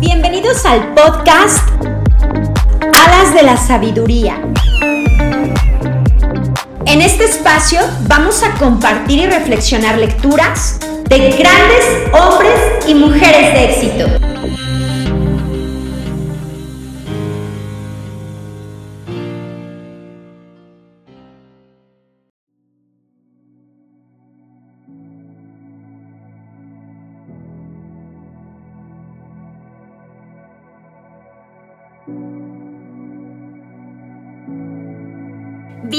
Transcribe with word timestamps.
Bienvenidos 0.00 0.66
al 0.66 0.92
podcast 0.94 1.66
Alas 2.82 3.32
de 3.32 3.42
la 3.44 3.56
Sabiduría. 3.56 4.42
En 6.84 7.00
este 7.00 7.24
espacio 7.24 7.80
vamos 8.08 8.42
a 8.42 8.52
compartir 8.58 9.20
y 9.20 9.26
reflexionar 9.26 9.96
lecturas 9.96 10.78
de 11.08 11.30
grandes 11.30 12.12
hombres 12.12 12.60
y 12.86 12.94
mujeres 12.94 13.54
de 13.54 13.64
éxito. 13.64 14.29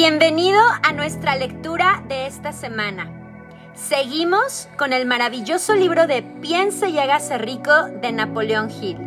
Bienvenido 0.03 0.59
a 0.81 0.93
nuestra 0.93 1.35
lectura 1.35 2.03
de 2.07 2.25
esta 2.25 2.53
semana. 2.53 3.07
Seguimos 3.75 4.67
con 4.75 4.93
el 4.93 5.05
maravilloso 5.05 5.75
libro 5.75 6.07
de 6.07 6.23
Piense 6.23 6.89
y 6.89 6.97
hágase 6.97 7.37
rico 7.37 7.71
de 8.01 8.11
Napoleón 8.11 8.71
Hill. 8.71 8.97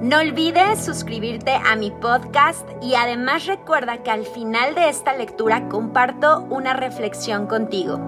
No 0.00 0.18
olvides 0.18 0.84
suscribirte 0.84 1.52
a 1.52 1.76
mi 1.76 1.92
podcast 1.92 2.68
y 2.82 2.96
además 2.96 3.46
recuerda 3.46 4.02
que 4.02 4.10
al 4.10 4.26
final 4.26 4.74
de 4.74 4.88
esta 4.88 5.14
lectura 5.14 5.68
comparto 5.68 6.40
una 6.50 6.74
reflexión 6.74 7.46
contigo. 7.46 8.00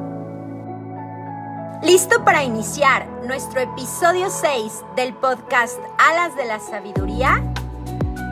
¿Listo 1.80 2.24
para 2.24 2.42
iniciar 2.42 3.06
nuestro 3.24 3.60
episodio 3.60 4.30
6 4.30 4.82
del 4.96 5.14
podcast 5.14 5.78
Alas 6.10 6.34
de 6.34 6.44
la 6.46 6.58
Sabiduría? 6.58 7.40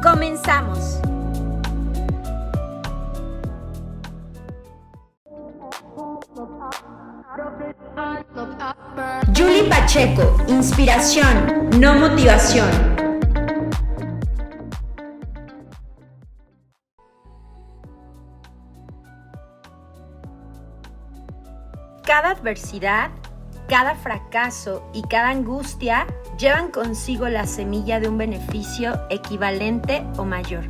Comenzamos. 0.03 0.99
Julie 9.37 9.65
Pacheco, 9.69 10.37
inspiración, 10.49 11.71
no 11.79 11.95
motivación. 11.95 12.69
Cada 22.05 22.31
adversidad, 22.31 23.11
cada 23.69 23.95
fracaso 23.95 24.89
y 24.95 25.03
cada 25.03 25.29
angustia 25.29 26.07
llevan 26.39 26.71
consigo 26.71 27.29
la 27.29 27.47
semilla 27.47 28.01
de 28.01 28.09
un 28.09 28.17
beneficio 28.17 28.99
equivalente 29.11 30.05
o 30.17 30.25
mayor. 30.25 30.65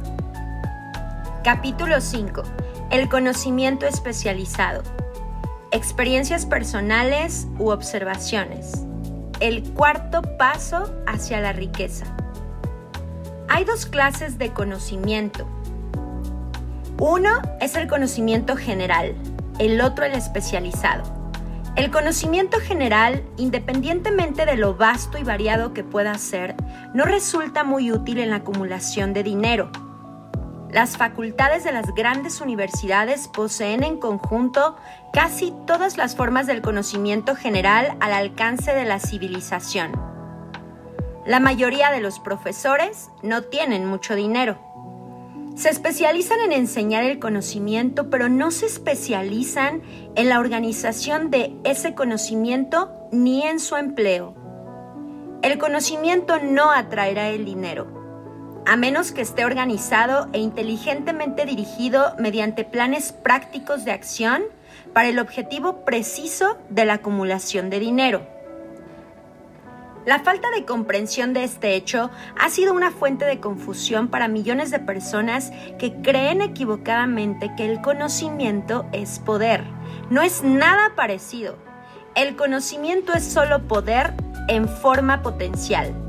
Capítulo 1.44 2.00
5. 2.00 2.42
El 2.90 3.08
conocimiento 3.08 3.86
especializado. 3.86 4.82
Experiencias 5.70 6.46
personales 6.46 7.46
u 7.58 7.68
observaciones. 7.68 8.86
El 9.38 9.62
cuarto 9.74 10.22
paso 10.38 10.90
hacia 11.06 11.42
la 11.42 11.52
riqueza. 11.52 12.06
Hay 13.50 13.64
dos 13.64 13.84
clases 13.84 14.38
de 14.38 14.54
conocimiento. 14.54 15.46
Uno 16.98 17.42
es 17.60 17.76
el 17.76 17.86
conocimiento 17.86 18.56
general, 18.56 19.14
el 19.58 19.82
otro 19.82 20.06
el 20.06 20.14
especializado. 20.14 21.02
El 21.76 21.90
conocimiento 21.90 22.60
general, 22.60 23.22
independientemente 23.36 24.46
de 24.46 24.56
lo 24.56 24.74
vasto 24.74 25.18
y 25.18 25.22
variado 25.22 25.74
que 25.74 25.84
pueda 25.84 26.14
ser, 26.14 26.54
no 26.94 27.04
resulta 27.04 27.62
muy 27.62 27.92
útil 27.92 28.20
en 28.20 28.30
la 28.30 28.36
acumulación 28.36 29.12
de 29.12 29.22
dinero 29.22 29.70
las 30.70 30.98
facultades 30.98 31.64
de 31.64 31.72
las 31.72 31.94
grandes 31.94 32.40
universidades 32.42 33.26
poseen 33.28 33.82
en 33.82 33.98
conjunto 33.98 34.76
casi 35.12 35.52
todas 35.66 35.96
las 35.96 36.14
formas 36.14 36.46
del 36.46 36.60
conocimiento 36.60 37.34
general 37.34 37.96
al 38.00 38.12
alcance 38.12 38.74
de 38.74 38.84
la 38.84 39.00
civilización. 39.00 39.92
La 41.24 41.40
mayoría 41.40 41.90
de 41.90 42.00
los 42.00 42.20
profesores 42.20 43.10
no 43.22 43.42
tienen 43.42 43.86
mucho 43.86 44.14
dinero. 44.14 44.58
Se 45.56 45.70
especializan 45.70 46.40
en 46.40 46.52
enseñar 46.52 47.02
el 47.02 47.18
conocimiento, 47.18 48.10
pero 48.10 48.28
no 48.28 48.50
se 48.50 48.66
especializan 48.66 49.82
en 50.14 50.28
la 50.28 50.38
organización 50.38 51.30
de 51.30 51.56
ese 51.64 51.94
conocimiento 51.94 52.92
ni 53.10 53.42
en 53.42 53.58
su 53.58 53.76
empleo. 53.76 54.34
El 55.42 55.58
conocimiento 55.58 56.38
no 56.40 56.70
atraerá 56.70 57.28
el 57.28 57.44
dinero 57.44 57.97
a 58.68 58.76
menos 58.76 59.12
que 59.12 59.22
esté 59.22 59.46
organizado 59.46 60.28
e 60.34 60.40
inteligentemente 60.40 61.46
dirigido 61.46 62.14
mediante 62.18 62.64
planes 62.64 63.12
prácticos 63.12 63.86
de 63.86 63.92
acción 63.92 64.42
para 64.92 65.08
el 65.08 65.18
objetivo 65.18 65.86
preciso 65.86 66.58
de 66.68 66.84
la 66.84 66.94
acumulación 66.94 67.70
de 67.70 67.80
dinero. 67.80 68.26
La 70.04 70.18
falta 70.18 70.50
de 70.50 70.66
comprensión 70.66 71.32
de 71.32 71.44
este 71.44 71.76
hecho 71.76 72.10
ha 72.38 72.50
sido 72.50 72.74
una 72.74 72.90
fuente 72.90 73.24
de 73.24 73.40
confusión 73.40 74.08
para 74.08 74.28
millones 74.28 74.70
de 74.70 74.80
personas 74.80 75.50
que 75.78 76.02
creen 76.02 76.42
equivocadamente 76.42 77.50
que 77.56 77.64
el 77.64 77.80
conocimiento 77.80 78.84
es 78.92 79.18
poder. 79.18 79.64
No 80.10 80.20
es 80.20 80.42
nada 80.42 80.92
parecido. 80.94 81.56
El 82.14 82.36
conocimiento 82.36 83.14
es 83.14 83.24
solo 83.24 83.66
poder 83.66 84.12
en 84.48 84.68
forma 84.68 85.22
potencial 85.22 86.07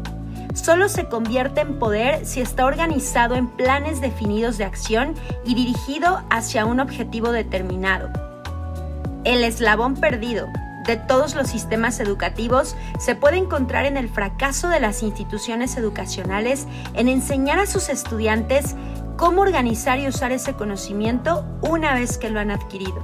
solo 0.54 0.90
se 0.90 1.06
convierte 1.06 1.62
en 1.62 1.80
poder 1.80 2.26
si 2.26 2.42
está 2.42 2.66
organizado 2.66 3.36
en 3.36 3.48
planes 3.48 4.02
definidos 4.02 4.58
de 4.58 4.66
acción 4.66 5.16
y 5.46 5.56
dirigido 5.56 6.22
hacia 6.30 6.66
un 6.66 6.80
objetivo 6.80 7.32
determinado. 7.32 8.10
El 9.24 9.44
eslabón 9.44 9.96
perdido 9.96 10.48
de 10.86 10.98
todos 10.98 11.36
los 11.36 11.48
sistemas 11.48 12.00
educativos 12.00 12.76
se 13.00 13.16
puede 13.16 13.38
encontrar 13.38 13.86
en 13.86 13.98
el 13.98 14.10
fracaso 14.10 14.70
de 14.70 14.80
las 14.80 15.04
instituciones 15.04 15.78
educacionales 15.78 16.68
en 16.94 17.10
enseñar 17.10 17.60
a 17.60 17.68
sus 17.68 17.90
estudiantes 17.90 18.76
cómo 19.16 19.42
organizar 19.42 20.00
y 20.00 20.08
usar 20.08 20.32
ese 20.32 20.54
conocimiento 20.54 21.46
una 21.62 21.94
vez 21.94 22.18
que 22.18 22.30
lo 22.30 22.40
han 22.40 22.50
adquirido. 22.50 23.04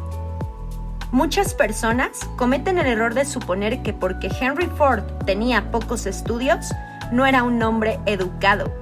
Muchas 1.11 1.53
personas 1.53 2.27
cometen 2.37 2.77
el 2.77 2.87
error 2.87 3.13
de 3.13 3.25
suponer 3.25 3.83
que 3.83 3.93
porque 3.93 4.31
Henry 4.39 4.67
Ford 4.77 5.03
tenía 5.25 5.71
pocos 5.71 6.05
estudios, 6.07 6.73
no 7.11 7.25
era 7.25 7.43
un 7.43 7.61
hombre 7.63 7.99
educado. 8.05 8.73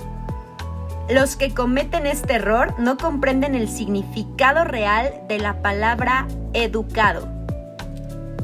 Los 1.10 1.36
que 1.36 1.54
cometen 1.54 2.06
este 2.08 2.36
error 2.36 2.74
no 2.80 2.98
comprenden 2.98 3.56
el 3.56 3.68
significado 3.68 4.64
real 4.64 5.14
de 5.28 5.38
la 5.38 5.62
palabra 5.62 6.28
educado. 6.54 7.28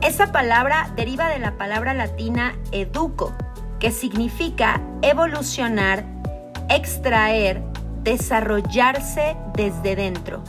Esa 0.02 0.32
palabra 0.32 0.92
deriva 0.96 1.30
de 1.30 1.40
la 1.40 1.58
palabra 1.58 1.94
latina 1.94 2.56
educo, 2.72 3.34
que 3.80 3.92
significa 3.92 4.82
evolucionar, 5.02 6.04
extraer, 6.70 7.62
desarrollarse 8.04 9.38
desde 9.56 9.96
dentro. 9.96 10.44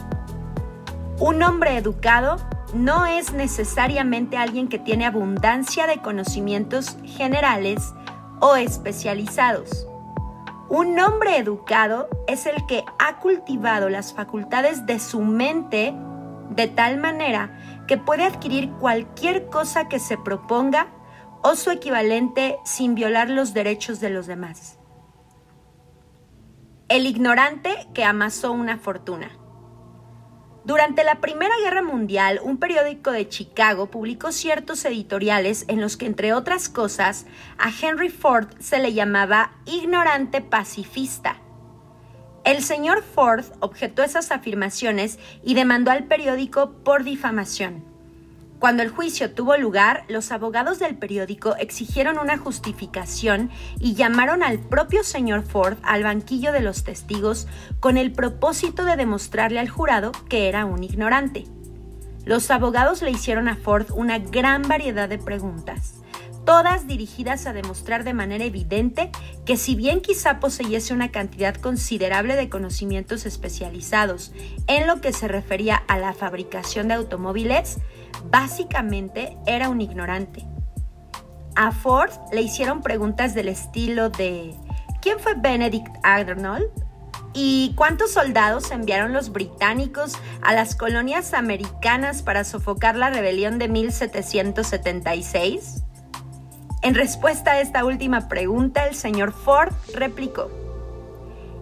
Un 1.19 1.43
hombre 1.43 1.77
educado 1.77 2.37
no 2.73 3.05
es 3.05 3.33
necesariamente 3.33 4.37
alguien 4.37 4.67
que 4.67 4.79
tiene 4.79 5.05
abundancia 5.05 5.87
de 5.87 5.97
conocimientos 5.99 6.97
generales 7.05 7.93
o 8.41 8.57
especializados. 8.57 9.87
Un 10.67 10.99
hombre 10.99 11.37
educado 11.37 12.09
es 12.27 12.45
el 12.45 12.65
que 12.65 12.83
ha 12.99 13.19
cultivado 13.19 13.89
las 13.89 14.13
facultades 14.13 14.85
de 14.85 14.99
su 14.99 15.21
mente 15.21 15.93
de 16.49 16.67
tal 16.67 16.97
manera 16.97 17.83
que 17.87 17.97
puede 17.97 18.23
adquirir 18.23 18.69
cualquier 18.71 19.47
cosa 19.47 19.87
que 19.87 19.99
se 19.99 20.17
proponga 20.17 20.87
o 21.43 21.55
su 21.55 21.71
equivalente 21.71 22.57
sin 22.65 22.95
violar 22.95 23.29
los 23.29 23.53
derechos 23.53 23.99
de 23.99 24.09
los 24.09 24.27
demás. 24.27 24.77
El 26.89 27.05
ignorante 27.05 27.87
que 27.93 28.03
amasó 28.03 28.51
una 28.51 28.77
fortuna. 28.77 29.40
Durante 30.63 31.03
la 31.03 31.15
Primera 31.21 31.55
Guerra 31.63 31.81
Mundial, 31.81 32.39
un 32.43 32.57
periódico 32.57 33.11
de 33.11 33.27
Chicago 33.27 33.87
publicó 33.87 34.31
ciertos 34.31 34.85
editoriales 34.85 35.65
en 35.67 35.81
los 35.81 35.97
que, 35.97 36.05
entre 36.05 36.33
otras 36.33 36.69
cosas, 36.69 37.25
a 37.57 37.71
Henry 37.71 38.09
Ford 38.09 38.47
se 38.59 38.77
le 38.77 38.93
llamaba 38.93 39.53
ignorante 39.65 40.39
pacifista. 40.39 41.37
El 42.43 42.63
señor 42.63 43.01
Ford 43.01 43.45
objetó 43.59 44.03
esas 44.03 44.31
afirmaciones 44.31 45.17
y 45.43 45.55
demandó 45.55 45.89
al 45.89 46.03
periódico 46.03 46.71
por 46.83 47.03
difamación. 47.03 47.90
Cuando 48.61 48.83
el 48.83 48.89
juicio 48.89 49.31
tuvo 49.31 49.57
lugar, 49.57 50.03
los 50.07 50.31
abogados 50.31 50.77
del 50.77 50.95
periódico 50.95 51.55
exigieron 51.55 52.19
una 52.19 52.37
justificación 52.37 53.49
y 53.79 53.95
llamaron 53.95 54.43
al 54.43 54.59
propio 54.59 55.03
señor 55.03 55.41
Ford 55.41 55.79
al 55.81 56.03
banquillo 56.03 56.51
de 56.51 56.59
los 56.59 56.83
testigos 56.83 57.47
con 57.79 57.97
el 57.97 58.11
propósito 58.11 58.85
de 58.85 58.97
demostrarle 58.97 59.59
al 59.59 59.67
jurado 59.67 60.11
que 60.29 60.47
era 60.47 60.65
un 60.65 60.83
ignorante. 60.83 61.45
Los 62.23 62.51
abogados 62.51 63.01
le 63.01 63.09
hicieron 63.09 63.47
a 63.47 63.55
Ford 63.55 63.87
una 63.95 64.19
gran 64.19 64.61
variedad 64.61 65.09
de 65.09 65.17
preguntas, 65.17 65.95
todas 66.45 66.85
dirigidas 66.85 67.47
a 67.47 67.53
demostrar 67.53 68.03
de 68.03 68.13
manera 68.13 68.43
evidente 68.43 69.09
que 69.43 69.57
si 69.57 69.73
bien 69.73 70.01
quizá 70.01 70.39
poseyese 70.39 70.93
una 70.93 71.09
cantidad 71.09 71.55
considerable 71.55 72.35
de 72.35 72.49
conocimientos 72.49 73.25
especializados 73.25 74.33
en 74.67 74.85
lo 74.85 75.01
que 75.01 75.13
se 75.13 75.27
refería 75.27 75.77
a 75.87 75.97
la 75.97 76.13
fabricación 76.13 76.89
de 76.89 76.93
automóviles, 76.93 77.79
básicamente 78.29 79.37
era 79.45 79.69
un 79.69 79.79
ignorante. 79.81 80.45
A 81.55 81.71
Ford 81.71 82.11
le 82.31 82.41
hicieron 82.41 82.81
preguntas 82.81 83.35
del 83.35 83.49
estilo 83.49 84.09
de 84.09 84.55
¿quién 85.01 85.19
fue 85.19 85.33
Benedict 85.35 85.93
Arnold? 86.03 86.69
¿Y 87.33 87.73
cuántos 87.75 88.11
soldados 88.11 88.71
enviaron 88.71 89.13
los 89.13 89.31
británicos 89.31 90.17
a 90.41 90.53
las 90.53 90.75
colonias 90.75 91.33
americanas 91.33 92.23
para 92.23 92.43
sofocar 92.43 92.95
la 92.95 93.09
rebelión 93.09 93.57
de 93.57 93.69
1776? 93.69 95.83
En 96.81 96.95
respuesta 96.95 97.51
a 97.51 97.61
esta 97.61 97.85
última 97.85 98.27
pregunta, 98.27 98.85
el 98.87 98.95
señor 98.95 99.31
Ford 99.33 99.71
replicó, 99.93 100.49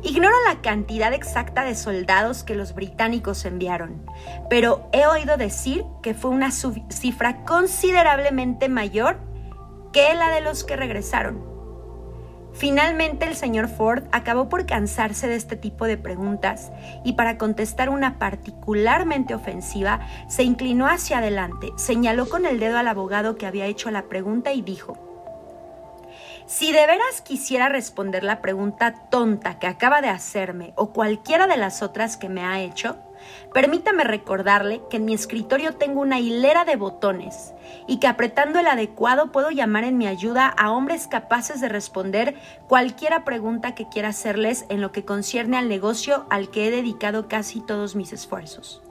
Ignoro 0.02 0.36
la 0.48 0.62
cantidad 0.62 1.14
exacta 1.14 1.66
de 1.66 1.76
soldados 1.76 2.44
que 2.44 2.56
los 2.56 2.74
británicos 2.74 3.44
enviaron, 3.44 4.06
pero 4.50 4.88
he 4.94 5.06
oído 5.06 5.36
decir 5.36 5.84
que 6.02 6.14
fue 6.14 6.32
una 6.32 6.52
cifra 6.52 7.44
considerablemente 7.44 8.70
mayor 8.70 9.20
que 9.92 10.14
la 10.14 10.30
de 10.30 10.40
los 10.40 10.64
que 10.64 10.78
regresaron. 10.78 11.50
Finalmente 12.54 13.26
el 13.26 13.36
señor 13.36 13.68
Ford 13.68 14.04
acabó 14.12 14.50
por 14.50 14.66
cansarse 14.66 15.28
de 15.28 15.36
este 15.36 15.56
tipo 15.56 15.86
de 15.86 15.98
preguntas 15.98 16.72
y 17.04 17.14
para 17.14 17.38
contestar 17.38 17.90
una 17.90 18.18
particularmente 18.18 19.36
ofensiva 19.36 20.00
se 20.28 20.44
inclinó 20.44 20.88
hacia 20.88 21.20
adelante, 21.20 21.72
señaló 21.76 22.28
con 22.28 22.46
el 22.46 22.60
dedo 22.60 22.78
al 22.78 22.88
abogado 22.88 23.36
que 23.36 23.46
había 23.46 23.66
hecho 23.66 23.92
la 23.92 24.04
pregunta 24.04 24.54
y 24.54 24.62
dijo, 24.62 25.09
si 26.50 26.72
de 26.72 26.88
veras 26.88 27.22
quisiera 27.22 27.70
responder 27.70 28.24
la 28.24 28.42
pregunta 28.42 28.96
tonta 29.12 29.60
que 29.60 29.68
acaba 29.68 30.02
de 30.02 30.10
hacerme 30.10 30.74
o 30.76 30.94
cualquiera 30.94 31.46
de 31.46 31.58
las 31.58 31.84
otras 31.84 32.18
que 32.18 32.28
me 32.28 32.44
ha 32.44 32.60
hecho, 32.60 32.98
permítame 33.54 34.04
recordarle 34.04 34.82
que 34.90 34.98
en 34.98 35.06
mi 35.06 35.14
escritorio 35.14 35.76
tengo 35.76 36.02
una 36.02 36.20
hilera 36.20 36.66
de 36.66 36.76
botones 36.76 37.54
y 37.88 38.00
que 38.00 38.08
apretando 38.08 38.58
el 38.58 38.66
adecuado 38.66 39.32
puedo 39.32 39.52
llamar 39.52 39.84
en 39.84 40.00
mi 40.00 40.08
ayuda 40.08 40.48
a 40.48 40.72
hombres 40.72 41.08
capaces 41.08 41.62
de 41.62 41.70
responder 41.70 42.34
cualquiera 42.68 43.24
pregunta 43.26 43.76
que 43.76 43.88
quiera 43.88 44.08
hacerles 44.08 44.66
en 44.70 44.82
lo 44.82 44.92
que 44.92 45.06
concierne 45.06 45.56
al 45.56 45.70
negocio 45.70 46.26
al 46.32 46.50
que 46.50 46.68
he 46.68 46.72
dedicado 46.72 47.28
casi 47.28 47.62
todos 47.62 47.96
mis 47.96 48.12
esfuerzos. 48.12 48.82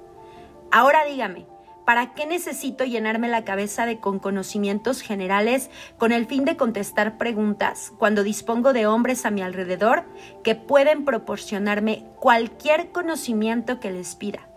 Ahora 0.70 1.04
dígame, 1.04 1.44
¿Para 1.88 2.12
qué 2.12 2.26
necesito 2.26 2.84
llenarme 2.84 3.28
la 3.28 3.46
cabeza 3.46 3.86
de 3.86 3.98
con 3.98 4.18
conocimientos 4.18 5.00
generales 5.00 5.70
con 5.96 6.12
el 6.12 6.26
fin 6.26 6.44
de 6.44 6.54
contestar 6.54 7.16
preguntas 7.16 7.94
cuando 7.96 8.22
dispongo 8.22 8.74
de 8.74 8.86
hombres 8.86 9.24
a 9.24 9.30
mi 9.30 9.40
alrededor 9.40 10.04
que 10.44 10.54
pueden 10.54 11.06
proporcionarme 11.06 12.04
cualquier 12.20 12.92
conocimiento 12.92 13.80
que 13.80 13.90
les 13.90 14.16
pida? 14.16 14.50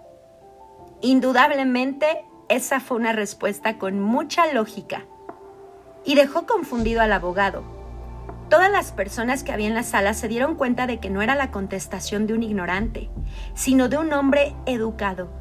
Indudablemente, 0.99 2.25
esa 2.49 2.81
fue 2.81 2.97
una 2.97 3.13
respuesta 3.13 3.77
con 3.77 4.01
mucha 4.01 4.51
lógica 4.51 5.05
y 6.03 6.15
dejó 6.15 6.45
confundido 6.45 6.99
al 6.99 7.13
abogado. 7.13 7.63
Todas 8.49 8.69
las 8.69 8.91
personas 8.91 9.45
que 9.45 9.53
había 9.53 9.67
en 9.67 9.73
la 9.73 9.83
sala 9.83 10.13
se 10.15 10.27
dieron 10.27 10.55
cuenta 10.55 10.85
de 10.85 10.99
que 10.99 11.09
no 11.09 11.21
era 11.21 11.35
la 11.35 11.49
contestación 11.49 12.27
de 12.27 12.33
un 12.33 12.43
ignorante, 12.43 13.09
sino 13.53 13.87
de 13.87 13.99
un 13.99 14.11
hombre 14.11 14.53
educado 14.65 15.40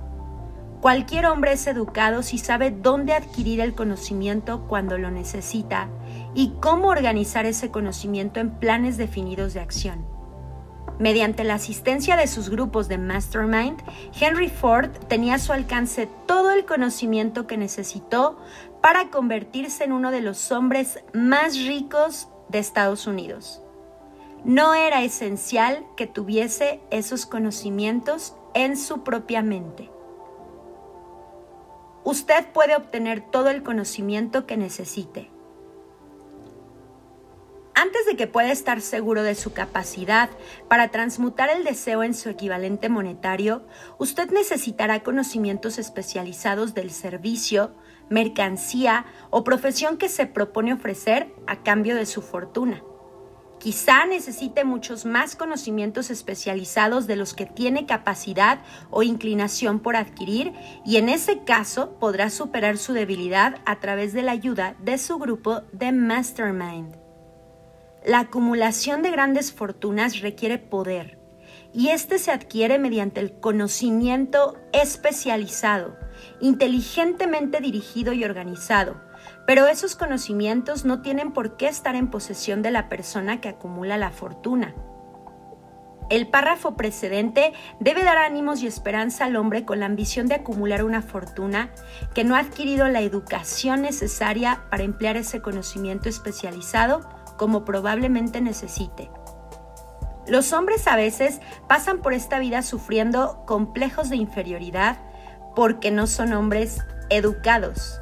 Cualquier 0.81 1.27
hombre 1.27 1.53
es 1.53 1.67
educado 1.67 2.23
si 2.23 2.39
sabe 2.39 2.71
dónde 2.71 3.13
adquirir 3.13 3.61
el 3.61 3.75
conocimiento 3.75 4.67
cuando 4.67 4.97
lo 4.97 5.11
necesita 5.11 5.89
y 6.35 6.55
cómo 6.59 6.89
organizar 6.89 7.45
ese 7.45 7.71
conocimiento 7.71 8.41
en 8.41 8.59
planes 8.59 8.97
definidos 8.97 9.53
de 9.53 9.61
acción. 9.61 10.07
Mediante 10.99 11.45
la 11.45 11.55
asistencia 11.55 12.17
de 12.17 12.27
sus 12.27 12.49
grupos 12.49 12.89
de 12.89 12.97
Mastermind, 12.97 13.83
Henry 14.19 14.49
Ford 14.49 14.89
tenía 15.07 15.35
a 15.35 15.39
su 15.39 15.53
alcance 15.53 16.09
todo 16.25 16.51
el 16.51 16.65
conocimiento 16.65 17.47
que 17.47 17.59
necesitó 17.59 18.39
para 18.81 19.11
convertirse 19.11 19.85
en 19.85 19.93
uno 19.93 20.11
de 20.11 20.23
los 20.23 20.51
hombres 20.51 21.05
más 21.13 21.59
ricos 21.59 22.29
de 22.49 22.59
Estados 22.59 23.07
Unidos. 23.07 23.63
No 24.45 24.73
era 24.73 25.03
esencial 25.03 25.85
que 25.95 26.07
tuviese 26.07 26.81
esos 26.91 27.27
conocimientos 27.27 28.35
en 28.55 28.79
su 28.79 29.05
propia 29.05 29.43
mente 29.43 29.91
usted 32.05 32.47
puede 32.53 32.77
obtener 32.77 33.21
todo 33.21 33.51
el 33.51 33.63
conocimiento 33.63 34.47
que 34.47 34.57
necesite. 34.57 35.31
Antes 37.75 38.05
de 38.05 38.15
que 38.15 38.27
pueda 38.27 38.53
estar 38.53 38.83
seguro 38.83 39.23
de 39.23 39.35
su 39.35 39.53
capacidad 39.55 40.29
para 40.69 40.89
transmutar 40.89 41.49
el 41.49 41.65
deseo 41.65 42.03
en 42.03 42.13
su 42.13 42.29
equivalente 42.29 42.89
monetario, 42.89 43.63
usted 43.99 44.31
necesitará 44.31 45.03
conocimientos 45.03 45.79
especializados 45.79 46.75
del 46.75 46.91
servicio, 46.91 47.73
mercancía 48.11 49.07
o 49.31 49.45
profesión 49.45 49.97
que 49.97 50.11
se 50.11 50.27
propone 50.27 50.75
ofrecer 50.75 51.33
a 51.47 51.63
cambio 51.63 51.97
de 51.97 52.05
su 52.07 52.21
fortuna. 52.21 52.83
Quizá 53.61 54.07
necesite 54.07 54.65
muchos 54.65 55.05
más 55.05 55.37
conocimientos 55.37 56.11
especializados 56.11 57.07
de 57.07 57.17
los 57.17 57.35
que 57.35 57.45
tiene 57.45 57.85
capacidad 57.85 58.61
o 58.89 59.03
inclinación 59.03 59.81
por 59.81 59.97
adquirir 59.97 60.55
y 60.87 60.97
en 60.97 61.11
ese 61.11 61.45
caso 61.45 61.99
podrá 62.01 62.31
superar 62.31 62.79
su 62.79 62.95
debilidad 62.95 63.59
a 63.67 63.79
través 63.79 64.15
de 64.15 64.23
la 64.23 64.33
ayuda 64.33 64.77
de 64.81 64.97
su 64.97 65.19
grupo 65.19 65.61
de 65.73 65.93
Mastermind. 65.93 66.97
La 68.07 68.21
acumulación 68.21 69.03
de 69.03 69.11
grandes 69.11 69.53
fortunas 69.53 70.21
requiere 70.21 70.57
poder 70.57 71.19
y 71.75 71.89
este 71.89 72.19
se 72.19 72.31
adquiere 72.31 72.79
mediante 72.79 73.21
el 73.21 73.41
conocimiento 73.41 74.57
especializado, 74.73 75.99
inteligentemente 76.41 77.61
dirigido 77.61 78.15
y 78.15 78.25
organizado 78.25 79.10
pero 79.51 79.67
esos 79.67 79.97
conocimientos 79.97 80.85
no 80.85 81.03
tienen 81.03 81.33
por 81.33 81.57
qué 81.57 81.67
estar 81.67 81.97
en 81.97 82.09
posesión 82.09 82.63
de 82.63 82.71
la 82.71 82.89
persona 82.89 83.41
que 83.41 83.49
acumula 83.49 83.99
la 83.99 84.13
fortuna. 84.13 84.77
El 86.09 86.29
párrafo 86.29 86.77
precedente 86.77 87.53
debe 87.81 88.05
dar 88.05 88.17
ánimos 88.17 88.63
y 88.63 88.69
esperanza 88.69 89.25
al 89.25 89.35
hombre 89.35 89.65
con 89.65 89.81
la 89.81 89.87
ambición 89.87 90.29
de 90.29 90.37
acumular 90.37 90.85
una 90.85 91.03
fortuna 91.03 91.73
que 92.15 92.23
no 92.23 92.37
ha 92.37 92.39
adquirido 92.39 92.87
la 92.87 93.01
educación 93.01 93.83
necesaria 93.83 94.63
para 94.71 94.85
emplear 94.85 95.17
ese 95.17 95.43
conocimiento 95.43 96.09
especializado 96.09 97.01
como 97.37 97.65
probablemente 97.65 98.41
necesite. 98.41 99.11
Los 100.29 100.53
hombres 100.53 100.87
a 100.87 100.95
veces 100.95 101.41
pasan 101.67 102.03
por 102.03 102.13
esta 102.13 102.39
vida 102.39 102.63
sufriendo 102.63 103.43
complejos 103.47 104.11
de 104.11 104.17
inferioridad 104.17 104.99
porque 105.57 105.91
no 105.91 106.07
son 106.07 106.35
hombres 106.35 106.85
educados 107.09 107.99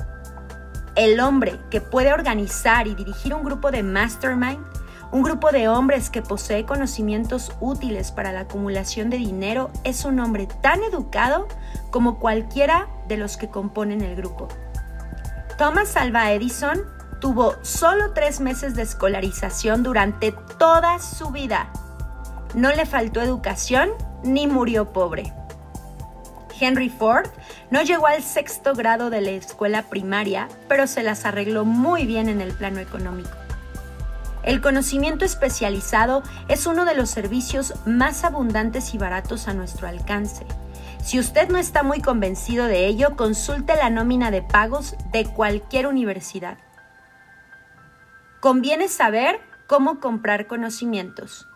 el 0.98 1.20
hombre 1.20 1.60
que 1.70 1.80
puede 1.80 2.12
organizar 2.12 2.88
y 2.88 2.96
dirigir 2.96 3.32
un 3.32 3.44
grupo 3.44 3.70
de 3.70 3.84
mastermind, 3.84 4.58
un 5.12 5.22
grupo 5.22 5.52
de 5.52 5.68
hombres 5.68 6.10
que 6.10 6.22
posee 6.22 6.66
conocimientos 6.66 7.52
útiles 7.60 8.10
para 8.10 8.32
la 8.32 8.40
acumulación 8.40 9.08
de 9.08 9.16
dinero, 9.16 9.70
es 9.84 10.04
un 10.04 10.18
hombre 10.18 10.48
tan 10.60 10.82
educado 10.82 11.46
como 11.90 12.18
cualquiera 12.18 12.88
de 13.06 13.16
los 13.16 13.36
que 13.36 13.48
componen 13.48 14.00
el 14.00 14.16
grupo. 14.16 14.48
Thomas 15.56 15.96
Alva 15.96 16.32
Edison 16.32 16.80
tuvo 17.20 17.54
solo 17.62 18.12
tres 18.12 18.40
meses 18.40 18.74
de 18.74 18.82
escolarización 18.82 19.84
durante 19.84 20.32
toda 20.58 20.98
su 20.98 21.30
vida. 21.30 21.70
No 22.54 22.72
le 22.72 22.86
faltó 22.86 23.22
educación 23.22 23.90
ni 24.24 24.48
murió 24.48 24.92
pobre. 24.92 25.32
Henry 26.60 26.88
Ford 26.88 27.28
no 27.70 27.82
llegó 27.82 28.06
al 28.06 28.22
sexto 28.22 28.74
grado 28.74 29.10
de 29.10 29.20
la 29.20 29.30
escuela 29.30 29.82
primaria, 29.82 30.48
pero 30.68 30.86
se 30.86 31.02
las 31.02 31.24
arregló 31.24 31.64
muy 31.64 32.06
bien 32.06 32.28
en 32.28 32.40
el 32.40 32.52
plano 32.52 32.80
económico. 32.80 33.30
El 34.42 34.60
conocimiento 34.60 35.24
especializado 35.24 36.22
es 36.48 36.66
uno 36.66 36.84
de 36.84 36.94
los 36.94 37.10
servicios 37.10 37.74
más 37.86 38.24
abundantes 38.24 38.94
y 38.94 38.98
baratos 38.98 39.48
a 39.48 39.54
nuestro 39.54 39.88
alcance. 39.88 40.46
Si 41.04 41.18
usted 41.18 41.48
no 41.48 41.58
está 41.58 41.82
muy 41.82 42.00
convencido 42.00 42.66
de 42.66 42.86
ello, 42.86 43.16
consulte 43.16 43.76
la 43.76 43.90
nómina 43.90 44.30
de 44.30 44.42
pagos 44.42 44.96
de 45.12 45.26
cualquier 45.26 45.86
universidad. 45.86 46.58
Conviene 48.40 48.88
saber 48.88 49.40
cómo 49.66 50.00
comprar 50.00 50.46
conocimientos. 50.46 51.46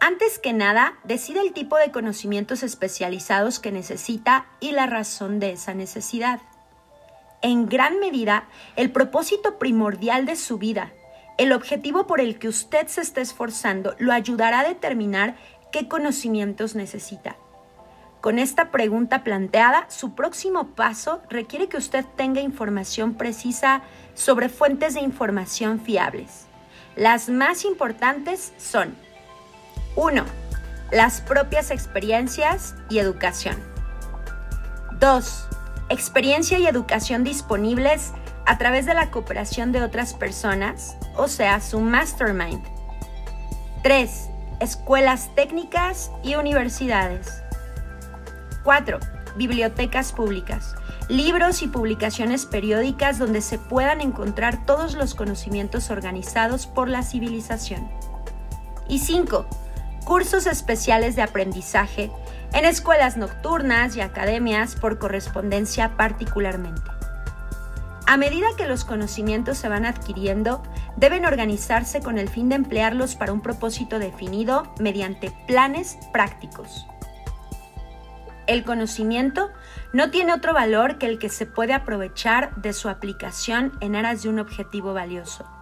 Antes 0.00 0.38
que 0.38 0.52
nada, 0.52 0.98
decida 1.04 1.40
el 1.40 1.52
tipo 1.52 1.76
de 1.78 1.90
conocimientos 1.90 2.62
especializados 2.62 3.58
que 3.58 3.72
necesita 3.72 4.46
y 4.60 4.72
la 4.72 4.86
razón 4.86 5.40
de 5.40 5.52
esa 5.52 5.74
necesidad. 5.74 6.40
en 7.42 7.68
gran 7.68 8.00
medida, 8.00 8.48
el 8.74 8.90
propósito 8.90 9.58
primordial 9.58 10.26
de 10.26 10.34
su 10.36 10.58
vida. 10.58 10.90
El 11.38 11.52
objetivo 11.52 12.06
por 12.06 12.20
el 12.20 12.38
que 12.38 12.48
usted 12.48 12.88
se 12.88 13.02
está 13.02 13.20
esforzando 13.20 13.94
lo 13.98 14.12
ayudará 14.12 14.60
a 14.60 14.68
determinar 14.68 15.36
qué 15.70 15.86
conocimientos 15.86 16.74
necesita. 16.74 17.36
Con 18.20 18.38
esta 18.38 18.72
pregunta 18.72 19.22
planteada, 19.22 19.88
su 19.90 20.14
próximo 20.14 20.68
paso 20.74 21.22
requiere 21.28 21.68
que 21.68 21.76
usted 21.76 22.04
tenga 22.16 22.40
información 22.40 23.14
precisa 23.14 23.82
sobre 24.14 24.48
fuentes 24.48 24.94
de 24.94 25.00
información 25.00 25.78
fiables. 25.78 26.46
Las 26.96 27.28
más 27.28 27.64
importantes 27.64 28.52
son 28.56 28.96
1. 29.96 30.24
Las 30.92 31.22
propias 31.22 31.70
experiencias 31.70 32.74
y 32.90 32.98
educación. 32.98 33.56
2. 35.00 35.48
Experiencia 35.88 36.58
y 36.58 36.66
educación 36.66 37.24
disponibles 37.24 38.12
a 38.44 38.58
través 38.58 38.84
de 38.84 38.92
la 38.92 39.10
cooperación 39.10 39.72
de 39.72 39.82
otras 39.82 40.12
personas, 40.12 40.96
o 41.16 41.28
sea, 41.28 41.60
su 41.60 41.80
mastermind. 41.80 42.62
3. 43.82 44.28
Escuelas 44.60 45.34
técnicas 45.34 46.10
y 46.22 46.34
universidades. 46.34 47.42
4. 48.64 49.00
Bibliotecas 49.36 50.12
públicas. 50.12 50.74
Libros 51.08 51.62
y 51.62 51.68
publicaciones 51.68 52.44
periódicas 52.44 53.18
donde 53.18 53.40
se 53.40 53.58
puedan 53.58 54.02
encontrar 54.02 54.66
todos 54.66 54.94
los 54.94 55.14
conocimientos 55.14 55.90
organizados 55.90 56.66
por 56.66 56.88
la 56.90 57.02
civilización. 57.02 57.88
Y 58.88 58.98
5. 58.98 59.65
Cursos 60.06 60.46
especiales 60.46 61.16
de 61.16 61.22
aprendizaje 61.22 62.12
en 62.52 62.64
escuelas 62.64 63.16
nocturnas 63.16 63.96
y 63.96 64.00
academias 64.00 64.76
por 64.76 65.00
correspondencia 65.00 65.96
particularmente. 65.96 66.88
A 68.06 68.16
medida 68.16 68.46
que 68.56 68.68
los 68.68 68.84
conocimientos 68.84 69.58
se 69.58 69.68
van 69.68 69.84
adquiriendo, 69.84 70.62
deben 70.96 71.26
organizarse 71.26 72.02
con 72.02 72.18
el 72.18 72.28
fin 72.28 72.48
de 72.48 72.54
emplearlos 72.54 73.16
para 73.16 73.32
un 73.32 73.40
propósito 73.40 73.98
definido 73.98 74.72
mediante 74.78 75.32
planes 75.48 75.98
prácticos. 76.12 76.86
El 78.46 78.62
conocimiento 78.62 79.50
no 79.92 80.12
tiene 80.12 80.34
otro 80.34 80.54
valor 80.54 80.98
que 80.98 81.06
el 81.06 81.18
que 81.18 81.30
se 81.30 81.46
puede 81.46 81.72
aprovechar 81.72 82.54
de 82.54 82.74
su 82.74 82.88
aplicación 82.88 83.72
en 83.80 83.96
aras 83.96 84.22
de 84.22 84.28
un 84.28 84.38
objetivo 84.38 84.94
valioso. 84.94 85.55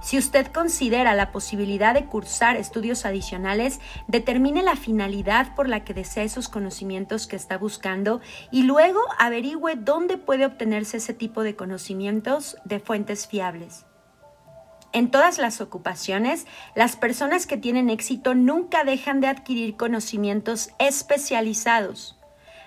Si 0.00 0.16
usted 0.16 0.46
considera 0.46 1.14
la 1.14 1.30
posibilidad 1.30 1.94
de 1.94 2.06
cursar 2.06 2.56
estudios 2.56 3.04
adicionales, 3.04 3.80
determine 4.08 4.62
la 4.62 4.76
finalidad 4.76 5.54
por 5.54 5.68
la 5.68 5.84
que 5.84 5.94
desea 5.94 6.24
esos 6.24 6.48
conocimientos 6.48 7.26
que 7.26 7.36
está 7.36 7.58
buscando 7.58 8.20
y 8.50 8.62
luego 8.62 9.00
averigüe 9.18 9.76
dónde 9.76 10.16
puede 10.16 10.46
obtenerse 10.46 10.96
ese 10.96 11.12
tipo 11.12 11.42
de 11.42 11.54
conocimientos 11.54 12.56
de 12.64 12.80
fuentes 12.80 13.26
fiables. 13.26 13.84
En 14.92 15.10
todas 15.10 15.38
las 15.38 15.60
ocupaciones, 15.60 16.46
las 16.74 16.96
personas 16.96 17.46
que 17.46 17.56
tienen 17.56 17.90
éxito 17.90 18.34
nunca 18.34 18.82
dejan 18.84 19.20
de 19.20 19.28
adquirir 19.28 19.76
conocimientos 19.76 20.70
especializados 20.78 22.16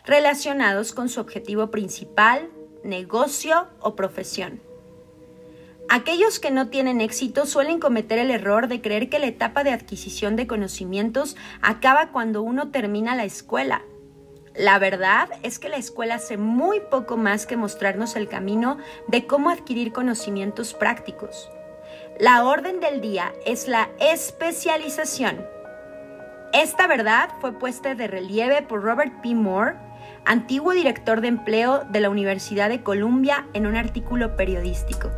relacionados 0.06 0.94
con 0.94 1.10
su 1.10 1.22
objetivo 1.22 1.72
principal, 1.72 2.50
negocio 2.84 3.68
o 3.80 3.96
profesión. 3.96 4.62
Aquellos 5.96 6.40
que 6.40 6.50
no 6.50 6.70
tienen 6.70 7.02
éxito 7.02 7.46
suelen 7.46 7.80
cometer 7.80 8.18
el 8.18 8.32
error 8.32 8.68
de 8.68 8.82
creer 8.82 9.10
que 9.10 9.20
la 9.20 9.28
etapa 9.28 9.64
de 9.64 9.70
adquisición 9.70 10.36
de 10.36 10.48
conocimientos 10.48 11.38
acaba 11.62 12.10
cuando 12.12 12.42
uno 12.42 12.72
termina 12.72 13.14
la 13.14 13.26
escuela. 13.26 13.84
La 14.56 14.80
verdad 14.80 15.30
es 15.44 15.60
que 15.60 15.70
la 15.70 15.78
escuela 15.78 16.16
hace 16.16 16.36
muy 16.36 16.80
poco 16.80 17.16
más 17.16 17.46
que 17.46 17.58
mostrarnos 17.58 18.16
el 18.16 18.28
camino 18.28 18.80
de 19.08 19.28
cómo 19.28 19.52
adquirir 19.52 19.94
conocimientos 19.94 20.74
prácticos. 20.74 21.52
La 22.20 22.44
orden 22.44 22.80
del 22.80 23.00
día 23.00 23.32
es 23.46 23.68
la 23.68 23.92
especialización. 24.00 25.46
Esta 26.54 26.88
verdad 26.88 27.30
fue 27.40 27.60
puesta 27.60 27.94
de 27.94 28.08
relieve 28.08 28.64
por 28.64 28.82
Robert 28.82 29.22
P. 29.22 29.36
Moore, 29.36 29.76
antiguo 30.26 30.72
director 30.72 31.22
de 31.22 31.28
empleo 31.28 31.84
de 31.88 32.00
la 32.00 32.10
Universidad 32.10 32.70
de 32.70 32.82
Columbia, 32.82 33.46
en 33.54 33.68
un 33.68 33.76
artículo 33.76 34.36
periodístico. 34.36 35.12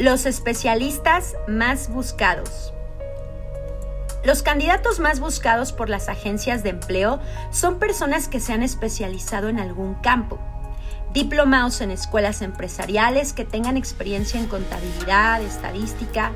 Los 0.00 0.24
especialistas 0.24 1.34
más 1.46 1.90
buscados. 1.90 2.72
Los 4.24 4.42
candidatos 4.42 4.98
más 4.98 5.20
buscados 5.20 5.74
por 5.74 5.90
las 5.90 6.08
agencias 6.08 6.62
de 6.62 6.70
empleo 6.70 7.20
son 7.50 7.78
personas 7.78 8.26
que 8.26 8.40
se 8.40 8.54
han 8.54 8.62
especializado 8.62 9.50
en 9.50 9.60
algún 9.60 9.92
campo 9.96 10.38
diplomados 11.12 11.82
en 11.82 11.90
escuelas 11.90 12.40
empresariales 12.40 13.34
que 13.34 13.44
tengan 13.44 13.76
experiencia 13.76 14.40
en 14.40 14.46
contabilidad, 14.46 15.42
estadística, 15.42 16.32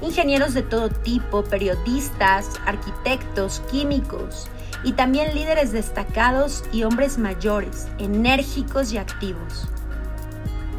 ingenieros 0.00 0.54
de 0.54 0.62
todo 0.62 0.88
tipo, 0.88 1.42
periodistas, 1.42 2.50
arquitectos, 2.66 3.62
químicos 3.68 4.48
y 4.84 4.92
también 4.92 5.34
líderes 5.34 5.72
destacados 5.72 6.62
y 6.72 6.84
hombres 6.84 7.18
mayores, 7.18 7.88
enérgicos 7.98 8.92
y 8.92 8.98
activos. 8.98 9.66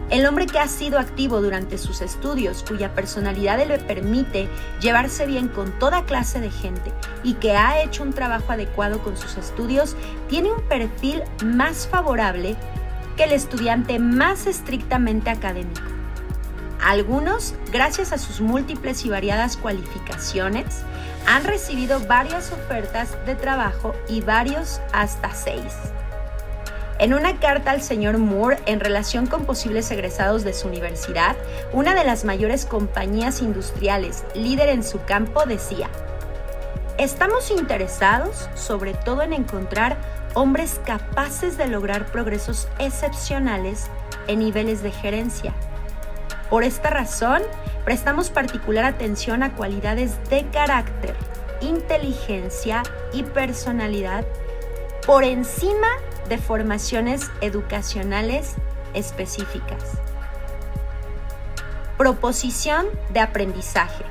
El 0.09 0.25
hombre 0.25 0.47
que 0.47 0.59
ha 0.59 0.67
sido 0.67 0.97
activo 0.97 1.41
durante 1.41 1.77
sus 1.77 2.01
estudios, 2.01 2.63
cuya 2.67 2.95
personalidad 2.95 3.65
le 3.65 3.77
permite 3.77 4.49
llevarse 4.81 5.25
bien 5.25 5.47
con 5.47 5.71
toda 5.77 6.05
clase 6.05 6.39
de 6.39 6.49
gente 6.49 6.91
y 7.23 7.35
que 7.35 7.55
ha 7.55 7.81
hecho 7.83 8.03
un 8.03 8.13
trabajo 8.13 8.51
adecuado 8.51 9.03
con 9.03 9.17
sus 9.17 9.37
estudios, 9.37 9.95
tiene 10.27 10.51
un 10.51 10.61
perfil 10.63 11.21
más 11.43 11.87
favorable 11.87 12.55
el 13.23 13.31
estudiante 13.33 13.99
más 13.99 14.47
estrictamente 14.47 15.29
académico. 15.29 15.81
Algunos, 16.81 17.53
gracias 17.71 18.13
a 18.13 18.17
sus 18.17 18.39
múltiples 18.39 19.05
y 19.05 19.09
variadas 19.09 19.57
cualificaciones, 19.57 20.83
han 21.27 21.43
recibido 21.43 21.99
varias 21.99 22.51
ofertas 22.51 23.17
de 23.25 23.35
trabajo 23.35 23.93
y 24.07 24.21
varios 24.21 24.79
hasta 24.93 25.33
seis. 25.35 25.73
En 26.99 27.13
una 27.13 27.39
carta 27.39 27.71
al 27.71 27.81
señor 27.81 28.17
Moore 28.17 28.59
en 28.65 28.81
relación 28.81 29.25
con 29.25 29.45
posibles 29.45 29.89
egresados 29.89 30.43
de 30.43 30.53
su 30.53 30.67
universidad, 30.67 31.37
una 31.71 31.95
de 31.95 32.03
las 32.03 32.25
mayores 32.25 32.65
compañías 32.65 33.41
industriales 33.41 34.25
líder 34.35 34.67
en 34.67 34.83
su 34.83 35.01
campo 35.05 35.45
decía, 35.45 35.89
Estamos 36.97 37.51
interesados 37.51 38.49
sobre 38.53 38.93
todo 38.93 39.21
en 39.21 39.31
encontrar 39.31 39.95
hombres 40.33 40.81
capaces 40.85 41.57
de 41.57 41.69
lograr 41.69 42.07
progresos 42.07 42.67
excepcionales 42.79 43.85
en 44.27 44.39
niveles 44.39 44.83
de 44.83 44.91
gerencia. 44.91 45.53
Por 46.49 46.65
esta 46.65 46.89
razón, 46.89 47.41
prestamos 47.85 48.29
particular 48.29 48.83
atención 48.83 49.41
a 49.43 49.55
cualidades 49.55 50.17
de 50.29 50.45
carácter, 50.49 51.15
inteligencia 51.61 52.83
y 53.13 53.23
personalidad 53.23 54.25
por 55.07 55.23
encima 55.23 55.87
de 55.97 56.08
formaciones 56.37 57.31
educacionales 57.41 58.55
específicas. 58.93 59.83
Proposición 61.97 62.87
de 63.11 63.19
aprendizaje. 63.19 64.03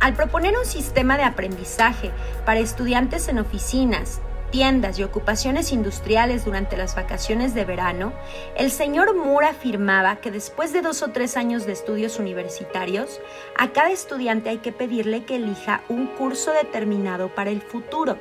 Al 0.00 0.14
proponer 0.14 0.56
un 0.56 0.66
sistema 0.66 1.16
de 1.16 1.24
aprendizaje 1.24 2.12
para 2.44 2.60
estudiantes 2.60 3.28
en 3.28 3.38
oficinas, 3.38 4.20
tiendas 4.50 4.98
y 4.98 5.02
ocupaciones 5.02 5.72
industriales 5.72 6.44
durante 6.44 6.76
las 6.76 6.94
vacaciones 6.94 7.54
de 7.54 7.64
verano, 7.64 8.12
el 8.56 8.70
señor 8.70 9.16
Moore 9.16 9.48
afirmaba 9.48 10.16
que 10.16 10.30
después 10.30 10.72
de 10.72 10.82
dos 10.82 11.02
o 11.02 11.08
tres 11.08 11.36
años 11.36 11.66
de 11.66 11.72
estudios 11.72 12.20
universitarios, 12.20 13.20
a 13.58 13.72
cada 13.72 13.90
estudiante 13.90 14.50
hay 14.50 14.58
que 14.58 14.70
pedirle 14.72 15.24
que 15.24 15.36
elija 15.36 15.82
un 15.88 16.06
curso 16.06 16.52
determinado 16.52 17.34
para 17.34 17.50
el 17.50 17.60
futuro 17.60 18.16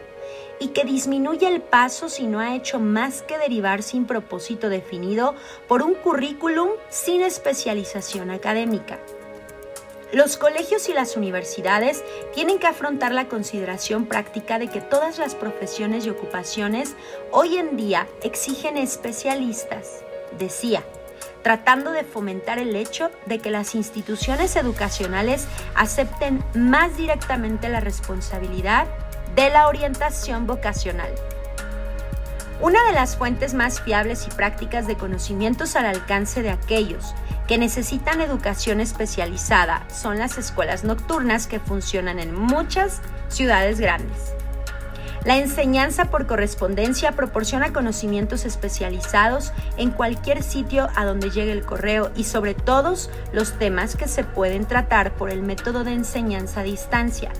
y 0.59 0.69
que 0.69 0.85
disminuya 0.85 1.49
el 1.49 1.61
paso 1.61 2.09
si 2.09 2.27
no 2.27 2.39
ha 2.39 2.55
hecho 2.55 2.79
más 2.79 3.21
que 3.21 3.37
derivar 3.37 3.83
sin 3.83 4.05
propósito 4.05 4.69
definido 4.69 5.35
por 5.67 5.81
un 5.81 5.93
currículum 5.95 6.69
sin 6.89 7.21
especialización 7.21 8.31
académica. 8.31 8.99
Los 10.13 10.37
colegios 10.37 10.87
y 10.87 10.93
las 10.93 11.17
universidades 11.17 12.03
tienen 12.33 12.59
que 12.59 12.67
afrontar 12.67 13.11
la 13.11 13.27
consideración 13.27 14.05
práctica 14.05 14.59
de 14.59 14.69
que 14.69 14.79
todas 14.79 15.17
las 15.17 15.35
profesiones 15.35 16.05
y 16.05 16.09
ocupaciones 16.09 16.95
hoy 17.31 17.57
en 17.57 17.75
día 17.75 18.07
exigen 18.23 18.77
especialistas, 18.77 20.03
decía, 20.37 20.83
tratando 21.43 21.91
de 21.91 22.03
fomentar 22.03 22.59
el 22.59 22.75
hecho 22.75 23.11
de 23.25 23.39
que 23.39 23.51
las 23.51 23.75
instituciones 23.75 24.55
educacionales 24.55 25.47
acepten 25.75 26.43
más 26.55 26.97
directamente 26.97 27.67
la 27.67 27.81
responsabilidad 27.81 28.87
de 29.35 29.49
la 29.49 29.67
orientación 29.67 30.47
vocacional. 30.47 31.13
Una 32.61 32.81
de 32.85 32.93
las 32.93 33.17
fuentes 33.17 33.53
más 33.53 33.81
fiables 33.81 34.27
y 34.27 34.31
prácticas 34.31 34.87
de 34.87 34.95
conocimientos 34.95 35.75
al 35.75 35.85
alcance 35.85 36.41
de 36.41 36.51
aquellos 36.51 37.13
que 37.47 37.57
necesitan 37.57 38.21
educación 38.21 38.79
especializada 38.79 39.85
son 39.89 40.19
las 40.19 40.37
escuelas 40.37 40.85
nocturnas 40.85 41.47
que 41.47 41.59
funcionan 41.59 42.19
en 42.19 42.33
muchas 42.33 43.01
ciudades 43.27 43.79
grandes. 43.79 44.33
La 45.25 45.37
enseñanza 45.37 46.05
por 46.05 46.27
correspondencia 46.27 47.11
proporciona 47.11 47.73
conocimientos 47.73 48.45
especializados 48.45 49.51
en 49.75 49.91
cualquier 49.91 50.43
sitio 50.43 50.87
a 50.95 51.03
donde 51.03 51.31
llegue 51.31 51.51
el 51.51 51.65
correo 51.65 52.11
y 52.15 52.23
sobre 52.23 52.53
todos 52.53 53.09
los 53.33 53.57
temas 53.57 53.97
que 53.97 54.07
se 54.07 54.23
pueden 54.23 54.65
tratar 54.65 55.13
por 55.15 55.31
el 55.31 55.41
método 55.41 55.83
de 55.83 55.93
enseñanza 55.93 56.61
a 56.61 56.63
distancia. 56.63 57.31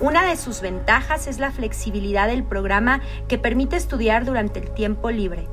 Una 0.00 0.24
de 0.24 0.36
sus 0.36 0.60
ventajas 0.60 1.26
es 1.26 1.40
la 1.40 1.50
flexibilidad 1.50 2.28
del 2.28 2.44
programa 2.44 3.00
que 3.26 3.36
permite 3.36 3.74
estudiar 3.74 4.24
durante 4.24 4.60
el 4.60 4.70
tiempo 4.70 5.10
libre. 5.10 5.48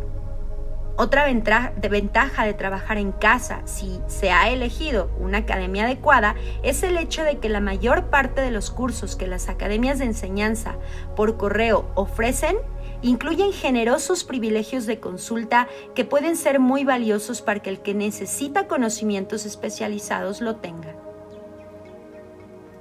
Otra 0.97 1.25
ventaja 1.25 2.45
de 2.45 2.53
trabajar 2.53 2.99
en 2.99 3.11
casa, 3.11 3.63
si 3.65 3.99
se 4.05 4.31
ha 4.31 4.49
elegido 4.49 5.09
una 5.19 5.39
academia 5.39 5.85
adecuada, 5.85 6.35
es 6.61 6.83
el 6.83 6.97
hecho 6.97 7.23
de 7.23 7.39
que 7.39 7.49
la 7.49 7.59
mayor 7.59 8.05
parte 8.11 8.41
de 8.41 8.51
los 8.51 8.69
cursos 8.69 9.15
que 9.15 9.25
las 9.25 9.49
academias 9.49 9.97
de 9.97 10.05
enseñanza 10.05 10.75
por 11.15 11.37
correo 11.37 11.89
ofrecen 11.95 12.55
incluyen 13.01 13.51
generosos 13.51 14.23
privilegios 14.23 14.85
de 14.85 14.99
consulta 14.99 15.67
que 15.95 16.05
pueden 16.05 16.37
ser 16.37 16.59
muy 16.59 16.83
valiosos 16.85 17.41
para 17.41 17.61
que 17.61 17.71
el 17.71 17.79
que 17.79 17.95
necesita 17.95 18.67
conocimientos 18.67 19.45
especializados 19.45 20.39
lo 20.39 20.57
tenga. 20.57 21.04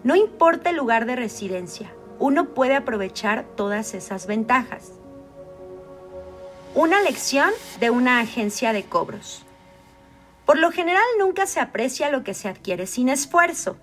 No 0.05 0.15
importa 0.17 0.69
el 0.69 0.77
lugar 0.77 1.07
de 1.07 1.17
residencia, 1.17 1.91
uno 2.19 2.51
puede 2.51 2.77
aprovechar 2.77 3.47
todas 3.57 3.95
esas 3.95 4.27
ventajas. 4.27 4.93
Una 6.75 7.01
lección 7.01 7.51
de 7.81 7.89
una 7.89 8.21
agencia 8.21 8.75
de 8.75 8.85
cobros. 8.85 9.47
Por 10.45 10.59
lo 10.59 10.71
general 10.71 11.03
nunca 11.19 11.47
se 11.47 11.59
aprecia 11.59 12.11
lo 12.11 12.23
que 12.23 12.35
se 12.35 12.49
adquiere 12.49 12.87
sin 12.87 13.09
esfuerzo 13.09 13.79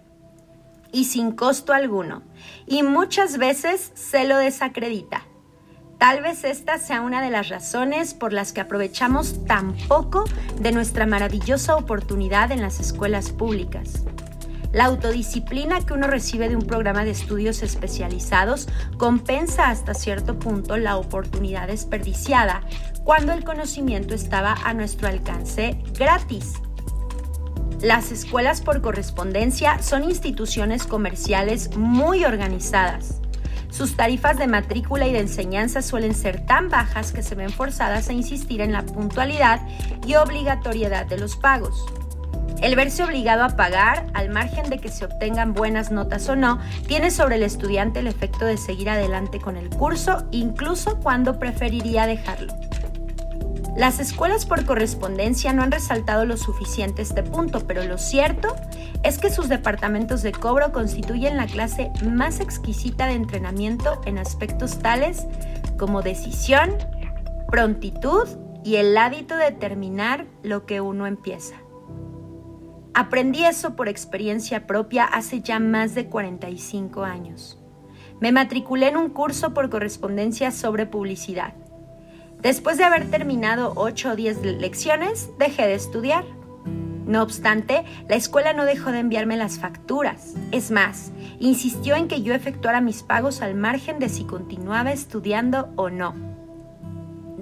y 0.91 1.05
sin 1.05 1.31
costo 1.31 1.73
alguno, 1.73 2.21
y 2.67 2.83
muchas 2.83 3.39
veces 3.39 3.91
se 3.95 4.23
lo 4.25 4.37
desacredita. 4.37 5.23
Tal 5.97 6.21
vez 6.21 6.43
esta 6.43 6.77
sea 6.77 7.01
una 7.01 7.23
de 7.23 7.31
las 7.31 7.49
razones 7.49 8.13
por 8.13 8.31
las 8.31 8.53
que 8.53 8.61
aprovechamos 8.61 9.43
tan 9.47 9.75
poco 9.87 10.25
de 10.59 10.71
nuestra 10.71 11.07
maravillosa 11.07 11.75
oportunidad 11.75 12.51
en 12.51 12.61
las 12.61 12.79
escuelas 12.79 13.31
públicas. 13.31 14.03
La 14.73 14.85
autodisciplina 14.85 15.81
que 15.81 15.93
uno 15.93 16.07
recibe 16.07 16.47
de 16.47 16.55
un 16.55 16.65
programa 16.65 17.03
de 17.03 17.11
estudios 17.11 17.61
especializados 17.61 18.69
compensa 18.97 19.69
hasta 19.69 19.93
cierto 19.93 20.39
punto 20.39 20.77
la 20.77 20.97
oportunidad 20.97 21.67
desperdiciada 21.67 22.61
cuando 23.03 23.33
el 23.33 23.43
conocimiento 23.43 24.13
estaba 24.13 24.53
a 24.63 24.73
nuestro 24.73 25.09
alcance 25.09 25.77
gratis. 25.97 26.53
Las 27.81 28.11
escuelas 28.11 28.61
por 28.61 28.81
correspondencia 28.81 29.81
son 29.81 30.03
instituciones 30.03 30.85
comerciales 30.85 31.75
muy 31.75 32.23
organizadas. 32.23 33.21
Sus 33.71 33.95
tarifas 33.97 34.37
de 34.37 34.47
matrícula 34.47 35.07
y 35.07 35.13
de 35.13 35.19
enseñanza 35.19 35.81
suelen 35.81 36.13
ser 36.13 36.45
tan 36.45 36.69
bajas 36.69 37.11
que 37.11 37.23
se 37.23 37.35
ven 37.35 37.49
forzadas 37.49 38.09
a 38.09 38.13
insistir 38.13 38.61
en 38.61 38.71
la 38.71 38.85
puntualidad 38.85 39.61
y 40.05 40.15
obligatoriedad 40.15 41.05
de 41.07 41.17
los 41.17 41.35
pagos. 41.37 41.85
El 42.61 42.75
verse 42.75 43.03
obligado 43.03 43.43
a 43.43 43.55
pagar, 43.55 44.07
al 44.13 44.29
margen 44.29 44.69
de 44.69 44.77
que 44.77 44.89
se 44.89 45.05
obtengan 45.05 45.53
buenas 45.53 45.91
notas 45.91 46.27
o 46.29 46.35
no, 46.35 46.59
tiene 46.87 47.11
sobre 47.11 47.35
el 47.35 47.43
estudiante 47.43 47.99
el 47.99 48.07
efecto 48.07 48.45
de 48.45 48.57
seguir 48.57 48.89
adelante 48.89 49.39
con 49.39 49.57
el 49.57 49.69
curso, 49.69 50.27
incluso 50.31 50.99
cuando 50.99 51.39
preferiría 51.39 52.05
dejarlo. 52.05 52.53
Las 53.75 53.99
escuelas 53.99 54.45
por 54.45 54.65
correspondencia 54.65 55.53
no 55.53 55.63
han 55.63 55.71
resaltado 55.71 56.25
lo 56.25 56.35
suficiente 56.35 57.01
este 57.01 57.23
punto, 57.23 57.65
pero 57.65 57.83
lo 57.83 57.97
cierto 57.97 58.53
es 59.01 59.17
que 59.17 59.31
sus 59.31 59.47
departamentos 59.47 60.21
de 60.21 60.33
cobro 60.33 60.73
constituyen 60.73 61.37
la 61.37 61.47
clase 61.47 61.89
más 62.05 62.41
exquisita 62.41 63.07
de 63.07 63.13
entrenamiento 63.13 64.01
en 64.05 64.17
aspectos 64.17 64.79
tales 64.79 65.25
como 65.77 66.01
decisión, 66.01 66.75
prontitud 67.49 68.27
y 68.63 68.75
el 68.75 68.95
hábito 68.97 69.37
de 69.37 69.51
terminar 69.51 70.25
lo 70.43 70.65
que 70.65 70.81
uno 70.81 71.07
empieza. 71.07 71.60
Aprendí 72.93 73.45
eso 73.45 73.75
por 73.77 73.87
experiencia 73.87 74.67
propia 74.67 75.05
hace 75.05 75.41
ya 75.41 75.59
más 75.59 75.95
de 75.95 76.07
45 76.07 77.03
años. 77.03 77.57
Me 78.19 78.33
matriculé 78.33 78.89
en 78.89 78.97
un 78.97 79.09
curso 79.09 79.53
por 79.53 79.69
correspondencia 79.69 80.51
sobre 80.51 80.85
publicidad. 80.85 81.53
Después 82.41 82.77
de 82.77 82.83
haber 82.83 83.09
terminado 83.09 83.71
8 83.77 84.11
o 84.11 84.15
10 84.15 84.43
lecciones, 84.59 85.29
dejé 85.39 85.67
de 85.67 85.75
estudiar. 85.75 86.25
No 87.05 87.23
obstante, 87.23 87.85
la 88.09 88.15
escuela 88.15 88.51
no 88.51 88.65
dejó 88.65 88.91
de 88.91 88.99
enviarme 88.99 89.37
las 89.37 89.57
facturas. 89.57 90.33
Es 90.51 90.69
más, 90.69 91.11
insistió 91.39 91.95
en 91.95 92.09
que 92.09 92.23
yo 92.23 92.33
efectuara 92.33 92.81
mis 92.81 93.03
pagos 93.03 93.41
al 93.41 93.55
margen 93.55 93.99
de 93.99 94.09
si 94.09 94.25
continuaba 94.25 94.91
estudiando 94.91 95.69
o 95.77 95.89
no 95.89 96.30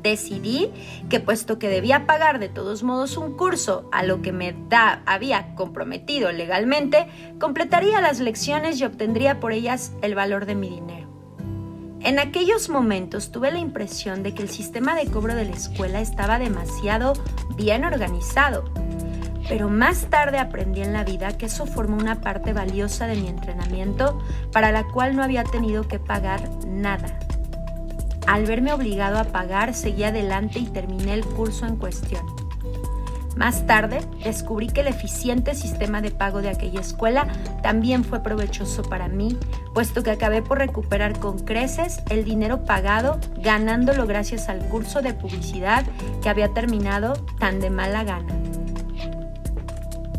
decidí 0.02 0.72
que 1.10 1.20
puesto 1.20 1.60
que 1.60 1.70
debía 1.70 2.06
pagar 2.06 2.40
de 2.40 2.50
todos 2.50 2.84
modos 2.84 3.18
un 3.18 3.36
curso 3.36 3.88
a 3.92 4.04
lo 4.04 4.22
que 4.22 4.32
me 4.32 4.56
da, 4.70 5.02
había 5.06 5.56
comprometido 5.56 6.32
legalmente, 6.32 7.08
completaría 7.40 8.02
las 8.02 8.20
lecciones 8.20 8.80
y 8.80 8.86
obtendría 8.86 9.40
por 9.40 9.52
ellas 9.52 9.94
el 10.02 10.16
valor 10.16 10.46
de 10.46 10.56
mi 10.56 10.70
dinero. 10.70 11.08
En 12.02 12.18
aquellos 12.18 12.70
momentos 12.70 13.32
tuve 13.32 13.52
la 13.52 13.60
impresión 13.60 14.24
de 14.24 14.34
que 14.34 14.42
el 14.42 14.50
sistema 14.50 14.96
de 14.96 15.08
cobro 15.08 15.36
de 15.36 15.46
la 15.46 15.56
escuela 15.56 16.00
estaba 16.00 16.40
demasiado 16.40 17.14
bien 17.58 17.84
organizado, 17.84 18.64
pero 19.50 19.68
más 19.68 20.06
tarde 20.10 20.38
aprendí 20.38 20.82
en 20.82 20.94
la 20.94 21.04
vida 21.04 21.38
que 21.38 21.48
eso 21.48 21.66
formó 21.66 21.98
una 21.98 22.22
parte 22.22 22.54
valiosa 22.54 23.08
de 23.08 23.16
mi 23.16 23.28
entrenamiento 23.28 24.22
para 24.54 24.72
la 24.72 24.86
cual 24.88 25.16
no 25.16 25.24
había 25.24 25.44
tenido 25.44 25.88
que 25.88 26.00
pagar 26.00 26.48
nada. 26.66 27.20
Al 28.30 28.46
verme 28.46 28.72
obligado 28.72 29.18
a 29.18 29.24
pagar, 29.24 29.74
seguí 29.74 30.04
adelante 30.04 30.60
y 30.60 30.68
terminé 30.68 31.16
el 31.16 31.26
curso 31.26 31.66
en 31.66 31.78
cuestión. 31.78 32.22
Más 33.36 33.66
tarde, 33.66 34.02
descubrí 34.24 34.68
que 34.68 34.82
el 34.82 34.88
eficiente 34.88 35.56
sistema 35.56 36.00
de 36.00 36.12
pago 36.12 36.44
de 36.44 36.50
aquella 36.50 36.80
escuela 36.80 37.28
también 37.64 38.04
fue 38.04 38.22
provechoso 38.22 38.84
para 38.84 39.08
mí, 39.08 39.36
puesto 39.74 40.04
que 40.04 40.12
acabé 40.12 40.44
por 40.44 40.60
recuperar 40.60 41.18
con 41.18 41.40
creces 41.40 42.04
el 42.12 42.24
dinero 42.24 42.66
pagado, 42.66 43.20
ganándolo 43.38 44.06
gracias 44.06 44.48
al 44.48 44.60
curso 44.60 45.02
de 45.02 45.16
publicidad 45.16 45.84
que 46.22 46.30
había 46.30 46.50
terminado 46.50 47.14
tan 47.40 47.60
de 47.60 47.72
mala 47.72 48.04
gana. 48.04 48.36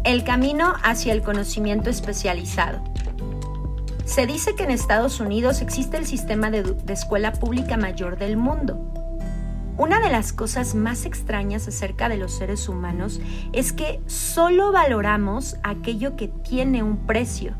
El 0.03 0.25
camino 0.25 0.75
hacia 0.83 1.13
el 1.13 1.23
conocimiento 1.23 1.91
especializado. 1.91 2.83
Se 4.11 4.27
dice 4.27 4.57
que 4.57 4.65
en 4.65 4.73
Estados 4.73 5.21
Unidos 5.21 5.61
existe 5.61 5.97
el 5.97 6.05
sistema 6.05 6.51
de, 6.51 6.75
escuela 6.89 7.31
pública 7.31 7.77
mayor 7.77 8.19
del 8.19 8.37
mundo. 8.37 8.77
Una 9.79 10.01
de 10.01 10.11
las 10.11 10.33
cosas 10.33 10.75
más 10.75 11.05
extrañas 11.05 11.69
acerca 11.69 12.09
de 12.09 12.17
los 12.17 12.33
seres 12.33 12.69
humanos 12.69 13.21
es 13.53 13.73
que 13.73 14.01
solo 14.07 14.73
valoramos 14.73 15.59
aquello 15.63 16.17
que 16.17 16.27
tiene 16.27 16.83
un 16.83 17.07
precio. 17.07 17.55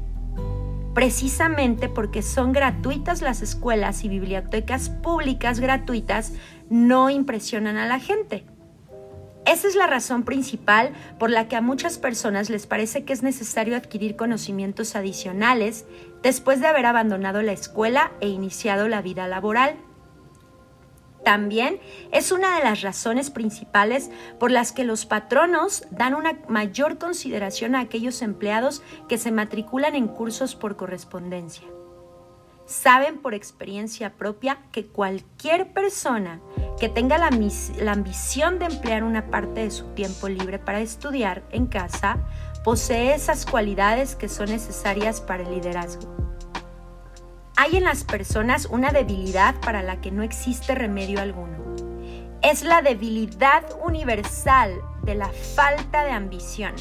Precisamente 0.93 1.89
porque 1.89 2.21
son 2.21 2.53
gratuitas 2.53 3.23
las 3.23 3.43
escuelas 3.43 4.03
y 4.03 4.09
bibliotecas 4.09 4.89
públicas 4.91 5.61
gratuitas 5.61 6.33
no 6.69 7.11
impresionan 7.11 7.77
a 7.77 7.87
la 7.87 8.01
gente. 8.01 8.45
Esa 9.47 9.69
es 9.69 9.75
la 9.75 9.87
razón 9.87 10.25
principal 10.25 10.93
por 11.19 11.31
la 11.31 11.49
que 11.49 11.57
a 11.57 11.61
muchas 11.61 11.99
personas 11.99 12.51
les 12.51 12.67
parece 12.67 13.05
que 13.05 13.13
es 13.13 13.23
necesario 13.23 13.77
adquirir 13.77 14.17
conocimientos 14.17 14.95
adicionales 14.97 15.87
después 16.23 16.61
de 16.61 16.67
haber 16.67 16.87
abandonado 16.87 17.43
la 17.43 17.53
escuela 17.53 18.13
e 18.21 18.29
iniciado 18.29 18.89
la 18.89 19.03
vida 19.03 19.27
laboral. 19.29 19.77
También 21.25 21.81
es 22.13 22.33
una 22.33 22.57
de 22.57 22.65
las 22.65 22.83
razones 22.83 23.31
principales 23.31 24.11
por 24.39 24.51
las 24.51 24.73
que 24.73 24.85
los 24.85 25.05
patronos 25.05 25.85
dan 25.91 26.15
una 26.15 26.39
mayor 26.49 26.99
consideración 26.99 27.75
a 27.75 27.81
aquellos 27.81 28.23
empleados 28.23 28.83
que 29.09 29.19
se 29.19 29.31
matriculan 29.31 29.95
en 29.95 30.09
cursos 30.09 30.55
por 30.55 30.77
correspondencia. 30.77 31.67
Saben 32.71 33.19
por 33.19 33.35
experiencia 33.35 34.11
propia 34.11 34.59
que 34.71 34.87
cualquier 34.87 35.73
persona 35.73 36.41
que 36.79 36.89
tenga 36.89 37.19
la, 37.19 37.27
ambición 37.27 38.61
de 38.61 38.67
emplear 38.67 39.03
una 39.03 39.27
parte 39.27 39.65
de 39.65 39.73
su 39.73 39.87
tiempo 39.95 40.29
libre 40.29 40.61
para 40.61 40.79
estudiar 40.79 41.43
en 41.51 41.67
casa 41.67 42.19
posee 42.63 43.13
esas 43.13 43.45
cualidades 43.45 44.15
que 44.15 44.29
son 44.29 44.51
necesarias 44.51 45.21
para 45.21 45.43
el 45.43 45.51
liderazgo. 45.51 46.15
Hay 47.57 47.77
en 47.77 47.83
las 47.83 48.05
personas 48.05 48.67
una 48.67 48.93
debilidad 48.93 49.57
para 49.63 49.83
la 49.83 50.01
que 50.01 50.13
no 50.13 50.23
existe 50.23 50.77
remedio 50.77 51.21
alguno. 51.21 51.75
Es 52.41 52.63
la 52.63 52.83
debilidad 52.83 53.65
universal 53.85 54.81
de 55.03 55.17
la 55.17 55.33
falta 55.57 56.05
de 56.05 56.13
ambición. 56.13 56.77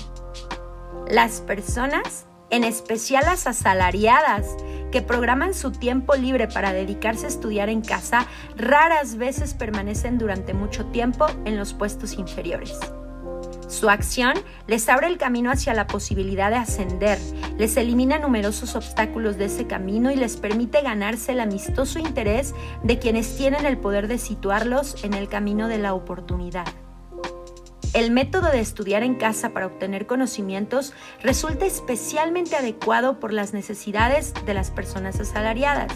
Las 1.07 1.41
personas, 1.41 2.27
en 2.49 2.63
especial 2.63 3.25
las 3.25 3.47
asalariadas, 3.47 4.55
que 4.91 5.01
programan 5.01 5.53
su 5.53 5.71
tiempo 5.71 6.15
libre 6.15 6.47
para 6.47 6.73
dedicarse 6.73 7.25
a 7.25 7.29
estudiar 7.29 7.69
en 7.69 7.81
casa, 7.81 8.25
raras 8.55 9.17
veces 9.17 9.53
permanecen 9.53 10.17
durante 10.17 10.53
mucho 10.53 10.85
tiempo 10.87 11.27
en 11.45 11.57
los 11.57 11.73
puestos 11.73 12.13
inferiores. 12.13 12.79
Su 13.67 13.87
acción 13.87 14.33
les 14.65 14.89
abre 14.89 15.05
el 15.05 15.19
camino 15.19 15.51
hacia 15.51 15.75
la 15.75 15.85
posibilidad 15.85 16.49
de 16.49 16.55
ascender, 16.55 17.19
les 17.59 17.77
elimina 17.77 18.17
numerosos 18.17 18.75
obstáculos 18.75 19.37
de 19.37 19.45
ese 19.45 19.67
camino 19.67 20.09
y 20.09 20.15
les 20.15 20.37
permite 20.37 20.81
ganarse 20.81 21.33
el 21.33 21.39
amistoso 21.39 21.99
interés 21.99 22.55
de 22.83 22.97
quienes 22.97 23.37
tienen 23.37 23.67
el 23.67 23.77
poder 23.77 24.07
de 24.07 24.17
situarlos 24.17 25.03
en 25.03 25.13
el 25.13 25.29
camino 25.29 25.67
de 25.67 25.77
la 25.77 25.93
oportunidad. 25.93 26.65
El 27.93 28.11
método 28.11 28.51
de 28.51 28.59
estudiar 28.59 29.01
en 29.01 29.15
casa 29.15 29.49
para 29.49 29.65
obtener 29.65 30.05
conocimientos 30.05 30.93
resulta 31.23 31.65
especialmente 31.65 32.55
adecuado 32.55 33.19
por 33.19 33.33
las 33.33 33.51
necesidades 33.51 34.33
de 34.45 34.53
las 34.53 34.69
personas 34.69 35.19
asalariadas, 35.19 35.91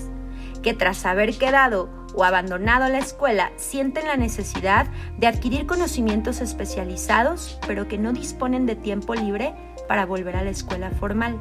que 0.64 0.74
tras 0.74 1.06
haber 1.06 1.38
quedado 1.38 1.92
o 2.16 2.24
abandonado 2.24 2.90
la 2.90 2.98
escuela 2.98 3.52
sienten 3.58 4.08
la 4.08 4.18
necesidad 4.18 4.88
de 5.20 5.28
adquirir 5.28 5.68
conocimientos 5.68 6.42
especializados, 6.42 7.60
pero 7.68 7.88
que 7.88 8.00
no 8.00 8.12
disponen 8.12 8.66
de 8.66 8.76
tiempo 8.76 9.14
libre 9.14 9.54
para 9.88 10.08
volver 10.08 10.36
a 10.36 10.44
la 10.44 10.50
escuela 10.50 10.90
formal. 10.90 11.40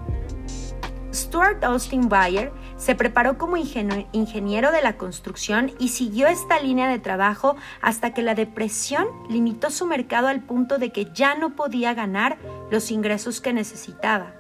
Stuart 1.12 1.62
Austin 1.64 2.08
Bayer 2.08 2.52
se 2.76 2.94
preparó 2.94 3.36
como 3.36 3.58
ingeniero 3.58 4.72
de 4.72 4.82
la 4.82 4.96
construcción 4.96 5.72
y 5.78 5.88
siguió 5.88 6.26
esta 6.26 6.58
línea 6.58 6.88
de 6.88 6.98
trabajo 6.98 7.56
hasta 7.82 8.14
que 8.14 8.22
la 8.22 8.34
depresión 8.34 9.06
limitó 9.28 9.70
su 9.70 9.86
mercado 9.86 10.28
al 10.28 10.42
punto 10.42 10.78
de 10.78 10.90
que 10.90 11.08
ya 11.12 11.34
no 11.34 11.54
podía 11.54 11.92
ganar 11.92 12.38
los 12.70 12.90
ingresos 12.90 13.40
que 13.42 13.52
necesitaba. 13.52 14.32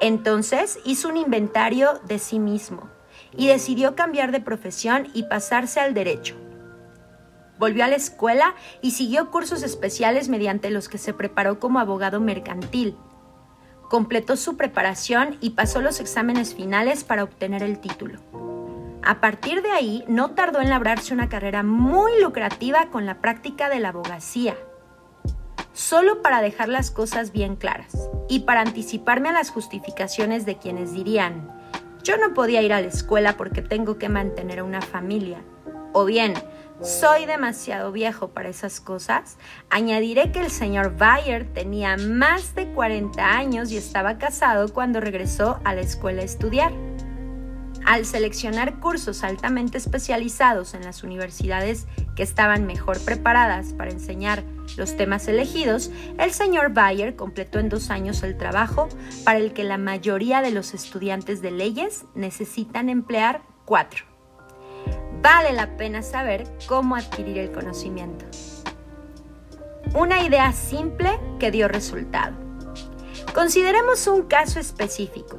Entonces 0.00 0.78
hizo 0.84 1.08
un 1.08 1.16
inventario 1.16 2.00
de 2.04 2.18
sí 2.18 2.38
mismo 2.38 2.88
y 3.36 3.48
decidió 3.48 3.96
cambiar 3.96 4.30
de 4.30 4.40
profesión 4.40 5.08
y 5.12 5.24
pasarse 5.24 5.80
al 5.80 5.92
derecho. 5.92 6.36
Volvió 7.58 7.84
a 7.84 7.88
la 7.88 7.96
escuela 7.96 8.54
y 8.80 8.92
siguió 8.92 9.30
cursos 9.30 9.62
especiales 9.62 10.28
mediante 10.28 10.70
los 10.70 10.88
que 10.88 10.98
se 10.98 11.12
preparó 11.12 11.58
como 11.58 11.80
abogado 11.80 12.20
mercantil 12.20 12.96
completó 13.90 14.36
su 14.36 14.56
preparación 14.56 15.36
y 15.40 15.50
pasó 15.50 15.82
los 15.82 15.98
exámenes 15.98 16.54
finales 16.54 17.02
para 17.02 17.24
obtener 17.24 17.64
el 17.64 17.80
título. 17.80 18.20
A 19.02 19.20
partir 19.20 19.62
de 19.62 19.72
ahí, 19.72 20.04
no 20.06 20.30
tardó 20.30 20.60
en 20.60 20.70
labrarse 20.70 21.12
una 21.12 21.28
carrera 21.28 21.64
muy 21.64 22.12
lucrativa 22.22 22.86
con 22.92 23.04
la 23.04 23.20
práctica 23.20 23.68
de 23.68 23.80
la 23.80 23.88
abogacía. 23.88 24.54
Solo 25.72 26.22
para 26.22 26.40
dejar 26.40 26.68
las 26.68 26.92
cosas 26.92 27.32
bien 27.32 27.56
claras 27.56 28.08
y 28.28 28.40
para 28.40 28.60
anticiparme 28.60 29.30
a 29.30 29.32
las 29.32 29.50
justificaciones 29.50 30.46
de 30.46 30.56
quienes 30.56 30.92
dirían, 30.92 31.50
yo 32.04 32.16
no 32.16 32.32
podía 32.32 32.62
ir 32.62 32.72
a 32.72 32.80
la 32.80 32.86
escuela 32.86 33.36
porque 33.36 33.60
tengo 33.60 33.98
que 33.98 34.08
mantener 34.08 34.62
una 34.62 34.82
familia, 34.82 35.42
o 35.92 36.04
bien, 36.04 36.34
soy 36.82 37.26
demasiado 37.26 37.92
viejo 37.92 38.28
para 38.28 38.48
esas 38.48 38.80
cosas, 38.80 39.36
añadiré 39.68 40.32
que 40.32 40.40
el 40.40 40.50
señor 40.50 40.96
Bayer 40.96 41.46
tenía 41.52 41.96
más 41.96 42.54
de 42.54 42.72
40 42.72 43.22
años 43.22 43.70
y 43.70 43.76
estaba 43.76 44.18
casado 44.18 44.72
cuando 44.72 45.00
regresó 45.00 45.60
a 45.64 45.74
la 45.74 45.82
escuela 45.82 46.22
a 46.22 46.24
estudiar. 46.24 46.72
Al 47.84 48.04
seleccionar 48.04 48.78
cursos 48.78 49.24
altamente 49.24 49.78
especializados 49.78 50.74
en 50.74 50.84
las 50.84 51.02
universidades 51.02 51.86
que 52.14 52.22
estaban 52.22 52.66
mejor 52.66 53.02
preparadas 53.04 53.72
para 53.72 53.90
enseñar 53.90 54.42
los 54.76 54.96
temas 54.96 55.28
elegidos, 55.28 55.90
el 56.18 56.30
señor 56.32 56.72
Bayer 56.72 57.16
completó 57.16 57.58
en 57.58 57.68
dos 57.68 57.90
años 57.90 58.22
el 58.22 58.36
trabajo 58.36 58.88
para 59.24 59.38
el 59.38 59.52
que 59.52 59.64
la 59.64 59.78
mayoría 59.78 60.42
de 60.42 60.50
los 60.50 60.74
estudiantes 60.74 61.40
de 61.42 61.50
leyes 61.50 62.04
necesitan 62.14 62.88
emplear 62.88 63.42
cuatro 63.64 64.09
vale 65.22 65.52
la 65.52 65.76
pena 65.76 66.02
saber 66.02 66.44
cómo 66.66 66.96
adquirir 66.96 67.38
el 67.38 67.52
conocimiento. 67.52 68.24
Una 69.94 70.22
idea 70.22 70.52
simple 70.52 71.10
que 71.38 71.50
dio 71.50 71.68
resultado. 71.68 72.36
Consideremos 73.34 74.06
un 74.06 74.22
caso 74.22 74.60
específico. 74.60 75.38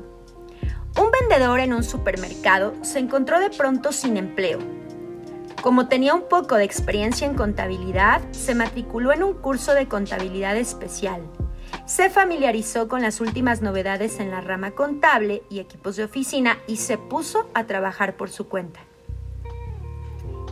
Un 0.98 1.10
vendedor 1.12 1.60
en 1.62 1.74
un 1.74 1.84
supermercado 1.84 2.74
se 2.82 3.00
encontró 3.00 3.39
de 3.39 3.50
pronto 3.50 3.91
sin 3.91 4.17
empleo. 4.17 4.60
Como 5.62 5.88
tenía 5.88 6.13
un 6.15 6.28
poco 6.28 6.56
de 6.56 6.63
experiencia 6.63 7.28
en 7.28 7.36
contabilidad, 7.36 8.22
se 8.32 8.56
matriculó 8.56 9.13
en 9.13 9.24
un 9.24 9.34
curso 9.36 9.74
de 9.74 9.88
contabilidad 9.88 10.58
especial. 10.58 11.22
Se 11.86 12.10
familiarizó 12.10 12.88
con 12.88 13.02
las 13.02 13.22
últimas 13.22 13.62
novedades 13.62 14.20
en 14.20 14.32
la 14.32 14.41
rama 14.41 14.72
contable 14.72 15.44
y 15.50 15.60
equipos 15.60 15.96
de 15.96 16.04
oficina 16.04 16.58
y 16.67 16.78
se 16.78 16.98
puso 16.98 17.50
a 17.54 17.65
trabajar 17.67 18.17
por 18.17 18.30
su 18.30 18.48
cuenta. 18.50 18.82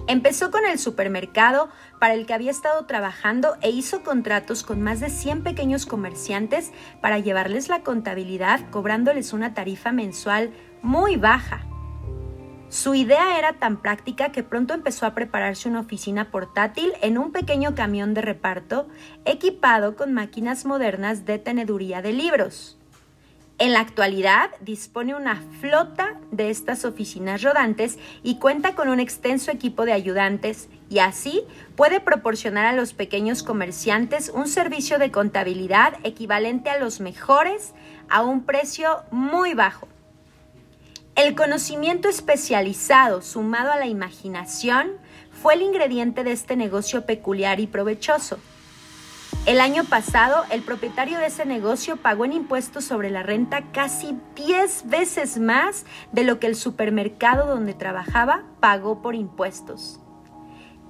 Empezó 0.09 0.49
con 0.49 0.65
el 0.65 0.79
supermercado 0.79 1.69
para 1.99 2.15
el 2.15 2.25
que 2.25 2.33
había 2.33 2.49
estado 2.49 2.83
trabajando 2.87 3.57
e 3.61 3.69
hizo 3.69 4.01
contratos 4.01 4.63
con 4.63 4.81
más 4.81 4.99
de 4.99 5.11
100 5.11 5.43
pequeños 5.43 5.85
comerciantes 5.85 6.71
para 6.99 7.19
llevarles 7.19 7.69
la 7.69 7.83
contabilidad 7.83 8.71
cobrándoles 8.71 9.33
una 9.33 9.53
tarifa 9.53 9.91
mensual 9.91 10.51
muy 10.81 11.15
baja. 11.15 11.61
Su 12.69 12.95
idea 12.95 13.37
era 13.37 13.59
tan 13.59 13.83
práctica 13.83 14.31
que 14.31 14.41
pronto 14.41 14.73
empezó 14.73 15.05
a 15.05 15.13
prepararse 15.13 15.69
una 15.69 15.81
oficina 15.81 16.31
portátil 16.31 16.91
en 17.03 17.19
un 17.19 17.31
pequeño 17.31 17.75
camión 17.75 18.15
de 18.15 18.23
reparto 18.23 18.87
equipado 19.25 19.95
con 19.95 20.15
máquinas 20.15 20.65
modernas 20.65 21.25
de 21.25 21.37
teneduría 21.37 22.01
de 22.01 22.13
libros. 22.13 22.78
En 23.61 23.73
la 23.73 23.81
actualidad 23.81 24.51
dispone 24.61 25.15
una 25.15 25.43
flota 25.59 26.17
de 26.31 26.49
estas 26.49 26.85
oficinas 26.85 27.41
rodantes 27.41 27.99
y 28.23 28.39
cuenta 28.39 28.73
con 28.73 28.87
un 28.87 29.01
extenso 29.01 29.51
equipo 29.51 29.83
de 29.83 29.91
ayudantes 29.91 30.69
y 30.89 30.99
así 30.99 31.43
puede 31.75 31.99
proporcionar 31.99 32.65
a 32.65 32.73
los 32.73 32.93
pequeños 32.93 33.43
comerciantes 33.43 34.31
un 34.33 34.47
servicio 34.47 34.97
de 34.97 35.11
contabilidad 35.11 35.95
equivalente 36.05 36.69
a 36.69 36.79
los 36.79 37.01
mejores 37.01 37.73
a 38.07 38.21
un 38.21 38.45
precio 38.45 39.03
muy 39.11 39.55
bajo. 39.55 39.89
El 41.17 41.35
conocimiento 41.35 42.07
especializado 42.07 43.21
sumado 43.21 43.73
a 43.73 43.77
la 43.77 43.87
imaginación 43.87 44.93
fue 45.33 45.55
el 45.55 45.63
ingrediente 45.63 46.23
de 46.23 46.31
este 46.31 46.55
negocio 46.55 47.05
peculiar 47.05 47.59
y 47.59 47.67
provechoso. 47.67 48.39
El 49.45 49.61
año 49.61 49.83
pasado, 49.83 50.43
el 50.51 50.61
propietario 50.61 51.17
de 51.17 51.27
ese 51.27 51.45
negocio 51.45 51.97
pagó 51.97 52.25
en 52.25 52.33
impuestos 52.33 52.83
sobre 52.83 53.09
la 53.09 53.23
renta 53.23 53.63
casi 53.71 54.15
10 54.35 54.89
veces 54.89 55.39
más 55.39 55.85
de 56.11 56.23
lo 56.23 56.39
que 56.39 56.47
el 56.47 56.55
supermercado 56.55 57.47
donde 57.47 57.73
trabajaba 57.73 58.43
pagó 58.59 59.01
por 59.01 59.15
impuestos. 59.15 60.01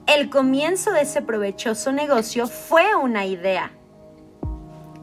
El 0.08 0.30
comienzo 0.30 0.92
de 0.92 1.02
ese 1.02 1.22
provechoso 1.22 1.92
negocio 1.92 2.48
fue 2.48 2.96
una 2.96 3.26
idea. 3.26 3.72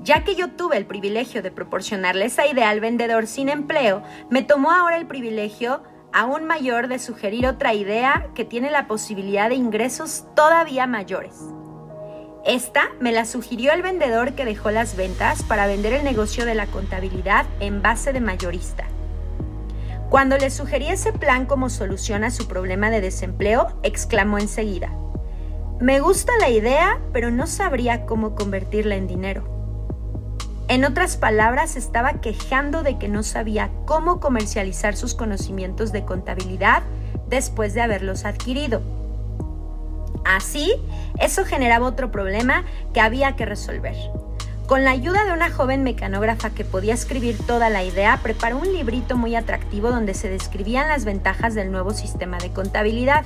Ya 0.03 0.25
que 0.25 0.35
yo 0.35 0.51
tuve 0.51 0.77
el 0.77 0.85
privilegio 0.85 1.43
de 1.43 1.51
proporcionarle 1.51 2.27
esa 2.27 2.47
idea 2.47 2.71
al 2.71 2.81
vendedor 2.81 3.27
sin 3.27 3.49
empleo, 3.49 4.03
me 4.29 4.43
tomó 4.43 4.73
ahora 4.73 4.97
el 4.99 5.07
privilegio 5.07 5.83
aún 6.13 6.45
mayor 6.45 6.89
de 6.89 6.99
sugerir 6.99 7.47
otra 7.47 7.73
idea 7.73 8.29
que 8.35 8.45
tiene 8.45 8.71
la 8.71 8.87
posibilidad 8.87 9.49
de 9.49 9.55
ingresos 9.55 10.25
todavía 10.35 10.87
mayores. 10.87 11.41
Esta 12.47 12.91
me 13.01 13.11
la 13.11 13.25
sugirió 13.25 13.73
el 13.73 13.83
vendedor 13.83 14.35
que 14.35 14.45
dejó 14.45 14.71
las 14.71 14.97
ventas 14.97 15.43
para 15.43 15.67
vender 15.67 15.93
el 15.93 16.05
negocio 16.05 16.47
de 16.47 16.55
la 16.55 16.69
contabilidad 16.69 17.45
en 17.59 17.83
base 17.83 18.13
de 18.13 18.21
mayorista. 18.21 18.85
Cuando 20.11 20.39
le 20.39 20.51
sugerí 20.51 20.87
ese 20.87 21.13
plan 21.13 21.47
como 21.47 21.71
solución 21.71 22.23
a 22.23 22.31
su 22.31 22.47
problema 22.47 22.89
de 22.89 23.01
desempleo, 23.01 23.67
exclamó 23.83 24.39
enseguida, 24.39 24.93
me 25.81 25.99
gusta 25.99 26.33
la 26.39 26.49
idea, 26.49 27.01
pero 27.13 27.33
no 27.33 27.49
sabría 27.49 28.07
cómo 28.07 28.37
convertirla 28.37 28.95
en 28.95 29.09
dinero. 29.09 29.43
En 30.69 30.85
otras 30.85 31.17
palabras, 31.17 31.75
estaba 31.75 32.21
quejando 32.21 32.85
de 32.85 32.97
que 32.97 33.09
no 33.09 33.25
sabía 33.25 33.73
cómo 33.87 34.21
comercializar 34.21 34.97
sus 34.97 35.17
conocimientos 35.17 35.91
de 35.91 36.05
contabilidad 36.05 36.85
después 37.29 37.75
de 37.75 37.83
haberlos 37.83 38.25
adquirido. 38.25 38.83
Así, 40.27 40.75
eso 41.21 41.45
generaba 41.45 41.87
otro 41.87 42.11
problema 42.11 42.65
que 42.93 43.01
había 43.01 43.37
que 43.37 43.47
resolver. 43.47 43.95
Con 44.67 44.83
la 44.83 44.91
ayuda 44.91 45.25
de 45.25 45.33
una 45.33 45.51
joven 45.51 45.85
mecanógrafa 45.85 46.51
que 46.51 46.65
podía 46.65 46.95
escribir 46.95 47.39
toda 47.47 47.71
la 47.71 47.85
idea, 47.85 48.19
preparó 48.21 48.59
un 48.59 48.73
librito 48.73 49.17
muy 49.17 49.37
atractivo 49.37 49.91
donde 49.91 50.13
se 50.15 50.29
describían 50.29 50.89
las 50.89 51.05
ventajas 51.05 51.55
del 51.55 51.71
nuevo 51.71 51.93
sistema 51.93 52.39
de 52.39 52.51
contabilidad. 52.51 53.25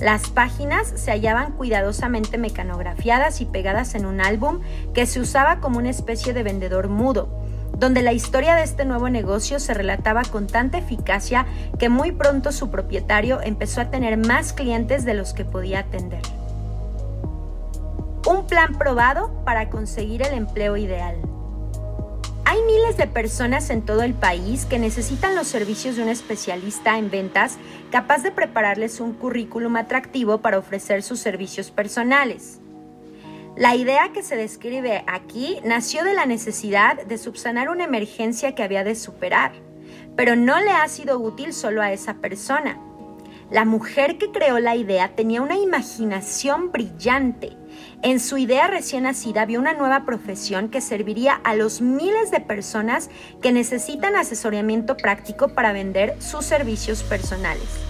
Las 0.00 0.30
páginas 0.30 0.92
se 0.96 1.12
hallaban 1.12 1.52
cuidadosamente 1.52 2.36
mecanografiadas 2.36 3.40
y 3.40 3.44
pegadas 3.44 3.94
en 3.94 4.06
un 4.06 4.20
álbum 4.20 4.60
que 4.92 5.06
se 5.06 5.20
usaba 5.20 5.60
como 5.60 5.78
una 5.78 5.90
especie 5.90 6.32
de 6.32 6.42
vendedor 6.42 6.88
mudo, 6.88 7.28
donde 7.80 8.02
la 8.02 8.12
historia 8.12 8.54
de 8.54 8.62
este 8.62 8.84
nuevo 8.84 9.08
negocio 9.08 9.58
se 9.58 9.72
relataba 9.72 10.22
con 10.22 10.46
tanta 10.46 10.76
eficacia 10.76 11.46
que 11.78 11.88
muy 11.88 12.12
pronto 12.12 12.52
su 12.52 12.70
propietario 12.70 13.40
empezó 13.42 13.80
a 13.80 13.90
tener 13.90 14.18
más 14.18 14.52
clientes 14.52 15.06
de 15.06 15.14
los 15.14 15.32
que 15.32 15.46
podía 15.46 15.80
atender. 15.80 16.20
Un 18.28 18.46
plan 18.46 18.76
probado 18.76 19.32
para 19.46 19.70
conseguir 19.70 20.20
el 20.22 20.34
empleo 20.34 20.76
ideal. 20.76 21.16
Hay 22.44 22.60
miles 22.62 22.98
de 22.98 23.06
personas 23.06 23.70
en 23.70 23.80
todo 23.80 24.02
el 24.02 24.12
país 24.12 24.66
que 24.66 24.78
necesitan 24.78 25.34
los 25.34 25.48
servicios 25.48 25.96
de 25.96 26.02
un 26.02 26.10
especialista 26.10 26.98
en 26.98 27.10
ventas 27.10 27.56
capaz 27.90 28.22
de 28.22 28.30
prepararles 28.30 29.00
un 29.00 29.14
currículum 29.14 29.76
atractivo 29.76 30.38
para 30.38 30.58
ofrecer 30.58 31.02
sus 31.02 31.18
servicios 31.18 31.70
personales. 31.70 32.59
La 33.60 33.76
idea 33.76 34.10
que 34.14 34.22
se 34.22 34.36
describe 34.36 35.04
aquí 35.06 35.58
nació 35.64 36.02
de 36.02 36.14
la 36.14 36.24
necesidad 36.24 37.04
de 37.04 37.18
subsanar 37.18 37.68
una 37.68 37.84
emergencia 37.84 38.54
que 38.54 38.62
había 38.62 38.84
de 38.84 38.94
superar, 38.94 39.52
pero 40.16 40.34
no 40.34 40.58
le 40.60 40.70
ha 40.70 40.88
sido 40.88 41.18
útil 41.18 41.52
solo 41.52 41.82
a 41.82 41.92
esa 41.92 42.14
persona. 42.14 42.80
La 43.50 43.66
mujer 43.66 44.16
que 44.16 44.30
creó 44.30 44.60
la 44.60 44.76
idea 44.76 45.14
tenía 45.14 45.42
una 45.42 45.58
imaginación 45.58 46.72
brillante. 46.72 47.54
En 48.00 48.18
su 48.18 48.38
idea 48.38 48.66
recién 48.66 49.02
nacida 49.02 49.44
vio 49.44 49.60
una 49.60 49.74
nueva 49.74 50.06
profesión 50.06 50.70
que 50.70 50.80
serviría 50.80 51.34
a 51.34 51.54
los 51.54 51.82
miles 51.82 52.30
de 52.30 52.40
personas 52.40 53.10
que 53.42 53.52
necesitan 53.52 54.16
asesoramiento 54.16 54.96
práctico 54.96 55.48
para 55.48 55.74
vender 55.74 56.16
sus 56.22 56.46
servicios 56.46 57.02
personales. 57.02 57.89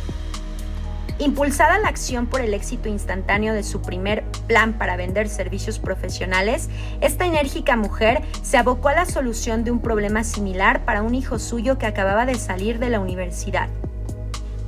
Impulsada 1.21 1.79
la 1.79 1.89
acción 1.89 2.27
por 2.27 2.41
el 2.41 2.55
éxito 2.55 2.89
instantáneo 2.89 3.53
de 3.53 3.63
su 3.63 3.83
primer 3.83 4.25
plan 4.47 4.73
para 4.73 4.97
vender 4.97 5.29
servicios 5.29 5.79
profesionales, 5.79 6.71
esta 7.03 7.27
enérgica 7.27 7.77
mujer 7.77 8.23
se 8.43 8.57
abocó 8.57 8.89
a 8.89 8.95
la 8.95 9.05
solución 9.05 9.63
de 9.63 9.71
un 9.71 9.81
problema 9.81 10.25
similar 10.25 10.87
para 10.87 11.03
un 11.03 11.15
hijo 11.15 11.39
suyo 11.39 11.77
que 11.77 11.85
acababa 11.85 12.25
de 12.25 12.37
salir 12.37 12.79
de 12.79 12.89
la 12.89 13.01
universidad, 13.01 13.69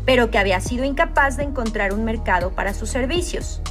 pero 0.05 0.31
que 0.31 0.37
había 0.37 0.61
sido 0.61 0.85
incapaz 0.85 1.39
de 1.39 1.45
encontrar 1.45 1.95
un 1.95 2.05
mercado 2.05 2.51
para 2.51 2.75
sus 2.75 2.91
servicios. 2.91 3.63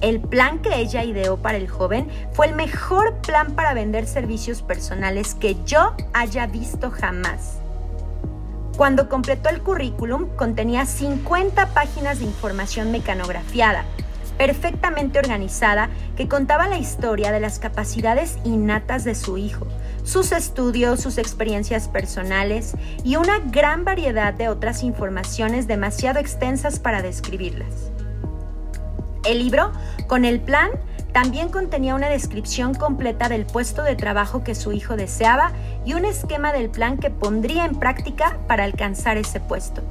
El 0.00 0.18
plan 0.18 0.58
que 0.58 0.80
ella 0.80 1.04
ideó 1.04 1.36
para 1.36 1.58
el 1.58 1.68
joven 1.68 2.08
fue 2.32 2.46
el 2.46 2.56
mejor 2.56 3.18
plan 3.18 3.54
para 3.54 3.72
vender 3.72 4.08
servicios 4.08 4.62
personales 4.62 5.34
que 5.34 5.56
yo 5.64 5.94
haya 6.12 6.48
visto 6.48 6.90
jamás. 6.90 7.59
Cuando 8.80 9.10
completó 9.10 9.50
el 9.50 9.60
currículum, 9.60 10.34
contenía 10.36 10.86
50 10.86 11.74
páginas 11.74 12.18
de 12.18 12.24
información 12.24 12.90
mecanografiada, 12.90 13.84
perfectamente 14.38 15.18
organizada, 15.18 15.90
que 16.16 16.28
contaba 16.28 16.66
la 16.66 16.78
historia 16.78 17.30
de 17.30 17.40
las 17.40 17.58
capacidades 17.58 18.38
innatas 18.42 19.04
de 19.04 19.14
su 19.14 19.36
hijo, 19.36 19.66
sus 20.02 20.32
estudios, 20.32 20.98
sus 21.02 21.18
experiencias 21.18 21.88
personales 21.88 22.74
y 23.04 23.16
una 23.16 23.40
gran 23.40 23.84
variedad 23.84 24.32
de 24.32 24.48
otras 24.48 24.82
informaciones 24.82 25.66
demasiado 25.66 26.18
extensas 26.18 26.78
para 26.78 27.02
describirlas. 27.02 27.92
El 29.24 29.40
libro, 29.40 29.72
con 30.06 30.24
el 30.24 30.40
plan, 30.40 30.70
también 31.12 31.48
contenía 31.48 31.94
una 31.94 32.08
descripción 32.08 32.74
completa 32.74 33.28
del 33.28 33.46
puesto 33.46 33.82
de 33.82 33.96
trabajo 33.96 34.44
que 34.44 34.54
su 34.54 34.72
hijo 34.72 34.96
deseaba 34.96 35.52
y 35.84 35.94
un 35.94 36.04
esquema 36.04 36.52
del 36.52 36.70
plan 36.70 36.98
que 36.98 37.10
pondría 37.10 37.64
en 37.64 37.74
práctica 37.74 38.38
para 38.46 38.64
alcanzar 38.64 39.16
ese 39.16 39.40
puesto. 39.40 39.82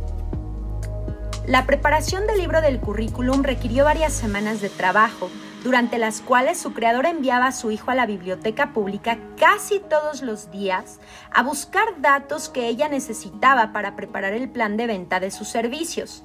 La 1.46 1.66
preparación 1.66 2.28
del 2.28 2.38
libro 2.38 2.62
del 2.62 2.80
currículum 2.80 3.42
requirió 3.42 3.84
varias 3.84 4.14
semanas 4.14 4.62
de 4.62 4.70
trabajo, 4.70 5.30
durante 5.64 5.98
las 5.98 6.22
cuales 6.22 6.60
su 6.60 6.74
creador 6.74 7.06
enviaba 7.06 7.48
a 7.48 7.52
su 7.52 7.72
hijo 7.72 7.92
a 7.92 7.96
la 7.96 8.06
biblioteca 8.06 8.72
pública 8.72 9.18
casi 9.38 9.80
todos 9.80 10.22
los 10.22 10.52
días 10.52 11.00
a 11.32 11.42
buscar 11.42 12.02
datos 12.02 12.50
que 12.50 12.68
ella 12.68 12.88
necesitaba 12.88 13.74
para 13.74 13.96
preparar 13.96 14.34
el 14.34 14.50
plan 14.50 14.78
de 14.78 14.88
venta 14.88 15.20
de 15.20 15.32
sus 15.32 15.48
servicios. 15.48 16.24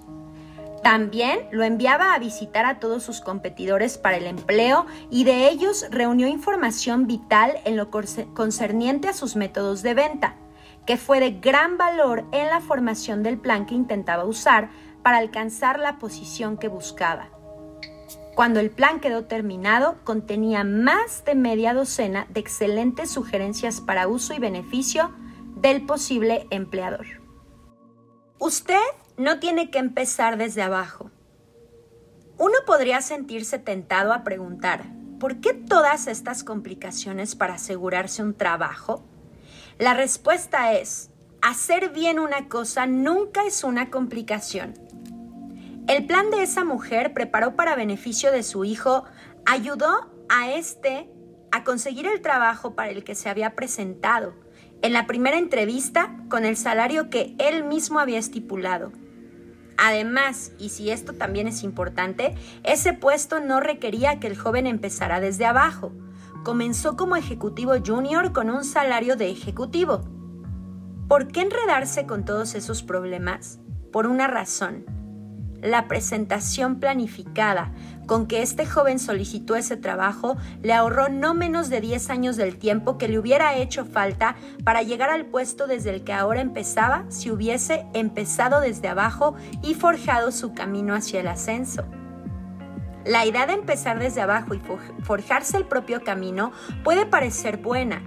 También 0.84 1.48
lo 1.50 1.64
enviaba 1.64 2.12
a 2.12 2.18
visitar 2.18 2.66
a 2.66 2.78
todos 2.78 3.02
sus 3.02 3.22
competidores 3.22 3.96
para 3.96 4.18
el 4.18 4.26
empleo 4.26 4.84
y 5.10 5.24
de 5.24 5.48
ellos 5.48 5.86
reunió 5.90 6.28
información 6.28 7.06
vital 7.06 7.54
en 7.64 7.78
lo 7.78 7.90
concerniente 7.90 9.08
a 9.08 9.14
sus 9.14 9.34
métodos 9.34 9.80
de 9.82 9.94
venta, 9.94 10.34
que 10.84 10.98
fue 10.98 11.20
de 11.20 11.30
gran 11.30 11.78
valor 11.78 12.26
en 12.32 12.48
la 12.48 12.60
formación 12.60 13.22
del 13.22 13.38
plan 13.38 13.64
que 13.64 13.74
intentaba 13.74 14.26
usar 14.26 14.68
para 15.02 15.16
alcanzar 15.16 15.78
la 15.78 15.98
posición 15.98 16.58
que 16.58 16.68
buscaba. 16.68 17.30
Cuando 18.34 18.60
el 18.60 18.70
plan 18.70 19.00
quedó 19.00 19.24
terminado, 19.24 19.96
contenía 20.04 20.64
más 20.64 21.24
de 21.24 21.34
media 21.34 21.72
docena 21.72 22.26
de 22.28 22.40
excelentes 22.40 23.10
sugerencias 23.10 23.80
para 23.80 24.06
uso 24.06 24.34
y 24.34 24.38
beneficio 24.38 25.14
del 25.56 25.86
posible 25.86 26.46
empleador. 26.50 27.06
Usted 28.38 28.82
no 29.16 29.38
tiene 29.38 29.70
que 29.70 29.78
empezar 29.78 30.36
desde 30.36 30.62
abajo. 30.62 31.10
Uno 32.36 32.54
podría 32.66 33.00
sentirse 33.00 33.58
tentado 33.58 34.12
a 34.12 34.24
preguntar, 34.24 34.84
¿por 35.20 35.36
qué 35.40 35.54
todas 35.54 36.08
estas 36.08 36.42
complicaciones 36.42 37.36
para 37.36 37.54
asegurarse 37.54 38.22
un 38.22 38.34
trabajo? 38.34 39.04
La 39.78 39.94
respuesta 39.94 40.72
es, 40.72 41.10
hacer 41.42 41.90
bien 41.90 42.18
una 42.18 42.48
cosa 42.48 42.86
nunca 42.86 43.44
es 43.44 43.62
una 43.62 43.90
complicación. 43.90 44.74
El 45.86 46.06
plan 46.06 46.30
de 46.30 46.42
esa 46.42 46.64
mujer 46.64 47.12
preparó 47.12 47.54
para 47.54 47.76
beneficio 47.76 48.32
de 48.32 48.42
su 48.42 48.64
hijo, 48.64 49.04
ayudó 49.46 50.10
a 50.28 50.50
este 50.52 51.08
a 51.52 51.62
conseguir 51.62 52.06
el 52.06 52.20
trabajo 52.20 52.74
para 52.74 52.90
el 52.90 53.04
que 53.04 53.14
se 53.14 53.28
había 53.28 53.54
presentado, 53.54 54.34
en 54.82 54.92
la 54.92 55.06
primera 55.06 55.38
entrevista 55.38 56.16
con 56.28 56.44
el 56.44 56.56
salario 56.56 57.10
que 57.10 57.36
él 57.38 57.64
mismo 57.64 58.00
había 58.00 58.18
estipulado. 58.18 58.92
Además, 59.76 60.52
y 60.58 60.68
si 60.70 60.90
esto 60.90 61.14
también 61.14 61.48
es 61.48 61.62
importante, 61.62 62.34
ese 62.62 62.92
puesto 62.92 63.40
no 63.40 63.60
requería 63.60 64.20
que 64.20 64.26
el 64.26 64.36
joven 64.36 64.66
empezara 64.66 65.20
desde 65.20 65.46
abajo. 65.46 65.92
Comenzó 66.44 66.96
como 66.96 67.16
ejecutivo 67.16 67.74
junior 67.84 68.32
con 68.32 68.50
un 68.50 68.64
salario 68.64 69.16
de 69.16 69.30
ejecutivo. 69.30 70.02
¿Por 71.08 71.28
qué 71.28 71.42
enredarse 71.42 72.06
con 72.06 72.24
todos 72.24 72.54
esos 72.54 72.82
problemas? 72.82 73.58
Por 73.92 74.06
una 74.06 74.26
razón 74.26 74.84
la 75.64 75.88
presentación 75.88 76.78
planificada 76.78 77.72
con 78.06 78.26
que 78.26 78.42
este 78.42 78.66
joven 78.66 78.98
solicitó 78.98 79.56
ese 79.56 79.76
trabajo 79.76 80.36
le 80.62 80.72
ahorró 80.72 81.08
no 81.08 81.34
menos 81.34 81.70
de 81.70 81.80
10 81.80 82.10
años 82.10 82.36
del 82.36 82.56
tiempo 82.56 82.98
que 82.98 83.08
le 83.08 83.18
hubiera 83.18 83.56
hecho 83.56 83.84
falta 83.84 84.36
para 84.64 84.82
llegar 84.82 85.10
al 85.10 85.26
puesto 85.26 85.66
desde 85.66 85.90
el 85.90 86.04
que 86.04 86.12
ahora 86.12 86.40
empezaba 86.40 87.04
si 87.08 87.30
hubiese 87.30 87.86
empezado 87.94 88.60
desde 88.60 88.88
abajo 88.88 89.34
y 89.62 89.74
forjado 89.74 90.32
su 90.32 90.54
camino 90.54 90.94
hacia 90.94 91.20
el 91.20 91.28
ascenso. 91.28 91.84
La 93.04 93.26
idea 93.26 93.46
de 93.46 93.52
empezar 93.52 93.98
desde 93.98 94.22
abajo 94.22 94.54
y 94.54 94.62
forjarse 95.02 95.58
el 95.58 95.66
propio 95.66 96.02
camino 96.02 96.52
puede 96.82 97.04
parecer 97.04 97.58
buena, 97.58 98.02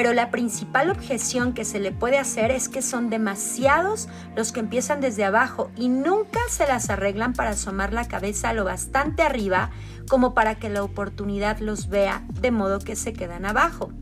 pero 0.00 0.14
la 0.14 0.30
principal 0.30 0.88
objeción 0.88 1.52
que 1.52 1.66
se 1.66 1.78
le 1.78 1.92
puede 1.92 2.16
hacer 2.16 2.50
es 2.50 2.70
que 2.70 2.80
son 2.80 3.10
demasiados 3.10 4.08
los 4.34 4.50
que 4.50 4.60
empiezan 4.60 5.02
desde 5.02 5.26
abajo 5.26 5.70
y 5.76 5.90
nunca 5.90 6.40
se 6.48 6.66
las 6.66 6.88
arreglan 6.88 7.34
para 7.34 7.50
asomar 7.50 7.92
la 7.92 8.08
cabeza 8.08 8.54
lo 8.54 8.64
bastante 8.64 9.22
arriba 9.22 9.68
como 10.08 10.32
para 10.32 10.54
que 10.54 10.70
la 10.70 10.82
oportunidad 10.82 11.58
los 11.58 11.90
vea 11.90 12.24
de 12.32 12.50
modo 12.50 12.78
que 12.78 12.96
se 12.96 13.12
quedan 13.12 13.44
abajo. 13.44 13.92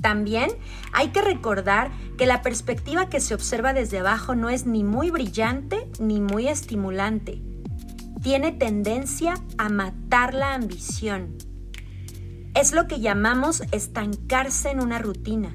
También 0.00 0.48
hay 0.94 1.08
que 1.08 1.20
recordar 1.20 1.90
que 2.16 2.24
la 2.24 2.40
perspectiva 2.40 3.10
que 3.10 3.20
se 3.20 3.34
observa 3.34 3.74
desde 3.74 3.98
abajo 3.98 4.34
no 4.34 4.48
es 4.48 4.64
ni 4.64 4.82
muy 4.82 5.10
brillante 5.10 5.90
ni 6.00 6.22
muy 6.22 6.48
estimulante. 6.48 7.42
Tiene 8.22 8.50
tendencia 8.50 9.34
a 9.58 9.68
matar 9.68 10.32
la 10.32 10.54
ambición 10.54 11.36
es 12.56 12.72
lo 12.72 12.86
que 12.86 13.00
llamamos 13.00 13.62
estancarse 13.70 14.70
en 14.70 14.80
una 14.80 14.98
rutina, 14.98 15.54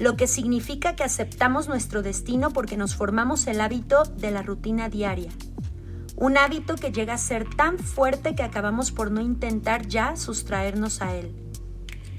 lo 0.00 0.16
que 0.16 0.26
significa 0.26 0.96
que 0.96 1.04
aceptamos 1.04 1.68
nuestro 1.68 2.02
destino 2.02 2.50
porque 2.50 2.76
nos 2.76 2.96
formamos 2.96 3.46
el 3.46 3.60
hábito 3.60 4.02
de 4.02 4.32
la 4.32 4.42
rutina 4.42 4.88
diaria. 4.88 5.30
Un 6.16 6.36
hábito 6.36 6.74
que 6.74 6.90
llega 6.90 7.14
a 7.14 7.18
ser 7.18 7.48
tan 7.54 7.78
fuerte 7.78 8.34
que 8.34 8.42
acabamos 8.42 8.90
por 8.90 9.12
no 9.12 9.20
intentar 9.20 9.86
ya 9.86 10.16
sustraernos 10.16 11.02
a 11.02 11.14
él. 11.14 11.32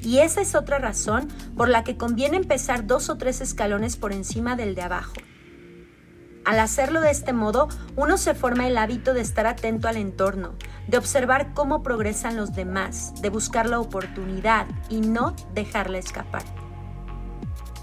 Y 0.02 0.20
esa 0.20 0.40
es 0.40 0.56
otra 0.56 0.80
razón 0.80 1.28
por 1.58 1.68
la 1.68 1.84
que 1.84 1.98
conviene 1.98 2.38
empezar 2.38 2.88
dos 2.88 3.10
o 3.10 3.18
tres 3.18 3.42
escalones 3.42 3.98
por 3.98 4.14
encima 4.14 4.56
del 4.56 4.76
de 4.76 4.82
abajo. 4.82 5.14
Al 6.46 6.60
hacerlo 6.60 7.02
de 7.02 7.10
este 7.10 7.34
modo, 7.34 7.70
uno 7.96 8.18
se 8.18 8.36
forma 8.36 8.68
el 8.68 8.78
hábito 8.78 9.16
de 9.16 9.22
estar 9.22 9.48
atento 9.48 9.88
al 9.88 9.98
entorno, 9.98 10.54
de 10.88 11.00
observar 11.00 11.54
cómo 11.56 11.82
progresan 11.82 12.38
los 12.38 12.54
demás, 12.54 13.20
de 13.20 13.30
buscar 13.30 13.68
la 13.68 13.80
oportunidad 13.80 14.68
y 14.88 15.02
no 15.02 15.36
dejarla 15.56 15.98
escapar. 15.98 16.44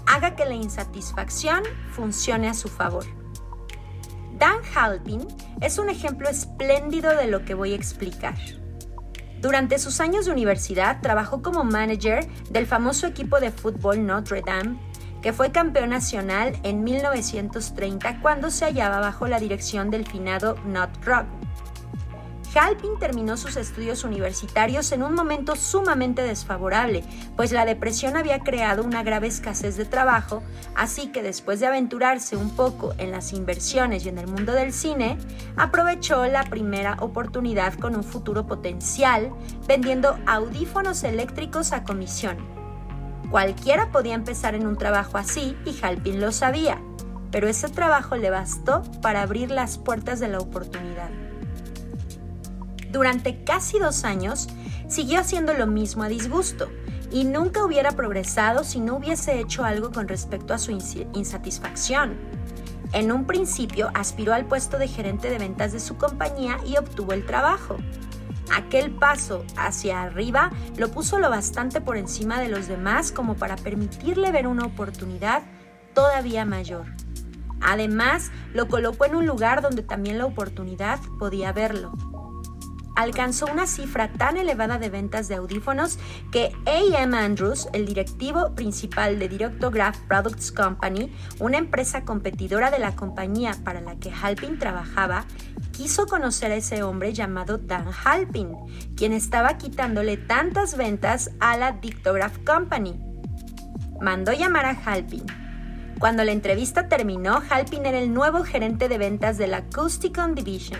Haga 0.05 0.37
que 0.37 0.45
la 0.45 0.53
insatisfacción 0.53 1.63
funcione 1.91 2.47
a 2.47 2.53
su 2.53 2.69
favor. 2.69 3.03
Dan 4.37 4.57
Halpin 4.73 5.27
es 5.59 5.77
un 5.77 5.89
ejemplo 5.89 6.29
espléndido 6.29 7.15
de 7.17 7.27
lo 7.27 7.43
que 7.43 7.55
voy 7.55 7.73
a 7.73 7.75
explicar. 7.75 8.35
Durante 9.41 9.77
sus 9.77 9.99
años 9.99 10.25
de 10.25 10.31
universidad 10.31 11.01
trabajó 11.01 11.41
como 11.41 11.65
manager 11.65 12.25
del 12.49 12.65
famoso 12.65 13.07
equipo 13.07 13.41
de 13.41 13.51
fútbol 13.51 14.05
Notre 14.05 14.41
Dame 14.41 14.79
que 15.23 15.33
fue 15.33 15.51
campeón 15.51 15.89
nacional 15.89 16.55
en 16.63 16.83
1930 16.83 18.19
cuando 18.21 18.51
se 18.51 18.65
hallaba 18.65 18.99
bajo 18.99 19.27
la 19.27 19.39
dirección 19.39 19.89
del 19.89 20.05
finado 20.05 20.57
Not 20.65 21.03
Rock. 21.03 21.25
Halpin 22.53 22.99
terminó 22.99 23.35
sus 23.35 23.55
estudios 23.55 24.03
universitarios 24.03 24.91
en 24.91 25.01
un 25.01 25.15
momento 25.15 25.55
sumamente 25.55 26.21
desfavorable, 26.21 27.03
pues 27.35 27.51
la 27.51 27.65
depresión 27.65 28.15
había 28.15 28.41
creado 28.41 28.83
una 28.83 29.01
grave 29.01 29.27
escasez 29.27 29.75
de 29.75 29.85
trabajo, 29.85 30.43
así 30.75 31.07
que 31.07 31.23
después 31.23 31.59
de 31.59 31.67
aventurarse 31.67 32.37
un 32.37 32.55
poco 32.55 32.93
en 32.99 33.09
las 33.09 33.33
inversiones 33.33 34.05
y 34.05 34.09
en 34.09 34.19
el 34.19 34.27
mundo 34.27 34.53
del 34.53 34.71
cine, 34.71 35.17
aprovechó 35.57 36.27
la 36.27 36.43
primera 36.43 36.97
oportunidad 36.99 37.73
con 37.73 37.95
un 37.95 38.03
futuro 38.03 38.45
potencial 38.45 39.31
vendiendo 39.67 40.15
audífonos 40.27 41.03
eléctricos 41.03 41.71
a 41.71 41.83
comisión. 41.83 42.62
Cualquiera 43.33 43.91
podía 43.91 44.13
empezar 44.13 44.53
en 44.53 44.67
un 44.67 44.77
trabajo 44.77 45.17
así 45.17 45.57
y 45.65 45.75
Halpin 45.83 46.21
lo 46.21 46.31
sabía, 46.31 46.79
pero 47.31 47.47
ese 47.47 47.67
trabajo 47.67 48.15
le 48.15 48.29
bastó 48.29 48.83
para 49.01 49.23
abrir 49.23 49.49
las 49.49 49.79
puertas 49.79 50.19
de 50.19 50.27
la 50.27 50.37
oportunidad. 50.37 51.09
Durante 52.91 53.43
casi 53.43 53.79
dos 53.79 54.03
años 54.03 54.49
siguió 54.87 55.19
haciendo 55.19 55.55
lo 55.55 55.65
mismo 55.65 56.03
a 56.03 56.09
disgusto 56.09 56.69
y 57.11 57.23
nunca 57.23 57.65
hubiera 57.65 57.93
progresado 57.93 58.63
si 58.63 58.79
no 58.79 58.97
hubiese 58.97 59.39
hecho 59.39 59.65
algo 59.65 59.91
con 59.91 60.07
respecto 60.07 60.53
a 60.53 60.59
su 60.59 60.69
insatisfacción. 60.69 62.15
En 62.91 63.11
un 63.11 63.25
principio 63.25 63.89
aspiró 63.95 64.35
al 64.35 64.45
puesto 64.45 64.77
de 64.77 64.87
gerente 64.87 65.31
de 65.31 65.39
ventas 65.39 65.71
de 65.71 65.79
su 65.79 65.97
compañía 65.97 66.59
y 66.67 66.77
obtuvo 66.77 67.13
el 67.13 67.25
trabajo. 67.25 67.77
Aquel 68.51 68.91
paso 68.91 69.45
hacia 69.55 70.01
arriba 70.01 70.51
lo 70.77 70.89
puso 70.89 71.19
lo 71.19 71.29
bastante 71.29 71.81
por 71.81 71.97
encima 71.97 72.41
de 72.41 72.49
los 72.49 72.67
demás 72.67 73.11
como 73.11 73.35
para 73.35 73.55
permitirle 73.55 74.31
ver 74.31 74.47
una 74.47 74.65
oportunidad 74.65 75.43
todavía 75.93 76.45
mayor. 76.45 76.85
Además, 77.61 78.31
lo 78.53 78.67
colocó 78.67 79.05
en 79.05 79.15
un 79.15 79.25
lugar 79.25 79.61
donde 79.61 79.83
también 79.83 80.17
la 80.17 80.25
oportunidad 80.25 80.99
podía 81.17 81.53
verlo 81.53 81.93
alcanzó 82.95 83.47
una 83.47 83.67
cifra 83.67 84.11
tan 84.13 84.37
elevada 84.37 84.77
de 84.77 84.89
ventas 84.89 85.27
de 85.27 85.35
audífonos 85.35 85.97
que 86.31 86.51
A.M. 86.65 87.17
Andrews, 87.17 87.67
el 87.73 87.85
directivo 87.85 88.53
principal 88.55 89.19
de 89.19 89.29
Directograph 89.29 89.97
Products 90.07 90.51
Company, 90.51 91.11
una 91.39 91.57
empresa 91.57 92.05
competidora 92.05 92.71
de 92.71 92.79
la 92.79 92.95
compañía 92.95 93.55
para 93.63 93.81
la 93.81 93.95
que 93.95 94.11
Halpin 94.11 94.59
trabajaba, 94.59 95.25
quiso 95.73 96.05
conocer 96.05 96.51
a 96.51 96.55
ese 96.55 96.83
hombre 96.83 97.11
llamado 97.13 97.57
Dan 97.57 97.87
Halpin, 98.05 98.55
quien 98.95 99.11
estaba 99.11 99.57
quitándole 99.57 100.15
tantas 100.15 100.77
ventas 100.77 101.31
a 101.41 101.57
la 101.57 101.73
Dictograph 101.73 102.37
Company. 102.45 102.97
Mandó 103.99 104.31
llamar 104.31 104.65
a 104.65 104.77
Halpin. 104.85 105.25
Cuando 105.99 106.23
la 106.23 106.31
entrevista 106.31 106.87
terminó, 106.87 107.41
Halpin 107.49 107.85
era 107.85 107.99
el 107.99 108.13
nuevo 108.13 108.43
gerente 108.43 108.87
de 108.87 108.97
ventas 108.97 109.37
de 109.37 109.47
la 109.47 109.57
Acousticon 109.57 110.35
Division. 110.35 110.79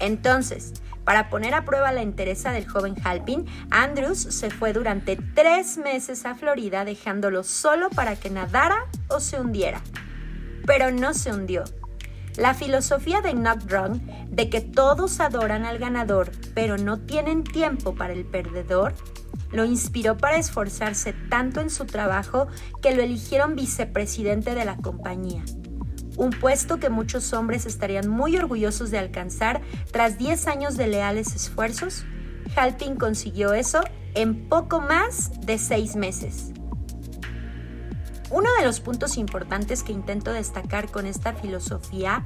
Entonces, 0.00 0.74
para 1.04 1.28
poner 1.28 1.54
a 1.54 1.64
prueba 1.64 1.92
la 1.92 2.02
entereza 2.02 2.50
del 2.52 2.68
joven 2.68 2.96
Halpin, 3.04 3.46
Andrews 3.70 4.18
se 4.18 4.50
fue 4.50 4.72
durante 4.72 5.16
tres 5.16 5.78
meses 5.78 6.24
a 6.26 6.34
Florida 6.34 6.84
dejándolo 6.84 7.42
solo 7.42 7.90
para 7.90 8.16
que 8.16 8.30
nadara 8.30 8.86
o 9.08 9.20
se 9.20 9.40
hundiera. 9.40 9.80
Pero 10.66 10.90
no 10.90 11.14
se 11.14 11.30
hundió. 11.30 11.64
La 12.36 12.54
filosofía 12.54 13.20
de 13.20 13.32
Knock 13.32 13.62
de 14.28 14.50
que 14.50 14.60
todos 14.60 15.20
adoran 15.20 15.64
al 15.64 15.78
ganador 15.78 16.30
pero 16.54 16.76
no 16.78 16.98
tienen 17.00 17.44
tiempo 17.44 17.94
para 17.94 18.12
el 18.12 18.24
perdedor 18.24 18.94
lo 19.52 19.64
inspiró 19.64 20.16
para 20.16 20.36
esforzarse 20.36 21.14
tanto 21.30 21.60
en 21.60 21.70
su 21.70 21.86
trabajo 21.86 22.48
que 22.82 22.94
lo 22.94 23.02
eligieron 23.02 23.54
vicepresidente 23.54 24.54
de 24.54 24.64
la 24.64 24.76
compañía 24.76 25.44
un 26.16 26.30
puesto 26.30 26.78
que 26.78 26.90
muchos 26.90 27.32
hombres 27.32 27.66
estarían 27.66 28.08
muy 28.08 28.36
orgullosos 28.36 28.90
de 28.90 28.98
alcanzar 28.98 29.60
tras 29.90 30.18
10 30.18 30.46
años 30.46 30.76
de 30.76 30.86
leales 30.86 31.34
esfuerzos, 31.34 32.04
Halpin 32.56 32.96
consiguió 32.96 33.52
eso 33.52 33.80
en 34.14 34.48
poco 34.48 34.80
más 34.80 35.40
de 35.40 35.58
6 35.58 35.96
meses. 35.96 36.53
Uno 38.30 38.48
de 38.58 38.64
los 38.64 38.80
puntos 38.80 39.16
importantes 39.16 39.82
que 39.82 39.92
intento 39.92 40.32
destacar 40.32 40.90
con 40.90 41.06
esta 41.06 41.34
filosofía 41.34 42.24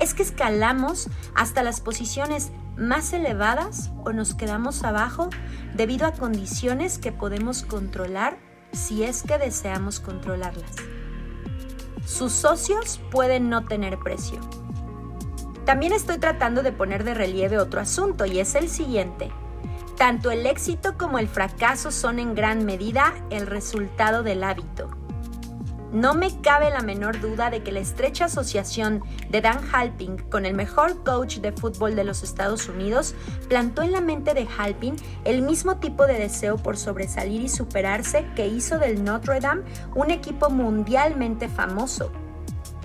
es 0.00 0.14
que 0.14 0.22
escalamos 0.22 1.08
hasta 1.34 1.62
las 1.62 1.80
posiciones 1.80 2.50
más 2.76 3.12
elevadas 3.12 3.90
o 4.04 4.12
nos 4.12 4.34
quedamos 4.34 4.82
abajo 4.84 5.28
debido 5.74 6.06
a 6.06 6.12
condiciones 6.12 6.98
que 6.98 7.12
podemos 7.12 7.62
controlar 7.62 8.38
si 8.72 9.02
es 9.02 9.22
que 9.22 9.38
deseamos 9.38 10.00
controlarlas 10.00 10.76
sus 12.06 12.32
socios 12.32 13.00
pueden 13.10 13.48
no 13.48 13.64
tener 13.64 13.98
precio. 13.98 14.40
También 15.64 15.92
estoy 15.92 16.18
tratando 16.18 16.62
de 16.62 16.72
poner 16.72 17.04
de 17.04 17.14
relieve 17.14 17.58
otro 17.58 17.80
asunto 17.80 18.26
y 18.26 18.40
es 18.40 18.54
el 18.54 18.68
siguiente. 18.68 19.30
Tanto 19.96 20.30
el 20.30 20.46
éxito 20.46 20.98
como 20.98 21.18
el 21.18 21.28
fracaso 21.28 21.90
son 21.90 22.18
en 22.18 22.34
gran 22.34 22.64
medida 22.64 23.14
el 23.30 23.46
resultado 23.46 24.22
del 24.22 24.42
hábito. 24.42 24.90
No 25.92 26.14
me 26.14 26.40
cabe 26.40 26.70
la 26.70 26.80
menor 26.80 27.20
duda 27.20 27.50
de 27.50 27.62
que 27.62 27.70
la 27.70 27.80
estrecha 27.80 28.24
asociación 28.24 29.02
de 29.28 29.42
Dan 29.42 29.60
Halpin 29.74 30.16
con 30.30 30.46
el 30.46 30.54
mejor 30.54 31.04
coach 31.04 31.36
de 31.40 31.52
fútbol 31.52 31.94
de 31.94 32.04
los 32.04 32.22
Estados 32.22 32.66
Unidos 32.66 33.14
plantó 33.50 33.82
en 33.82 33.92
la 33.92 34.00
mente 34.00 34.32
de 34.32 34.48
Halpin 34.56 34.96
el 35.26 35.42
mismo 35.42 35.76
tipo 35.76 36.06
de 36.06 36.14
deseo 36.14 36.56
por 36.56 36.78
sobresalir 36.78 37.42
y 37.42 37.50
superarse 37.50 38.24
que 38.34 38.46
hizo 38.46 38.78
del 38.78 39.04
Notre 39.04 39.40
Dame 39.40 39.64
un 39.94 40.10
equipo 40.10 40.48
mundialmente 40.48 41.50
famoso. 41.50 42.10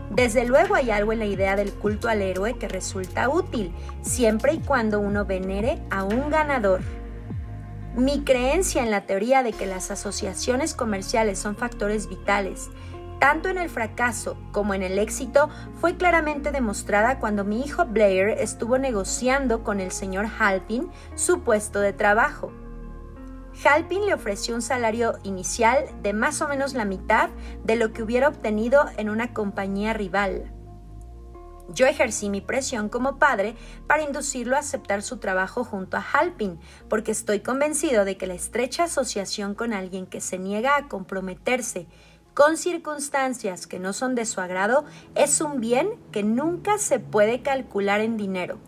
Desde 0.10 0.46
luego 0.46 0.76
hay 0.76 0.91
algo 0.91 1.13
en 1.13 1.20
la 1.20 1.26
idea 1.26 1.56
del 1.56 1.72
culto 1.72 2.10
al 2.10 2.22
héroe 2.22 2.58
que 2.58 2.67
resulta 2.67 3.30
útil, 3.30 3.74
siempre 4.02 4.54
y 4.54 4.60
cuando 4.60 5.00
uno 5.00 5.24
venere 5.24 5.82
a 5.91 6.04
un 6.04 6.30
ganador. 6.30 6.82
Mi 7.96 8.24
creencia 8.24 8.84
en 8.84 8.91
la 8.91 9.06
teoría 9.06 9.43
de 9.43 9.54
que 9.54 9.65
las 9.65 9.91
asociaciones 9.91 10.74
comerciales 10.74 11.39
son 11.39 11.56
factores 11.56 12.08
vitales 12.08 12.70
tanto 13.19 13.49
en 13.49 13.58
el 13.58 13.69
fracaso 13.69 14.38
como 14.51 14.73
en 14.73 14.84
el 14.84 14.99
éxito, 14.99 15.49
fue 15.80 15.97
claramente 15.97 16.51
demostrada 16.51 17.19
cuando 17.19 17.43
mi 17.43 17.62
hijo 17.62 17.86
Blair 17.86 18.30
estuvo 18.30 18.77
negociando 18.77 19.63
con 19.63 19.80
el 19.80 19.91
señor 19.91 20.27
Halpin 20.39 20.89
su 21.15 21.41
puesto 21.41 21.80
de 21.80 21.93
trabajo. 21.93 22.51
Halpin 23.65 24.06
le 24.06 24.13
ofreció 24.13 24.53
un 24.53 24.62
salario 24.62 25.17
inicial 25.23 25.86
de 26.03 26.13
más 26.13 26.41
o 26.41 26.47
menos 26.47 26.73
la 26.73 26.86
mitad 26.86 27.30
de 27.63 27.75
lo 27.75 27.91
que 27.91 28.03
hubiera 28.03 28.27
obtenido 28.27 28.86
en 28.97 29.10
una 29.10 29.34
compañía 29.34 29.93
rival. 29.93 30.53
Yo 31.69 31.86
ejercí 31.86 32.30
mi 32.30 32.39
presión 32.39 32.88
como 32.88 33.17
padre 33.17 33.56
para 33.88 34.03
inducirlo 34.03 34.56
a 34.56 34.60
aceptar 34.60 35.01
su 35.01 35.17
trabajo 35.17 35.65
junto 35.65 35.97
a 35.97 36.06
Halpin, 36.13 36.60
porque 36.88 37.12
estoy 37.12 37.41
convencido 37.41 38.06
de 38.06 38.15
que 38.15 38.27
la 38.27 38.36
estrecha 38.36 38.86
asociación 38.86 39.53
con 39.53 39.73
alguien 39.73 40.06
que 40.06 40.21
se 40.21 40.38
niega 40.38 40.77
a 40.77 40.88
comprometerse 40.88 41.88
con 42.38 42.56
circunstancias 42.56 43.65
que 43.65 43.80
no 43.80 43.93
son 43.93 44.13
de 44.13 44.23
su 44.23 44.39
agrado 44.39 44.86
es 45.15 45.41
un 45.41 45.60
bien 45.60 45.89
que 46.12 46.21
nunca 46.21 46.78
se 46.78 47.00
puede 47.00 47.41
calcular 47.41 48.00
en 48.00 48.15
dinero. 48.15 48.60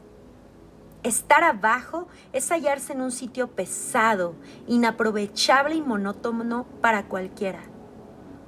Estar 1.03 1.43
abajo 1.43 2.08
es 2.34 2.49
hallarse 2.49 2.93
en 2.93 3.01
un 3.01 3.12
sitio 3.12 3.47
pesado, 3.49 4.34
inaprovechable 4.67 5.75
y 5.75 5.82
monótono 5.84 6.65
para 6.82 7.03
cualquiera. 7.03 7.60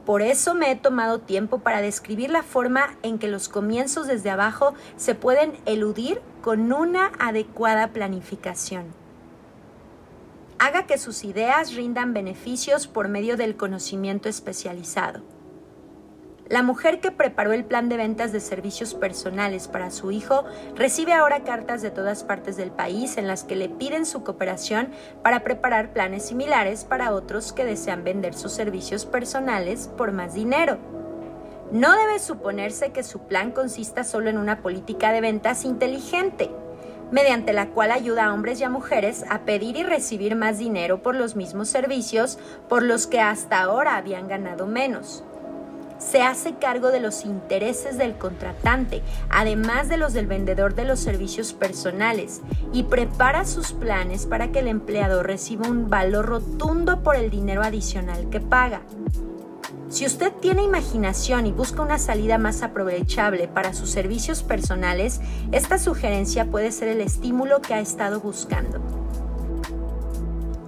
Por 0.08 0.24
eso 0.24 0.56
me 0.56 0.72
he 0.72 0.76
tomado 0.76 1.20
tiempo 1.20 1.60
para 1.60 1.82
describir 1.82 2.32
la 2.32 2.42
forma 2.42 2.98
en 3.04 3.20
que 3.20 3.28
los 3.28 3.48
comienzos 3.48 4.08
desde 4.08 4.32
abajo 4.32 4.74
se 4.98 5.14
pueden 5.14 5.54
eludir 5.68 6.20
con 6.42 6.74
una 6.74 7.12
adecuada 7.20 7.90
planificación 7.90 9.01
haga 10.62 10.86
que 10.86 11.00
sus 11.00 11.24
ideas 11.24 11.74
rindan 11.74 12.14
beneficios 12.14 12.86
por 12.86 13.08
medio 13.08 13.36
del 13.36 13.58
conocimiento 13.58 14.30
especializado. 14.30 15.24
La 16.50 16.62
mujer 16.62 17.00
que 17.00 17.10
preparó 17.10 17.52
el 17.52 17.66
plan 17.66 17.90
de 17.90 17.98
ventas 17.98 18.32
de 18.32 18.40
servicios 18.40 18.94
personales 18.94 19.68
para 19.68 19.90
su 19.90 20.12
hijo 20.12 20.44
recibe 20.76 21.14
ahora 21.14 21.44
cartas 21.44 21.82
de 21.82 21.90
todas 21.90 22.24
partes 22.24 22.58
del 22.58 22.70
país 22.70 23.18
en 23.18 23.26
las 23.26 23.44
que 23.44 23.56
le 23.56 23.70
piden 23.70 24.06
su 24.06 24.24
cooperación 24.24 24.92
para 25.24 25.44
preparar 25.44 25.94
planes 25.94 26.28
similares 26.28 26.84
para 26.84 27.12
otros 27.12 27.54
que 27.54 27.66
desean 27.66 28.04
vender 28.04 28.36
sus 28.36 28.52
servicios 28.52 29.08
personales 29.08 29.90
por 29.98 30.12
más 30.12 30.36
dinero. 30.36 30.78
No 31.72 31.98
debe 31.98 32.20
suponerse 32.20 32.92
que 32.92 33.02
su 33.02 33.22
plan 33.22 33.50
consista 33.50 34.04
solo 34.04 34.30
en 34.30 34.38
una 34.38 34.62
política 34.62 35.12
de 35.12 35.22
ventas 35.22 35.66
inteligente 35.66 36.52
mediante 37.12 37.54
la 37.54 37.68
cual 37.68 37.92
ayuda 37.92 38.26
a 38.26 38.34
hombres 38.34 38.60
y 38.60 38.64
a 38.64 38.70
mujeres 38.70 39.26
a 39.30 39.40
pedir 39.42 39.76
y 39.76 39.84
recibir 39.84 40.36
más 40.36 40.58
dinero 40.58 41.04
por 41.04 41.16
los 41.16 41.36
mismos 41.36 41.70
servicios 41.70 42.40
por 42.68 42.84
los 42.84 43.08
que 43.08 43.20
hasta 43.20 43.62
ahora 43.62 43.98
habían 43.98 44.28
ganado 44.28 44.66
menos. 44.66 45.24
Se 46.00 46.24
hace 46.24 46.56
cargo 46.56 46.90
de 46.90 47.00
los 47.00 47.26
intereses 47.26 47.98
del 47.98 48.18
contratante, 48.18 49.04
además 49.30 49.88
de 49.88 49.98
los 49.98 50.14
del 50.14 50.26
vendedor 50.26 50.74
de 50.74 50.84
los 50.84 51.00
servicios 51.00 51.54
personales, 51.54 52.42
y 52.74 52.84
prepara 52.84 53.46
sus 53.46 53.72
planes 53.72 54.26
para 54.26 54.52
que 54.52 54.60
el 54.60 54.68
empleado 54.68 55.22
reciba 55.22 55.70
un 55.70 55.90
valor 55.90 56.26
rotundo 56.26 57.04
por 57.04 57.16
el 57.16 57.30
dinero 57.30 57.62
adicional 57.62 58.30
que 58.32 58.40
paga. 58.40 58.82
Si 59.92 60.06
usted 60.06 60.32
tiene 60.32 60.64
imaginación 60.64 61.46
y 61.48 61.52
busca 61.52 61.82
una 61.82 62.00
salida 62.00 62.38
más 62.38 62.64
aprovechable 62.64 63.50
para 63.50 63.74
sus 63.74 63.90
servicios 63.90 64.42
personales, 64.42 65.20
esta 65.52 65.78
sugerencia 65.78 66.46
puede 66.46 66.72
ser 66.72 66.88
el 66.88 67.02
estímulo 67.02 67.62
que 67.62 67.74
ha 67.74 67.82
estado 67.82 68.22
buscando. 68.22 68.80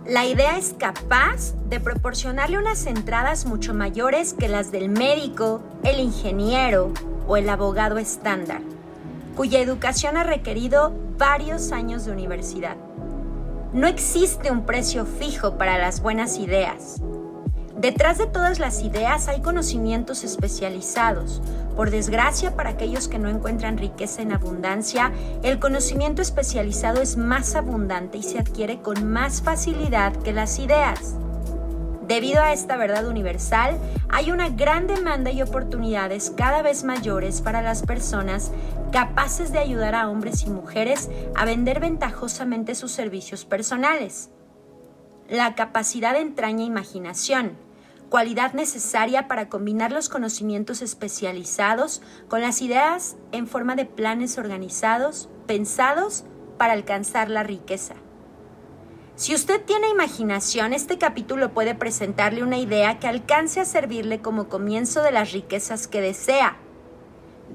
La 0.06 0.26
idea 0.26 0.58
es 0.58 0.76
capaz 0.78 1.54
de 1.70 1.80
proporcionarle 1.80 2.58
unas 2.58 2.86
entradas 2.86 3.46
mucho 3.46 3.74
mayores 3.74 4.34
que 4.34 4.50
las 4.50 4.74
del 4.74 4.90
médico, 4.90 5.62
el 5.86 6.02
ingeniero 6.02 6.92
o 7.26 7.38
el 7.38 7.48
abogado 7.48 8.00
estándar, 8.00 8.60
cuya 9.38 9.62
educación 9.62 10.18
ha 10.18 10.26
requerido 10.26 10.92
varios 11.18 11.72
años 11.72 12.04
de 12.04 12.12
universidad. 12.12 12.76
No 13.72 13.88
existe 13.88 14.52
un 14.52 14.66
precio 14.66 15.06
fijo 15.06 15.58
para 15.58 15.78
las 15.78 16.02
buenas 16.02 16.38
ideas. 16.38 17.02
Detrás 17.78 18.20
de 18.20 18.28
todas 18.28 18.60
las 18.60 18.82
ideas 18.84 19.28
hay 19.28 19.42
conocimientos 19.42 20.24
especializados. 20.24 21.42
Por 21.76 21.90
desgracia, 21.90 22.56
para 22.56 22.72
aquellos 22.72 23.08
que 23.08 23.18
no 23.18 23.30
encuentran 23.30 23.80
riqueza 23.80 24.22
en 24.22 24.32
abundancia, 24.32 25.12
el 25.42 25.60
conocimiento 25.60 26.22
especializado 26.22 27.02
es 27.02 27.18
más 27.18 27.56
abundante 27.56 28.20
y 28.20 28.24
se 28.24 28.38
adquiere 28.38 28.80
con 28.80 29.12
más 29.12 29.42
facilidad 29.42 30.16
que 30.18 30.34
las 30.34 30.60
ideas. 30.60 31.16
Debido 32.08 32.42
a 32.42 32.54
esta 32.54 32.78
verdad 32.78 33.08
universal, 33.08 33.80
hay 34.10 34.30
una 34.30 34.50
gran 34.50 34.88
demanda 34.88 35.32
y 35.32 35.42
oportunidades 35.42 36.32
cada 36.36 36.62
vez 36.62 36.84
mayores 36.84 37.42
para 37.42 37.62
las 37.62 37.82
personas 37.82 38.52
capaces 38.92 39.52
de 39.52 39.60
ayudar 39.60 39.96
a 39.96 40.10
hombres 40.10 40.44
y 40.44 40.50
mujeres 40.50 41.10
a 41.34 41.46
vender 41.46 41.80
ventajosamente 41.80 42.76
sus 42.76 42.92
servicios 42.92 43.46
personales. 43.46 44.30
La 45.34 45.56
capacidad 45.56 46.16
entraña 46.16 46.64
imaginación, 46.64 47.58
cualidad 48.10 48.54
necesaria 48.54 49.28
para 49.28 49.50
combinar 49.50 49.92
los 49.92 50.08
conocimientos 50.08 50.84
especializados 50.84 52.04
con 52.28 52.42
las 52.42 52.62
ideas 52.62 53.16
en 53.32 53.48
forma 53.48 53.76
de 53.76 53.86
planes 53.86 54.38
organizados, 54.38 55.30
pensados 55.48 56.24
para 56.60 56.74
alcanzar 56.74 57.32
la 57.32 57.42
riqueza. 57.42 57.96
Si 59.16 59.34
usted 59.34 59.60
tiene 59.66 59.90
imaginación, 59.90 60.72
este 60.72 61.00
capítulo 61.00 61.52
puede 61.52 61.74
presentarle 61.74 62.44
una 62.44 62.60
idea 62.60 63.00
que 63.00 63.08
alcance 63.08 63.60
a 63.60 63.66
servirle 63.66 64.22
como 64.22 64.50
comienzo 64.50 65.02
de 65.02 65.14
las 65.14 65.32
riquezas 65.32 65.88
que 65.88 66.00
desea. 66.00 66.58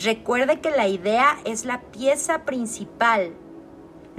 Recuerde 0.01 0.59
que 0.59 0.73
la 0.73 0.89
idea 0.89 1.39
es 1.45 1.65
la 1.65 1.81
pieza 1.81 2.45
principal. 2.45 3.35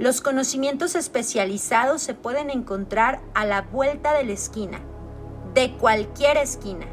Los 0.00 0.22
conocimientos 0.22 0.94
especializados 0.94 2.00
se 2.00 2.14
pueden 2.14 2.48
encontrar 2.48 3.20
a 3.34 3.44
la 3.44 3.60
vuelta 3.60 4.14
de 4.14 4.24
la 4.24 4.32
esquina 4.32 4.80
de 5.52 5.72
cualquier 5.76 6.38
esquina. 6.38 6.86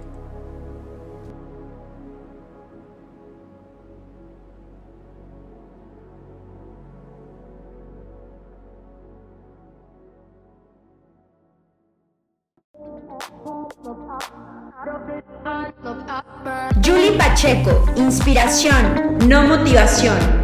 Julie 16.83 17.17
Pacheco, 17.17 17.85
inspiración, 17.95 19.17
no 19.29 19.43
motivación. 19.43 20.36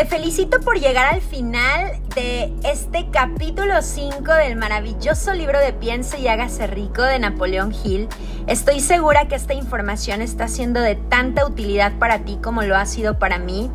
Te 0.00 0.06
felicito 0.06 0.60
por 0.60 0.80
llegar 0.80 1.12
al 1.12 1.20
final 1.20 1.92
de 2.14 2.54
este 2.64 3.10
capítulo 3.10 3.82
5 3.82 4.32
del 4.32 4.56
maravilloso 4.56 5.34
libro 5.34 5.58
de 5.58 5.74
Piense 5.74 6.18
y 6.18 6.26
hágase 6.26 6.66
rico 6.66 7.02
de 7.02 7.18
Napoleón 7.18 7.74
Hill. 7.84 8.08
Estoy 8.46 8.80
segura 8.80 9.28
que 9.28 9.34
esta 9.34 9.52
información 9.52 10.22
está 10.22 10.48
siendo 10.48 10.80
de 10.80 10.94
tanta 10.94 11.44
utilidad 11.44 11.92
para 11.98 12.20
ti 12.20 12.38
como 12.42 12.62
lo 12.62 12.78
ha 12.78 12.86
sido 12.86 13.18
para 13.18 13.38
mí. 13.38 13.70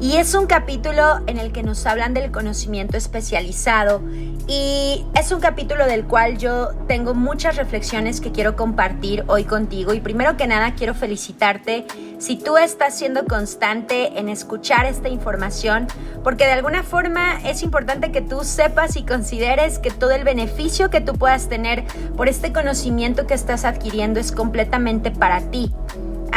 Y 0.00 0.16
es 0.16 0.34
un 0.34 0.46
capítulo 0.46 1.20
en 1.28 1.38
el 1.38 1.52
que 1.52 1.62
nos 1.62 1.86
hablan 1.86 2.12
del 2.12 2.32
conocimiento 2.32 2.96
especializado 2.96 4.02
y 4.48 5.04
es 5.14 5.30
un 5.30 5.40
capítulo 5.40 5.84
del 5.84 6.06
cual 6.06 6.38
yo 6.38 6.70
tengo 6.86 7.14
muchas 7.14 7.56
reflexiones 7.56 8.22
que 8.22 8.32
quiero 8.32 8.56
compartir 8.56 9.24
hoy 9.26 9.44
contigo. 9.44 9.92
Y 9.92 10.00
primero 10.00 10.38
que 10.38 10.46
nada 10.46 10.74
quiero 10.74 10.94
felicitarte 10.94 11.86
si 12.18 12.36
tú 12.36 12.56
estás 12.56 12.96
siendo 12.96 13.26
constante 13.26 14.18
en 14.18 14.30
escuchar 14.30 14.86
esta 14.86 15.10
información, 15.10 15.86
porque 16.24 16.46
de 16.46 16.52
alguna 16.52 16.82
forma 16.82 17.38
es 17.44 17.62
importante 17.62 18.10
que 18.10 18.22
tú 18.22 18.42
sepas 18.42 18.96
y 18.96 19.04
consideres 19.04 19.78
que 19.78 19.90
todo 19.90 20.12
el 20.12 20.24
beneficio 20.24 20.88
que 20.88 21.02
tú 21.02 21.12
puedas 21.12 21.50
tener 21.50 21.84
por 22.16 22.26
este 22.26 22.50
conocimiento 22.50 23.26
que 23.26 23.34
estás 23.34 23.66
adquiriendo 23.66 24.18
es 24.18 24.32
completamente 24.32 25.10
para 25.10 25.42
ti. 25.50 25.70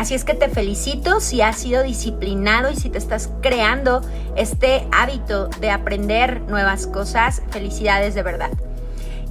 Así 0.02 0.16
es 0.16 0.26
que 0.26 0.34
te 0.34 0.50
felicito 0.50 1.20
si 1.20 1.42
has 1.42 1.58
sido 1.58 1.84
disciplinado 1.84 2.72
y 2.72 2.76
si 2.76 2.90
te 2.90 2.98
estás 2.98 3.30
creando 3.44 4.02
este 4.36 4.88
hábito 4.92 5.50
de 5.60 5.70
aprender 5.70 6.42
nuevas 6.42 6.88
cosas. 6.88 7.44
Felicidades 7.52 8.16
de 8.16 8.24
verdad. 8.24 8.50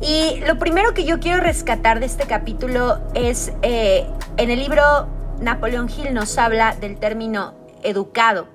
Y 0.00 0.38
lo 0.46 0.60
primero 0.60 0.94
que 0.94 1.04
yo 1.04 1.18
quiero 1.18 1.40
rescatar 1.40 1.98
de 1.98 2.06
este 2.06 2.24
capítulo 2.28 3.00
es 3.14 3.52
eh, 3.62 4.06
en 4.36 4.52
el 4.52 4.60
libro 4.60 5.08
Napoleón 5.40 5.90
Hill 5.90 6.14
nos 6.14 6.38
habla 6.38 6.76
del 6.76 7.00
término 7.00 7.52
educado, 7.82 8.46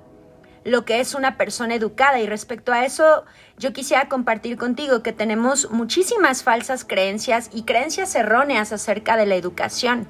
lo 0.64 0.86
que 0.86 1.00
es 1.00 1.14
una 1.14 1.36
persona 1.36 1.74
educada. 1.74 2.18
Y 2.18 2.26
respecto 2.26 2.72
a 2.72 2.86
eso, 2.86 3.26
yo 3.58 3.74
quisiera 3.74 4.08
compartir 4.08 4.56
contigo 4.56 5.02
que 5.02 5.12
tenemos 5.12 5.70
muchísimas 5.70 6.42
falsas 6.42 6.86
creencias 6.86 7.50
y 7.52 7.64
creencias 7.64 8.14
erróneas 8.14 8.72
acerca 8.72 9.18
de 9.18 9.26
la 9.26 9.34
educación. 9.34 10.08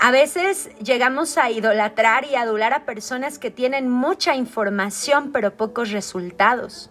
A 0.00 0.12
veces 0.12 0.70
llegamos 0.80 1.38
a 1.38 1.50
idolatrar 1.50 2.24
y 2.24 2.36
adular 2.36 2.72
a 2.72 2.84
personas 2.84 3.40
que 3.40 3.50
tienen 3.50 3.90
mucha 3.90 4.36
información 4.36 5.32
pero 5.32 5.56
pocos 5.56 5.90
resultados. 5.90 6.88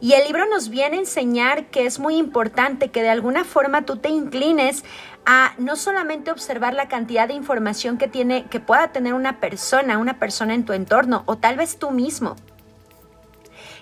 Y 0.00 0.12
el 0.12 0.24
libro 0.24 0.46
nos 0.46 0.68
viene 0.68 0.96
a 0.96 1.00
enseñar 1.00 1.66
que 1.70 1.86
es 1.86 1.98
muy 1.98 2.16
importante 2.16 2.92
que 2.92 3.02
de 3.02 3.08
alguna 3.08 3.42
forma 3.42 3.82
tú 3.82 3.96
te 3.96 4.10
inclines 4.10 4.84
a 5.26 5.54
no 5.58 5.74
solamente 5.74 6.30
observar 6.30 6.74
la 6.74 6.86
cantidad 6.86 7.26
de 7.26 7.34
información 7.34 7.98
que 7.98 8.06
tiene 8.06 8.44
que 8.44 8.60
pueda 8.60 8.92
tener 8.92 9.12
una 9.12 9.40
persona, 9.40 9.98
una 9.98 10.20
persona 10.20 10.54
en 10.54 10.64
tu 10.64 10.72
entorno 10.72 11.24
o 11.26 11.36
tal 11.36 11.56
vez 11.56 11.78
tú 11.78 11.90
mismo. 11.90 12.36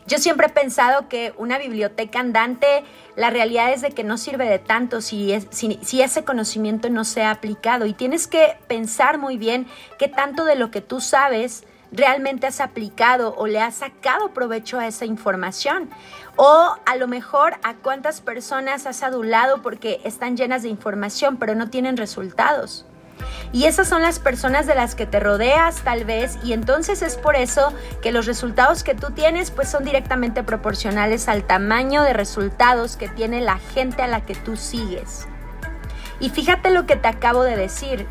Yo 0.06 0.18
siempre 0.18 0.48
he 0.48 0.50
pensado 0.50 1.08
que 1.08 1.32
una 1.38 1.58
biblioteca 1.58 2.20
andante, 2.20 2.84
la 3.16 3.30
realidad 3.30 3.72
es 3.72 3.82
de 3.82 3.92
que 3.92 4.02
no 4.02 4.18
sirve 4.18 4.46
de 4.46 4.58
tanto 4.58 5.00
si, 5.00 5.38
si, 5.50 5.78
si, 5.82 6.02
ese 6.02 6.24
conocimiento 6.24 6.90
no 6.90 7.04
se 7.04 7.22
ha 7.22 7.30
aplicado 7.30 7.86
y 7.86 7.92
tienes 7.92 8.26
que 8.26 8.56
pensar 8.66 9.18
muy 9.18 9.38
bien 9.38 9.66
qué 9.98 10.08
tanto 10.08 10.44
de 10.44 10.56
lo 10.56 10.70
que 10.70 10.80
tú 10.80 11.00
sabes 11.00 11.64
realmente 11.92 12.46
has 12.46 12.60
aplicado 12.60 13.34
o 13.36 13.46
le 13.46 13.60
has 13.60 13.76
sacado 13.76 14.32
provecho 14.32 14.78
a 14.78 14.88
esa 14.88 15.04
información. 15.04 15.88
O 16.36 16.74
a 16.84 16.96
lo 16.96 17.06
mejor 17.06 17.54
a 17.62 17.74
cuántas 17.74 18.20
personas 18.20 18.86
has 18.86 19.02
adulado 19.02 19.62
porque 19.62 20.00
están 20.04 20.36
llenas 20.36 20.62
de 20.62 20.68
información 20.68 21.36
pero 21.36 21.54
no 21.54 21.70
tienen 21.70 21.96
resultados. 21.96 22.86
Y 23.52 23.66
esas 23.66 23.88
son 23.88 24.02
las 24.02 24.18
personas 24.18 24.66
de 24.66 24.74
las 24.74 24.94
que 24.94 25.06
te 25.06 25.20
rodeas 25.20 25.82
tal 25.82 26.04
vez 26.04 26.38
y 26.42 26.54
entonces 26.54 27.02
es 27.02 27.16
por 27.16 27.36
eso 27.36 27.72
que 28.00 28.12
los 28.12 28.26
resultados 28.26 28.82
que 28.82 28.94
tú 28.94 29.10
tienes 29.10 29.50
pues 29.50 29.68
son 29.68 29.84
directamente 29.84 30.42
proporcionales 30.42 31.28
al 31.28 31.44
tamaño 31.44 32.02
de 32.02 32.14
resultados 32.14 32.96
que 32.96 33.08
tiene 33.08 33.42
la 33.42 33.58
gente 33.58 34.02
a 34.02 34.06
la 34.06 34.24
que 34.24 34.34
tú 34.34 34.56
sigues. 34.56 35.26
Y 36.18 36.30
fíjate 36.30 36.70
lo 36.70 36.86
que 36.86 36.96
te 36.96 37.08
acabo 37.08 37.42
de 37.42 37.56
decir, 37.56 38.06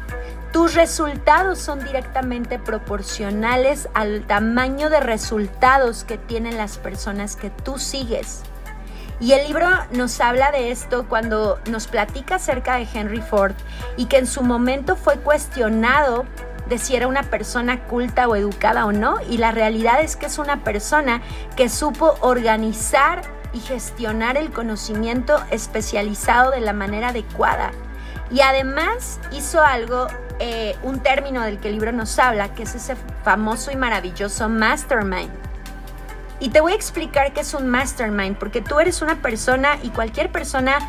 tus 0.51 0.75
resultados 0.75 1.59
son 1.59 1.83
directamente 1.83 2.59
proporcionales 2.59 3.87
al 3.93 4.27
tamaño 4.27 4.89
de 4.89 4.99
resultados 4.99 6.03
que 6.03 6.17
tienen 6.17 6.57
las 6.57 6.77
personas 6.77 7.37
que 7.37 7.49
tú 7.49 7.79
sigues. 7.79 8.43
Y 9.21 9.33
el 9.33 9.45
libro 9.45 9.67
nos 9.91 10.19
habla 10.19 10.51
de 10.51 10.71
esto 10.71 11.05
cuando 11.07 11.59
nos 11.69 11.85
platica 11.85 12.35
acerca 12.35 12.77
de 12.77 12.87
Henry 12.91 13.21
Ford 13.21 13.53
y 13.95 14.05
que 14.05 14.17
en 14.17 14.25
su 14.25 14.41
momento 14.41 14.95
fue 14.95 15.17
cuestionado 15.17 16.25
de 16.67 16.79
si 16.79 16.95
era 16.95 17.07
una 17.07 17.21
persona 17.21 17.83
culta 17.83 18.27
o 18.27 18.35
educada 18.35 18.83
o 18.87 18.91
no. 18.91 19.17
Y 19.29 19.37
la 19.37 19.51
realidad 19.51 20.01
es 20.01 20.15
que 20.15 20.25
es 20.25 20.39
una 20.39 20.63
persona 20.63 21.21
que 21.55 21.69
supo 21.69 22.15
organizar 22.21 23.21
y 23.53 23.59
gestionar 23.59 24.37
el 24.37 24.49
conocimiento 24.49 25.39
especializado 25.51 26.49
de 26.49 26.61
la 26.61 26.73
manera 26.73 27.09
adecuada. 27.09 27.73
Y 28.31 28.41
además 28.41 29.19
hizo 29.31 29.61
algo 29.61 30.07
eh, 30.39 30.75
un 30.81 30.99
término 30.99 31.41
del 31.41 31.59
que 31.59 31.67
el 31.67 31.75
libro 31.75 31.91
nos 31.91 32.17
habla, 32.17 32.55
que 32.55 32.63
es 32.63 32.73
ese 32.73 32.95
famoso 33.23 33.69
y 33.69 33.75
maravilloso 33.75 34.49
mastermind. 34.49 35.50
Y 36.41 36.49
te 36.49 36.59
voy 36.59 36.73
a 36.73 36.75
explicar 36.75 37.31
qué 37.33 37.41
es 37.41 37.53
un 37.53 37.69
mastermind, 37.69 38.35
porque 38.35 38.61
tú 38.61 38.79
eres 38.79 39.01
una 39.01 39.21
persona 39.21 39.77
y 39.83 39.89
cualquier 39.89 40.31
persona 40.31 40.79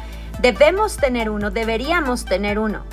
debemos 0.41 0.97
tener 0.97 1.31
uno, 1.31 1.51
deberíamos 1.51 2.25
tener 2.25 2.59
uno. 2.59 2.85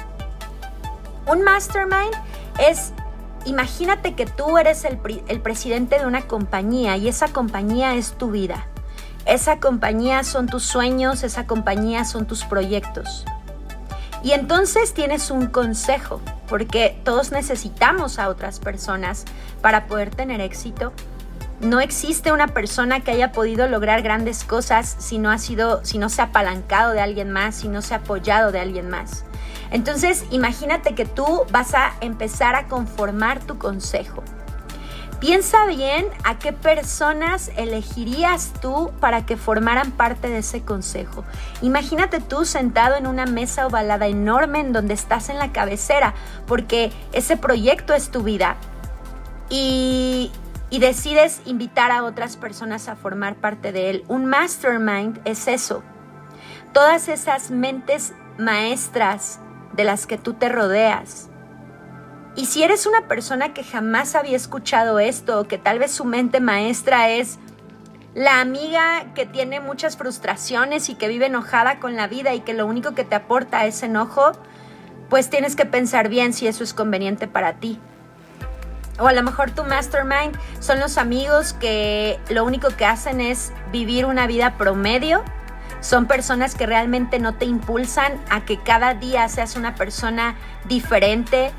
Un 1.26 1.42
mastermind 1.42 2.14
es 2.60 2.94
imagínate 3.46 4.14
que 4.14 4.26
tú 4.26 4.58
eres 4.58 4.84
el, 4.84 5.00
el 5.28 5.42
presidente 5.42 6.00
de 6.00 6.06
una 6.06 6.24
compañía 6.24 6.98
y 6.98 7.08
esa 7.08 7.30
compañía 7.30 7.96
es 7.96 8.12
tu 8.14 8.32
vida. 8.32 8.68
Esa 9.26 9.60
compañía 9.60 10.24
son 10.24 10.48
tus 10.48 10.64
sueños, 10.64 11.24
esa 11.24 11.48
compañía 11.48 12.04
son 12.04 12.26
tus 12.26 12.44
proyectos. 12.44 13.26
Y 14.22 14.32
entonces 14.32 14.94
tienes 14.94 15.32
un 15.32 15.48
consejo, 15.48 16.20
porque 16.50 17.00
todos 17.06 17.32
necesitamos 17.32 18.20
a 18.20 18.28
otras 18.28 18.60
personas 18.60 19.24
para 19.62 19.88
poder 19.88 20.10
tener 20.10 20.42
éxito. 20.42 20.92
No 21.62 21.82
existe 21.82 22.32
una 22.32 22.48
persona 22.48 23.02
que 23.02 23.12
haya 23.12 23.34
podido 23.34 23.68
lograr 23.68 24.02
grandes 24.02 24.46
cosas 24.46 24.96
si 24.98 25.18
no 25.18 25.30
ha 25.30 25.38
sido, 25.38 25.84
si 25.84 25.98
no 25.98 26.08
se 26.08 26.22
ha 26.22 26.26
apalancado 26.26 26.92
de 26.92 27.02
alguien 27.02 27.32
más, 27.32 27.56
si 27.56 27.68
no 27.68 27.82
se 27.82 27.94
ha 27.94 27.98
apoyado 27.98 28.54
de 28.54 28.62
alguien 28.62 28.90
más. 28.90 29.26
Entonces, 29.70 30.26
imagínate 30.32 30.96
que 30.96 31.06
tú 31.06 31.44
vas 31.52 31.74
a 31.76 31.94
empezar 32.00 32.56
a 32.56 32.68
conformar 32.68 33.40
tu 33.40 33.58
consejo. 33.58 34.24
Piensa 35.20 35.66
bien 35.66 36.08
a 36.24 36.40
qué 36.40 36.54
personas 36.54 37.52
elegirías 37.58 38.54
tú 38.62 38.92
para 39.02 39.26
que 39.26 39.36
formaran 39.36 39.92
parte 39.92 40.30
de 40.30 40.38
ese 40.38 40.62
consejo. 40.62 41.26
Imagínate 41.62 42.22
tú 42.22 42.46
sentado 42.46 42.96
en 42.96 43.06
una 43.06 43.26
mesa 43.26 43.68
ovalada 43.68 44.08
enorme 44.08 44.62
en 44.62 44.72
donde 44.72 44.94
estás 44.94 45.28
en 45.28 45.38
la 45.38 45.52
cabecera, 45.52 46.14
porque 46.48 46.94
ese 47.12 47.36
proyecto 47.36 47.94
es 47.94 48.12
tu 48.12 48.24
vida. 48.24 48.56
Y, 49.50 50.32
y 50.70 50.80
decides 50.80 51.42
invitar 51.46 51.92
a 51.92 52.04
otras 52.04 52.38
personas 52.38 52.90
a 52.90 52.96
formar 52.96 53.36
parte 53.36 53.72
de 53.72 53.90
él. 53.90 54.04
Un 54.08 54.26
mastermind 54.26 55.20
es 55.26 55.48
eso. 55.48 55.84
Todas 56.74 57.08
esas 57.08 57.52
mentes 57.52 58.14
maestras 58.38 59.40
de 59.74 59.84
las 59.84 60.06
que 60.06 60.18
tú 60.18 60.34
te 60.34 60.50
rodeas 60.50 61.30
y 62.40 62.46
si 62.46 62.64
eres 62.64 62.86
una 62.86 63.08
persona 63.08 63.54
que 63.54 63.66
jamás 63.66 64.16
había 64.16 64.38
escuchado 64.38 65.00
esto, 65.00 65.42
o 65.42 65.44
que 65.44 65.58
tal 65.58 65.78
vez 65.78 65.92
su 65.92 66.06
mente 66.06 66.40
maestra 66.40 67.10
es 67.10 67.38
la 68.14 68.40
amiga 68.40 69.14
que 69.14 69.26
tiene 69.26 69.60
muchas 69.60 69.98
frustraciones 69.98 70.90
y 70.90 70.96
que 70.96 71.08
vive 71.08 71.26
enojada 71.26 71.80
con 71.80 71.96
la 71.98 72.08
vida 72.08 72.34
y 72.34 72.40
que 72.40 72.54
lo 72.54 72.66
único 72.66 72.96
que 72.96 73.04
te 73.04 73.16
aporta 73.16 73.66
es 73.66 73.84
enojo, 73.84 74.32
pues 75.10 75.30
tienes 75.30 75.58
que 75.58 75.66
pensar 75.66 76.08
bien 76.08 76.32
si 76.32 76.48
eso 76.48 76.64
es 76.64 76.74
conveniente 76.74 77.28
para 77.28 77.54
ti. 77.54 77.78
O 79.00 79.08
a 79.08 79.14
lo 79.14 79.24
mejor 79.24 79.52
tu 79.52 79.64
mastermind 79.64 80.38
son 80.60 80.80
los 80.80 80.98
amigos 80.98 81.54
que 81.54 82.20
lo 82.30 82.44
único 82.44 82.70
que 82.70 82.86
hacen 82.86 83.22
es 83.22 83.52
vivir 83.72 84.06
una 84.06 84.28
vida 84.28 84.58
promedio. 84.58 85.24
Son 85.80 86.06
personas 86.06 86.56
que 86.56 86.66
realmente 86.66 87.20
no 87.20 87.36
te 87.36 87.46
impulsan 87.46 88.20
a 88.30 88.44
que 88.44 88.60
cada 88.60 88.94
día 88.94 89.28
seas 89.30 89.56
una 89.56 89.76
persona 89.76 90.36
diferente, 90.68 91.52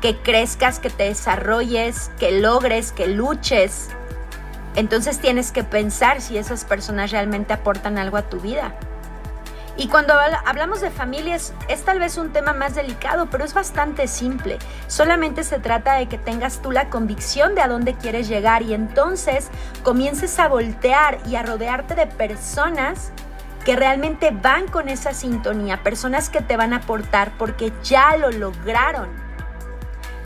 que 0.00 0.16
crezcas, 0.16 0.80
que 0.80 0.90
te 0.90 1.04
desarrolles, 1.04 2.10
que 2.18 2.32
logres, 2.32 2.90
que 2.90 3.06
luches. 3.06 3.88
Entonces 4.74 5.18
tienes 5.18 5.52
que 5.52 5.62
pensar 5.62 6.20
si 6.20 6.38
esas 6.38 6.64
personas 6.64 7.12
realmente 7.12 7.52
aportan 7.52 7.98
algo 7.98 8.16
a 8.16 8.22
tu 8.22 8.40
vida. 8.40 8.74
Y 9.80 9.88
cuando 9.88 10.12
hablamos 10.44 10.82
de 10.82 10.90
familias 10.90 11.54
es 11.68 11.86
tal 11.86 12.00
vez 12.00 12.18
un 12.18 12.34
tema 12.34 12.52
más 12.52 12.74
delicado, 12.74 13.28
pero 13.30 13.46
es 13.46 13.54
bastante 13.54 14.08
simple. 14.08 14.58
Solamente 14.88 15.42
se 15.42 15.58
trata 15.58 15.94
de 15.94 16.06
que 16.06 16.18
tengas 16.18 16.60
tú 16.60 16.70
la 16.70 16.90
convicción 16.90 17.54
de 17.54 17.62
a 17.62 17.68
dónde 17.68 17.94
quieres 17.94 18.28
llegar 18.28 18.60
y 18.60 18.74
entonces 18.74 19.48
comiences 19.82 20.38
a 20.38 20.48
voltear 20.48 21.18
y 21.26 21.36
a 21.36 21.44
rodearte 21.44 21.94
de 21.94 22.06
personas 22.06 23.10
que 23.64 23.74
realmente 23.74 24.32
van 24.32 24.68
con 24.68 24.90
esa 24.90 25.14
sintonía, 25.14 25.82
personas 25.82 26.28
que 26.28 26.42
te 26.42 26.58
van 26.58 26.74
a 26.74 26.80
aportar 26.80 27.32
porque 27.38 27.72
ya 27.82 28.18
lo 28.18 28.30
lograron 28.30 29.29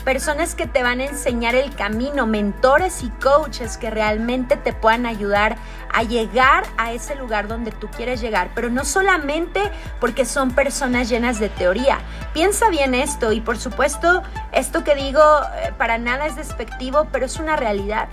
personas 0.05 0.53
que 0.53 0.67
te 0.67 0.83
van 0.83 0.99
a 1.01 1.05
enseñar 1.05 1.55
el 1.55 1.75
camino, 1.75 2.27
mentores 2.27 3.03
y 3.03 3.09
coaches 3.09 3.77
que 3.77 3.89
realmente 3.89 4.55
te 4.55 4.71
puedan 4.71 5.07
ayudar 5.07 5.57
a 5.91 6.03
llegar 6.03 6.63
a 6.77 6.93
ese 6.93 7.15
lugar 7.15 7.47
donde 7.47 7.71
tú 7.71 7.87
quieres 7.87 8.21
llegar, 8.21 8.51
pero 8.53 8.69
no 8.69 8.85
solamente 8.85 9.59
porque 9.99 10.25
son 10.25 10.51
personas 10.51 11.09
llenas 11.09 11.39
de 11.39 11.49
teoría. 11.49 11.97
Piensa 12.33 12.69
bien 12.69 12.93
esto 12.93 13.31
y 13.31 13.41
por 13.41 13.57
supuesto 13.57 14.21
esto 14.51 14.83
que 14.83 14.93
digo 14.93 15.21
eh, 15.21 15.73
para 15.77 15.97
nada 15.97 16.27
es 16.27 16.35
despectivo, 16.35 17.07
pero 17.11 17.25
es 17.25 17.37
una 17.37 17.55
realidad. 17.55 18.07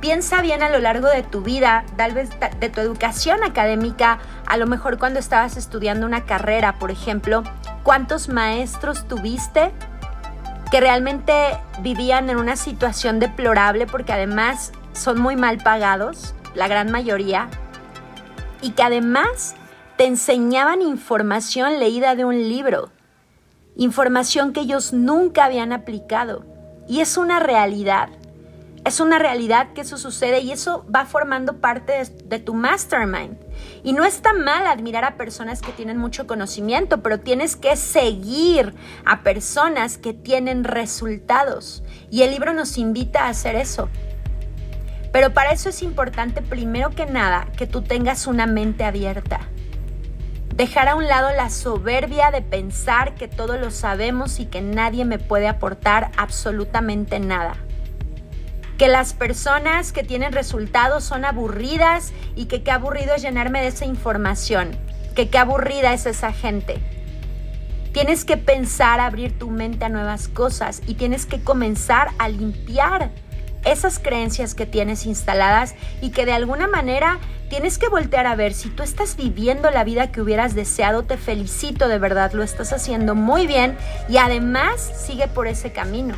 Piensa 0.00 0.40
bien 0.40 0.62
a 0.62 0.70
lo 0.70 0.78
largo 0.78 1.08
de 1.08 1.22
tu 1.22 1.42
vida, 1.42 1.84
tal 1.96 2.12
vez 2.12 2.30
de 2.60 2.68
tu 2.68 2.80
educación 2.80 3.42
académica, 3.44 4.18
a 4.46 4.56
lo 4.56 4.66
mejor 4.66 4.98
cuando 4.98 5.18
estabas 5.18 5.56
estudiando 5.56 6.06
una 6.06 6.24
carrera, 6.24 6.78
por 6.78 6.90
ejemplo, 6.90 7.42
cuántos 7.82 8.28
maestros 8.28 9.08
tuviste 9.08 9.72
que 10.70 10.80
realmente 10.80 11.58
vivían 11.80 12.28
en 12.30 12.36
una 12.36 12.56
situación 12.56 13.20
deplorable 13.20 13.86
porque 13.86 14.12
además 14.12 14.72
son 14.92 15.20
muy 15.20 15.36
mal 15.36 15.58
pagados, 15.58 16.34
la 16.54 16.68
gran 16.68 16.90
mayoría, 16.90 17.48
y 18.62 18.70
que 18.70 18.82
además 18.82 19.54
te 19.96 20.06
enseñaban 20.06 20.82
información 20.82 21.78
leída 21.78 22.14
de 22.14 22.24
un 22.24 22.48
libro, 22.48 22.90
información 23.76 24.52
que 24.52 24.60
ellos 24.60 24.92
nunca 24.92 25.44
habían 25.44 25.72
aplicado. 25.72 26.44
Y 26.88 27.00
es 27.00 27.16
una 27.16 27.40
realidad. 27.40 28.08
Es 28.86 29.00
una 29.00 29.18
realidad 29.18 29.72
que 29.72 29.80
eso 29.80 29.98
sucede 29.98 30.38
y 30.42 30.52
eso 30.52 30.86
va 30.94 31.06
formando 31.06 31.54
parte 31.54 32.04
de, 32.24 32.38
tu 32.38 32.54
mastermind. 32.54 33.36
Y 33.82 33.92
no 33.94 34.04
está 34.04 34.32
mal 34.32 34.64
admirar 34.68 35.04
a 35.04 35.16
personas 35.16 35.60
que 35.60 35.72
tienen 35.72 35.98
mucho 35.98 36.28
conocimiento, 36.28 37.02
pero 37.02 37.18
tienes 37.18 37.56
que 37.56 37.74
seguir 37.74 38.76
a 39.04 39.24
personas 39.24 39.98
que 39.98 40.14
tienen 40.14 40.62
resultados. 40.62 41.82
Y 42.12 42.22
el 42.22 42.30
libro 42.30 42.52
nos 42.52 42.78
invita 42.78 43.24
a 43.24 43.30
hacer 43.30 43.56
eso. 43.56 43.88
Pero 45.12 45.34
para 45.34 45.50
eso 45.50 45.68
es 45.68 45.82
importante, 45.82 46.40
primero 46.40 46.90
que 46.90 47.06
nada, 47.06 47.48
que 47.56 47.66
tú 47.66 47.82
tengas 47.82 48.28
una 48.28 48.46
mente 48.46 48.84
abierta. 48.84 49.40
Dejar 50.54 50.90
a 50.90 50.94
un 50.94 51.08
lado 51.08 51.32
la 51.32 51.50
soberbia 51.50 52.30
de 52.30 52.40
pensar 52.40 53.16
que 53.16 53.26
todo 53.26 53.56
lo 53.58 53.72
sabemos 53.72 54.38
y 54.38 54.46
que 54.46 54.60
nadie 54.60 55.04
me 55.04 55.18
puede 55.18 55.48
aportar 55.48 56.12
absolutamente 56.16 57.18
nada 57.18 57.65
que 58.78 58.88
las 58.88 59.14
personas 59.14 59.92
que 59.92 60.04
tienen 60.04 60.32
resultados 60.32 61.04
son 61.04 61.24
aburridas 61.24 62.12
y 62.34 62.46
que 62.46 62.62
qué 62.62 62.70
aburrido 62.70 63.14
es 63.14 63.22
llenarme 63.22 63.62
de 63.62 63.68
esa 63.68 63.86
información, 63.86 64.76
que 65.14 65.28
qué 65.28 65.38
aburrida 65.38 65.94
es 65.94 66.06
esa 66.06 66.32
gente. 66.32 66.78
Tienes 67.92 68.26
que 68.26 68.36
pensar, 68.36 69.00
abrir 69.00 69.38
tu 69.38 69.50
mente 69.50 69.86
a 69.86 69.88
nuevas 69.88 70.28
cosas 70.28 70.82
y 70.86 70.94
tienes 70.94 71.24
que 71.24 71.42
comenzar 71.42 72.08
a 72.18 72.28
limpiar 72.28 73.10
esas 73.64 73.98
creencias 73.98 74.54
que 74.54 74.66
tienes 74.66 75.06
instaladas 75.06 75.74
y 76.02 76.10
que 76.10 76.26
de 76.26 76.32
alguna 76.32 76.68
manera 76.68 77.18
tienes 77.48 77.78
que 77.78 77.88
voltear 77.88 78.26
a 78.26 78.36
ver 78.36 78.52
si 78.52 78.68
tú 78.68 78.82
estás 78.82 79.16
viviendo 79.16 79.70
la 79.70 79.84
vida 79.84 80.12
que 80.12 80.20
hubieras 80.20 80.54
deseado, 80.54 81.04
te 81.04 81.16
felicito 81.16 81.88
de 81.88 81.98
verdad, 81.98 82.32
lo 82.32 82.42
estás 82.42 82.74
haciendo 82.74 83.14
muy 83.14 83.46
bien 83.46 83.78
y 84.08 84.18
además 84.18 84.80
sigue 84.80 85.26
por 85.26 85.46
ese 85.46 85.72
camino. 85.72 86.14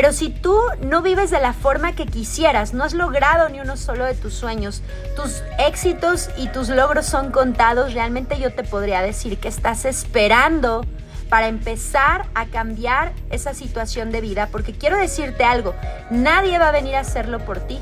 Pero 0.00 0.12
si 0.12 0.30
tú 0.30 0.56
no 0.80 1.02
vives 1.02 1.32
de 1.32 1.40
la 1.40 1.52
forma 1.52 1.96
que 1.96 2.06
quisieras, 2.06 2.72
no 2.72 2.84
has 2.84 2.94
logrado 2.94 3.48
ni 3.48 3.58
uno 3.58 3.76
solo 3.76 4.04
de 4.04 4.14
tus 4.14 4.32
sueños, 4.32 4.80
tus 5.16 5.42
éxitos 5.58 6.30
y 6.36 6.46
tus 6.46 6.68
logros 6.68 7.04
son 7.04 7.32
contados, 7.32 7.94
realmente 7.94 8.38
yo 8.38 8.52
te 8.52 8.62
podría 8.62 9.02
decir 9.02 9.38
que 9.38 9.48
estás 9.48 9.84
esperando 9.84 10.86
para 11.28 11.48
empezar 11.48 12.26
a 12.36 12.46
cambiar 12.46 13.12
esa 13.30 13.54
situación 13.54 14.12
de 14.12 14.20
vida, 14.20 14.46
porque 14.52 14.72
quiero 14.72 14.96
decirte 14.96 15.42
algo, 15.42 15.74
nadie 16.10 16.60
va 16.60 16.68
a 16.68 16.72
venir 16.72 16.94
a 16.94 17.00
hacerlo 17.00 17.40
por 17.40 17.58
ti. 17.58 17.80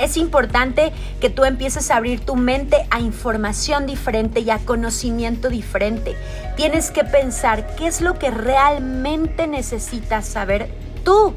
Es 0.00 0.16
importante 0.16 0.92
que 1.20 1.28
tú 1.28 1.44
empieces 1.44 1.90
a 1.90 1.96
abrir 1.96 2.24
tu 2.24 2.34
mente 2.34 2.86
a 2.90 3.00
información 3.00 3.86
diferente 3.86 4.40
y 4.40 4.48
a 4.48 4.58
conocimiento 4.58 5.50
diferente. 5.50 6.16
Tienes 6.56 6.90
que 6.90 7.04
pensar 7.04 7.76
qué 7.76 7.86
es 7.86 8.00
lo 8.00 8.18
que 8.18 8.30
realmente 8.30 9.46
necesitas 9.46 10.26
saber 10.26 10.70
tú. 11.04 11.34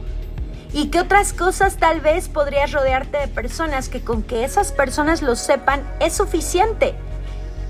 Y 0.71 0.87
qué 0.87 1.01
otras 1.01 1.33
cosas 1.33 1.75
tal 1.77 1.99
vez 1.99 2.29
podrías 2.29 2.71
rodearte 2.71 3.17
de 3.17 3.27
personas 3.27 3.89
que 3.89 4.01
con 4.01 4.23
que 4.23 4.45
esas 4.45 4.71
personas 4.71 5.21
lo 5.21 5.35
sepan 5.35 5.83
es 5.99 6.13
suficiente. 6.13 6.95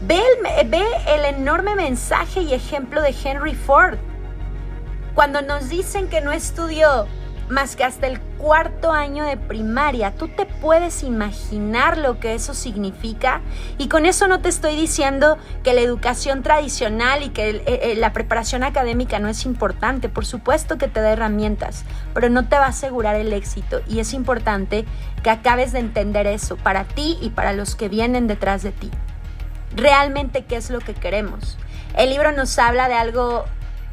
Ve 0.06 0.22
el, 0.62 0.70
ve 0.70 0.86
el 1.08 1.26
enorme 1.26 1.76
mensaje 1.76 2.42
y 2.42 2.54
ejemplo 2.54 3.02
de 3.02 3.16
Henry 3.24 3.56
Ford. 3.56 3.98
Cuando 5.16 5.42
nos 5.42 5.70
dicen 5.70 6.08
que 6.08 6.22
no 6.22 6.32
estudió 6.32 7.08
más 7.50 7.76
que 7.76 7.84
hasta 7.84 8.08
el 8.08 8.20
cuarto 8.20 8.92
año 8.92 9.26
de 9.26 9.38
primaria. 9.38 10.12
Tú 10.12 10.28
te 10.28 10.46
puedes 10.46 11.04
imaginar 11.04 11.98
lo 11.98 12.20
que 12.20 12.34
eso 12.34 12.54
significa. 12.54 13.42
Y 13.78 13.88
con 13.88 14.06
eso 14.06 14.28
no 14.28 14.42
te 14.42 14.50
estoy 14.50 14.76
diciendo 14.76 15.38
que 15.64 15.74
la 15.74 15.82
educación 15.82 16.44
tradicional 16.44 17.24
y 17.24 17.30
que 17.30 17.50
eh, 17.50 17.64
eh, 17.66 17.96
la 17.96 18.14
preparación 18.14 18.64
académica 18.64 19.20
no 19.20 19.30
es 19.30 19.46
importante. 19.46 20.10
Por 20.10 20.26
supuesto 20.26 20.78
que 20.78 20.88
te 20.88 21.02
da 21.02 21.12
herramientas, 21.12 21.86
pero 22.14 22.30
no 22.30 22.48
te 22.48 22.58
va 22.58 22.66
a 22.66 22.70
asegurar 22.70 23.16
el 23.16 23.34
éxito. 23.34 23.82
Y 23.88 24.00
es 24.00 24.14
importante 24.14 24.86
que 25.24 25.30
acabes 25.30 25.72
de 25.72 25.80
entender 25.80 26.28
eso 26.28 26.58
para 26.58 26.84
ti 26.84 27.18
y 27.22 27.30
para 27.30 27.54
los 27.54 27.76
que 27.76 27.90
vienen 27.90 28.28
detrás 28.28 28.64
de 28.64 28.72
ti. 28.72 28.92
Realmente, 29.76 30.46
¿qué 30.46 30.58
es 30.58 30.70
lo 30.70 30.80
que 30.80 30.94
queremos? 30.94 31.58
El 31.96 32.10
libro 32.10 32.32
nos 32.32 32.58
habla 32.60 32.88
de 32.88 32.96
algo 32.96 33.46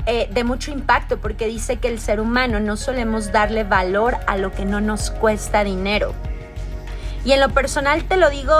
eh, 0.06 0.28
de 0.30 0.44
mucho 0.44 0.70
impacto 0.70 1.18
porque 1.18 1.46
dice 1.46 1.76
que 1.76 1.88
el 1.88 2.00
ser 2.00 2.20
humano 2.20 2.60
no 2.60 2.76
solemos 2.76 3.32
darle 3.32 3.64
valor 3.64 4.16
a 4.26 4.36
lo 4.36 4.52
que 4.52 4.64
no 4.64 4.80
nos 4.80 5.10
cuesta 5.10 5.64
dinero. 5.64 6.14
Y 7.24 7.32
en 7.32 7.40
lo 7.40 7.50
personal 7.50 8.04
te 8.04 8.16
lo 8.16 8.30
digo, 8.30 8.54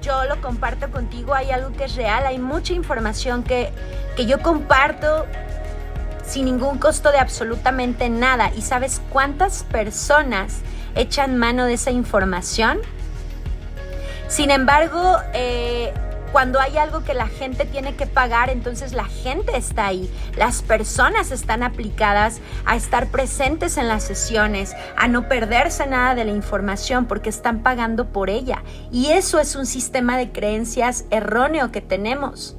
yo 0.00 0.24
lo 0.24 0.40
comparto 0.40 0.90
contigo, 0.90 1.34
hay 1.34 1.50
algo 1.50 1.72
que 1.72 1.84
es 1.84 1.96
real, 1.96 2.24
hay 2.26 2.38
mucha 2.38 2.72
información 2.72 3.42
que, 3.42 3.70
que 4.16 4.24
yo 4.24 4.40
comparto 4.40 5.26
sin 6.24 6.46
ningún 6.46 6.78
costo 6.78 7.12
de 7.12 7.18
absolutamente 7.18 8.08
nada. 8.08 8.50
¿Y 8.56 8.62
sabes 8.62 9.02
cuántas 9.10 9.64
personas 9.64 10.60
echan 10.94 11.36
mano 11.36 11.66
de 11.66 11.74
esa 11.74 11.90
información? 11.90 12.78
Sin 14.28 14.50
embargo, 14.50 15.18
eh, 15.34 15.92
cuando 16.32 16.60
hay 16.60 16.76
algo 16.76 17.04
que 17.04 17.14
la 17.14 17.28
gente 17.28 17.64
tiene 17.64 17.94
que 17.94 18.06
pagar, 18.06 18.50
entonces 18.50 18.92
la 18.92 19.04
gente 19.04 19.56
está 19.56 19.86
ahí. 19.86 20.10
Las 20.36 20.62
personas 20.62 21.30
están 21.30 21.62
aplicadas 21.62 22.40
a 22.64 22.76
estar 22.76 23.08
presentes 23.08 23.76
en 23.76 23.88
las 23.88 24.04
sesiones, 24.04 24.74
a 24.96 25.08
no 25.08 25.28
perderse 25.28 25.86
nada 25.86 26.14
de 26.14 26.24
la 26.24 26.32
información 26.32 27.06
porque 27.06 27.30
están 27.30 27.62
pagando 27.62 28.12
por 28.12 28.30
ella. 28.30 28.62
Y 28.90 29.12
eso 29.12 29.38
es 29.40 29.56
un 29.56 29.66
sistema 29.66 30.18
de 30.18 30.32
creencias 30.32 31.04
erróneo 31.10 31.72
que 31.72 31.80
tenemos. 31.80 32.56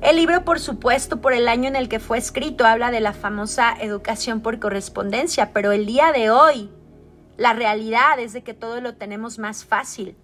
El 0.00 0.16
libro, 0.16 0.44
por 0.46 0.60
supuesto, 0.60 1.20
por 1.20 1.34
el 1.34 1.46
año 1.46 1.68
en 1.68 1.76
el 1.76 1.90
que 1.90 2.00
fue 2.00 2.16
escrito, 2.16 2.64
habla 2.64 2.90
de 2.90 3.00
la 3.00 3.12
famosa 3.12 3.74
educación 3.78 4.40
por 4.40 4.58
correspondencia, 4.58 5.52
pero 5.52 5.72
el 5.72 5.84
día 5.84 6.12
de 6.12 6.30
hoy, 6.30 6.70
la 7.36 7.52
realidad 7.52 8.18
es 8.18 8.32
de 8.32 8.42
que 8.42 8.54
todo 8.54 8.80
lo 8.80 8.94
tenemos 8.94 9.38
más 9.38 9.66
fácil. 9.66 10.16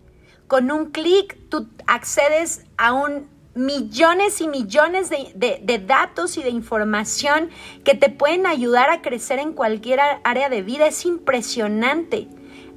Con 0.47 0.71
un 0.71 0.91
clic 0.93 1.37
tú 1.49 1.69
accedes 1.87 2.65
a 2.77 2.93
un 2.93 3.29
millones 3.57 4.41
y 4.43 4.49
millones 4.49 5.11
de, 5.11 5.85
datos 5.87 6.37
y 6.37 6.43
de 6.43 6.51
información 6.51 7.49
que 7.85 7.95
te 7.95 8.11
pueden 8.11 8.47
ayudar 8.47 8.91
a 8.91 9.01
crecer 9.01 9.39
en 9.39 9.55
cualquier 9.55 9.99
área 10.23 10.49
de 10.49 10.63
vida. 10.63 10.87
Es 10.87 11.05
impresionante. 11.07 12.29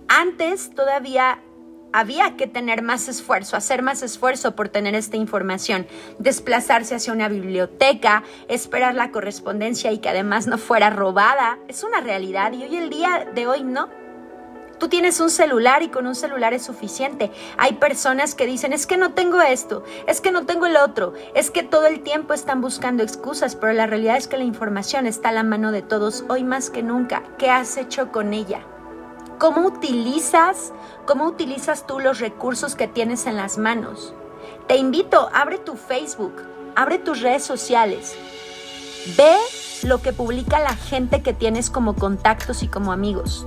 Antes 0.08 0.74
todavía 0.74 1.42
había 1.92 2.38
que 2.38 2.48
tener 2.48 2.82
más 2.82 3.08
esfuerzo, 3.10 3.58
hacer 3.58 3.82
más 3.82 4.04
esfuerzo 4.04 4.56
por 4.56 4.70
tener 4.70 4.96
esta 4.96 5.18
información, 5.18 5.86
desplazarse 6.18 6.96
hacia 6.96 7.14
una 7.14 7.28
biblioteca, 7.28 8.24
esperar 8.48 8.96
la 8.96 9.12
correspondencia 9.12 9.92
y 9.92 9.98
que 9.98 10.10
además 10.10 10.48
no 10.48 10.58
fuera 10.58 10.90
robada. 10.90 11.60
Es 11.68 11.84
una 11.84 12.00
realidad 12.00 12.54
y 12.54 12.64
hoy 12.64 12.76
el 12.78 12.90
día 12.90 13.28
de 13.34 13.48
hoy 13.48 13.64
no. 13.64 13.90
Tú 14.80 14.88
tienes 14.88 15.20
un 15.20 15.30
celular 15.30 15.84
y 15.84 15.90
con 15.90 16.08
un 16.08 16.16
celular 16.16 16.54
es 16.54 16.64
suficiente. 16.64 17.32
Hay 17.58 17.74
personas 17.74 18.34
que 18.34 18.46
dicen, 18.46 18.72
es 18.72 18.88
que 18.88 18.96
no 18.96 19.14
tengo 19.14 19.42
esto, 19.42 19.84
es 20.08 20.22
que 20.22 20.32
no 20.32 20.46
tengo 20.46 20.68
el 20.68 20.78
otro, 20.78 21.14
es 21.36 21.52
que 21.52 21.64
todo 21.64 21.86
el 21.86 22.02
tiempo 22.02 22.34
están 22.34 22.62
buscando 22.62 23.04
excusas, 23.04 23.58
pero 23.58 23.74
la 23.74 23.88
realidad 23.88 24.16
es 24.16 24.30
que 24.30 24.38
la 24.38 24.46
información 24.46 25.06
está 25.06 25.30
a 25.30 25.34
la 25.34 25.44
mano 25.44 25.74
de 25.74 25.82
todos 25.82 26.24
hoy 26.30 26.46
más 26.46 26.70
que 26.70 26.82
nunca. 26.82 27.24
¿Qué 27.38 27.50
has 27.50 27.76
hecho 27.76 28.10
con 28.14 28.34
ella? 28.34 28.62
¿Cómo 29.38 29.68
utilizas, 29.68 30.72
cómo 31.06 31.26
utilizas 31.26 31.86
tú 31.86 32.00
los 32.00 32.20
recursos 32.20 32.76
que 32.76 32.88
tienes 32.88 33.26
en 33.26 33.36
las 33.36 33.58
manos? 33.58 34.14
Te 34.68 34.78
invito, 34.78 35.30
abre 35.34 35.58
tu 35.58 35.76
Facebook, 35.76 36.42
abre 36.76 37.00
tus 37.00 37.20
redes 37.20 37.44
sociales. 37.44 38.16
Ve 39.18 39.36
lo 39.84 40.02
que 40.02 40.14
publica 40.14 40.60
la 40.60 40.76
gente 40.76 41.22
que 41.22 41.34
tienes 41.34 41.70
como 41.70 41.96
contactos 41.96 42.64
y 42.64 42.70
como 42.70 42.94
amigos. 42.94 43.46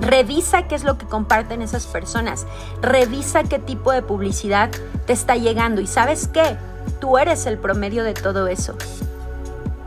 Revisa 0.00 0.68
qué 0.68 0.74
es 0.74 0.84
lo 0.84 0.98
que 0.98 1.06
comparten 1.06 1.62
esas 1.62 1.86
personas. 1.86 2.46
Revisa 2.82 3.44
qué 3.44 3.58
tipo 3.58 3.92
de 3.92 4.02
publicidad 4.02 4.70
te 5.06 5.12
está 5.12 5.36
llegando. 5.36 5.80
Y 5.80 5.86
sabes 5.86 6.28
qué? 6.28 6.56
Tú 7.00 7.18
eres 7.18 7.46
el 7.46 7.58
promedio 7.58 8.04
de 8.04 8.14
todo 8.14 8.46
eso. 8.46 8.76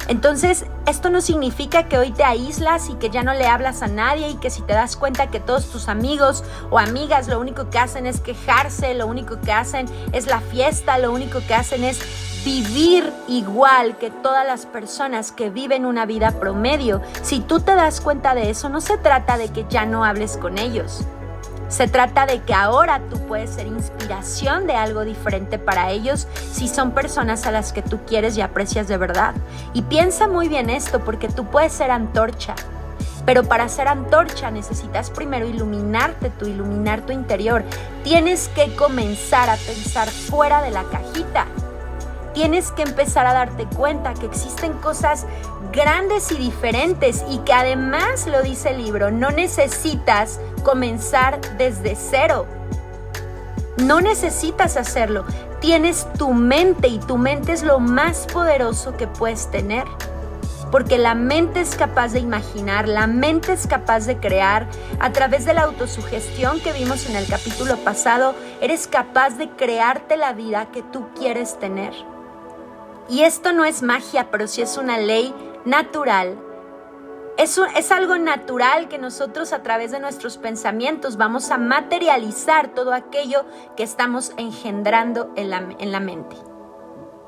Entonces, 0.10 0.66
esto 0.88 1.12
no 1.12 1.22
significa 1.22 1.88
que 1.88 2.00
hoy 2.00 2.10
te 2.10 2.24
aíslas 2.24 2.90
y 2.90 2.96
que 2.96 3.12
ya 3.12 3.22
no 3.22 3.36
le 3.36 3.46
hablas 3.46 3.84
a 3.84 3.88
nadie 3.88 4.30
y 4.30 4.38
que 4.38 4.50
si 4.50 4.64
te 4.64 4.74
das 4.74 4.96
cuenta 4.96 5.28
que 5.28 5.40
todos 5.40 5.70
tus 5.70 5.88
amigos 5.88 6.44
o 6.72 6.80
amigas 6.80 7.28
lo 7.28 7.40
único 7.40 7.70
que 7.70 7.78
hacen 7.78 8.08
es 8.08 8.20
quejarse, 8.20 8.96
lo 8.96 9.06
único 9.06 9.40
que 9.40 9.52
hacen 9.52 9.88
es 10.12 10.26
la 10.26 10.42
fiesta, 10.42 10.98
lo 10.98 11.12
único 11.12 11.42
que 11.46 11.54
hacen 11.54 11.84
es 11.84 12.00
vivir 12.44 13.12
igual 13.28 13.98
que 13.98 14.12
todas 14.12 14.46
las 14.46 14.66
personas 14.66 15.32
que 15.32 15.50
viven 15.50 15.86
una 15.86 16.06
vida 16.06 16.32
promedio. 16.32 17.02
Si 17.22 17.40
tú 17.40 17.60
te 17.60 17.76
das 17.76 18.02
cuenta 18.02 18.36
de 18.36 18.50
eso, 18.50 18.70
no 18.70 18.82
se 18.82 18.98
trata 18.98 19.38
de 19.38 19.50
que 19.50 19.66
ya 19.70 19.86
no 19.86 20.06
hables 20.06 20.38
con 20.38 20.58
ellos. 20.58 21.02
Se 21.68 21.88
trata 21.88 22.26
de 22.26 22.42
que 22.42 22.54
ahora 22.54 23.00
tú 23.12 23.20
puedes 23.28 23.52
ser 23.52 23.68
inspiración 23.68 24.66
de 24.66 24.74
algo 24.74 25.06
diferente 25.06 25.60
para 25.60 25.92
ellos 25.92 26.28
si 26.52 26.68
son 26.68 26.92
personas 26.92 27.46
a 27.46 27.52
las 27.52 27.74
que 27.74 27.84
tú 27.84 28.00
quieres 28.08 28.36
y 28.38 28.42
aprecias 28.42 28.88
de 28.88 28.98
verdad. 28.98 29.36
Y 29.74 29.84
piensa 29.84 30.28
muy 30.28 30.48
bien 30.48 30.70
esto 30.72 31.00
porque 31.02 31.28
tú 31.28 31.46
puedes 31.46 31.74
ser 31.74 31.92
antorcha. 31.92 32.56
Pero 33.26 33.44
para 33.44 33.70
ser 33.70 33.88
antorcha 33.88 34.50
necesitas 34.50 35.12
primero 35.12 35.48
iluminarte 35.48 36.32
tu, 36.32 36.48
iluminar 36.48 37.02
tu 37.02 37.14
interior. 37.14 37.64
Tienes 38.04 38.48
que 38.48 38.76
comenzar 38.76 39.52
a 39.52 39.58
pensar 39.58 40.10
fuera 40.10 40.64
de 40.64 40.72
la 40.72 40.84
cajita 40.86 41.46
tienes 42.34 42.72
que 42.72 42.84
empezar 42.84 43.26
a 43.26 43.34
darte 43.34 43.66
cuenta 43.66 44.14
que 44.14 44.26
existen 44.26 44.74
cosas 44.74 45.26
grandes 45.72 46.32
y 46.32 46.38
diferentes 46.38 47.24
y 47.30 47.40
que 47.40 47.54
además, 47.54 48.28
lo 48.28 48.42
dice 48.42 48.70
el 48.70 48.84
libro, 48.84 49.12
no 49.12 49.32
necesitas 49.32 50.40
comenzar 50.64 51.40
desde 51.58 51.96
cero. 51.96 52.46
No 53.78 54.02
necesitas 54.02 54.78
hacerlo. 54.78 55.26
Tienes 55.62 56.08
tu 56.18 56.34
mente 56.34 56.88
y 56.88 57.00
tu 57.00 57.18
mente 57.18 57.54
es 57.54 57.64
lo 57.64 57.80
más 57.80 58.28
poderoso 58.32 58.98
que 58.98 59.08
puedes 59.08 59.50
tener. 59.52 59.86
Porque 60.72 60.98
la 60.98 61.16
mente 61.16 61.62
es 61.62 61.76
capaz 61.76 62.10
de 62.14 62.20
imaginar, 62.20 62.88
la 62.88 63.08
mente 63.08 63.54
es 63.54 63.66
capaz 63.66 64.06
de 64.06 64.18
crear. 64.18 64.68
A 65.00 65.12
través 65.12 65.46
de 65.46 65.54
la 65.54 65.64
autosugestión 65.64 66.60
que 66.60 66.74
vimos 66.74 67.10
en 67.10 67.16
el 67.16 67.26
capítulo 67.28 67.78
pasado, 67.78 68.36
eres 68.62 68.88
capaz 68.88 69.32
de 69.38 69.50
crearte 69.50 70.16
la 70.16 70.34
vida 70.34 70.68
que 70.72 70.84
tú 70.84 71.08
quieres 71.18 71.58
tener. 71.58 71.94
Y 73.10 73.24
esto 73.24 73.54
no 73.54 73.66
es 73.66 73.82
magia, 73.82 74.30
pero 74.30 74.48
sí 74.48 74.62
es 74.62 74.78
una 74.78 75.00
ley 75.00 75.34
natural. 75.66 76.38
Es, 77.38 77.60
es, 77.76 77.92
algo 77.92 78.18
natural 78.18 78.88
que 78.88 78.98
nosotros 78.98 79.54
a 79.54 79.64
través 79.64 79.92
de 79.92 80.00
nuestros 80.00 80.38
pensamientos 80.38 81.18
vamos 81.18 81.52
a 81.52 81.58
materializar 81.58 82.74
todo 82.74 82.94
aquello 82.94 83.46
que 83.78 83.84
estamos 83.84 84.34
engendrando 84.38 85.32
en 85.38 85.50
la, 85.50 85.70
en 85.80 85.92
la 85.92 86.02
mente. 86.02 86.36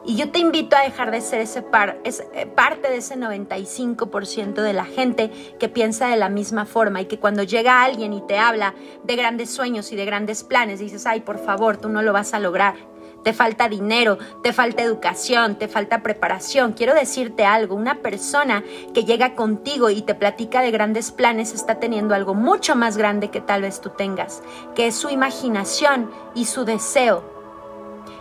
Y 0.03 0.15
yo 0.15 0.31
te 0.31 0.39
invito 0.39 0.75
a 0.75 0.81
dejar 0.81 1.11
de 1.11 1.21
ser 1.21 1.41
ese 1.41 1.61
par, 1.61 1.99
es, 2.03 2.23
eh, 2.33 2.45
parte 2.47 2.89
de 2.89 2.97
ese 2.97 3.15
95% 3.15 4.61
de 4.61 4.73
la 4.73 4.85
gente 4.85 5.31
que 5.59 5.69
piensa 5.69 6.07
de 6.07 6.17
la 6.17 6.27
misma 6.27 6.65
forma 6.65 7.01
y 7.01 7.05
que 7.05 7.19
cuando 7.19 7.43
llega 7.43 7.83
alguien 7.83 8.11
y 8.13 8.21
te 8.25 8.37
habla 8.37 8.73
de 9.03 9.15
grandes 9.15 9.51
sueños 9.51 9.91
y 9.91 9.95
de 9.95 10.05
grandes 10.05 10.43
planes, 10.43 10.79
dices, 10.79 11.05
ay, 11.05 11.21
por 11.21 11.37
favor, 11.37 11.77
tú 11.77 11.87
no 11.87 12.01
lo 12.01 12.13
vas 12.13 12.33
a 12.33 12.39
lograr 12.39 12.90
te 13.23 13.33
falta 13.33 13.69
dinero, 13.69 14.17
te 14.43 14.53
falta 14.53 14.83
educación, 14.83 15.55
te 15.55 15.67
falta 15.67 16.03
preparación. 16.03 16.73
Quiero 16.73 16.93
decirte 16.93 17.45
algo, 17.45 17.75
una 17.75 17.95
persona 17.95 18.63
que 18.93 19.03
llega 19.03 19.35
contigo 19.35 19.89
y 19.89 20.01
te 20.01 20.15
platica 20.15 20.61
de 20.61 20.71
grandes 20.71 21.11
planes 21.11 21.53
está 21.53 21.75
teniendo 21.75 22.15
algo 22.15 22.33
mucho 22.33 22.75
más 22.75 22.97
grande 22.97 23.29
que 23.29 23.41
tal 23.41 23.61
vez 23.63 23.81
tú 23.81 23.89
tengas, 23.89 24.41
que 24.75 24.87
es 24.87 24.95
su 24.95 25.09
imaginación 25.09 26.09
y 26.35 26.45
su 26.45 26.65
deseo. 26.65 27.23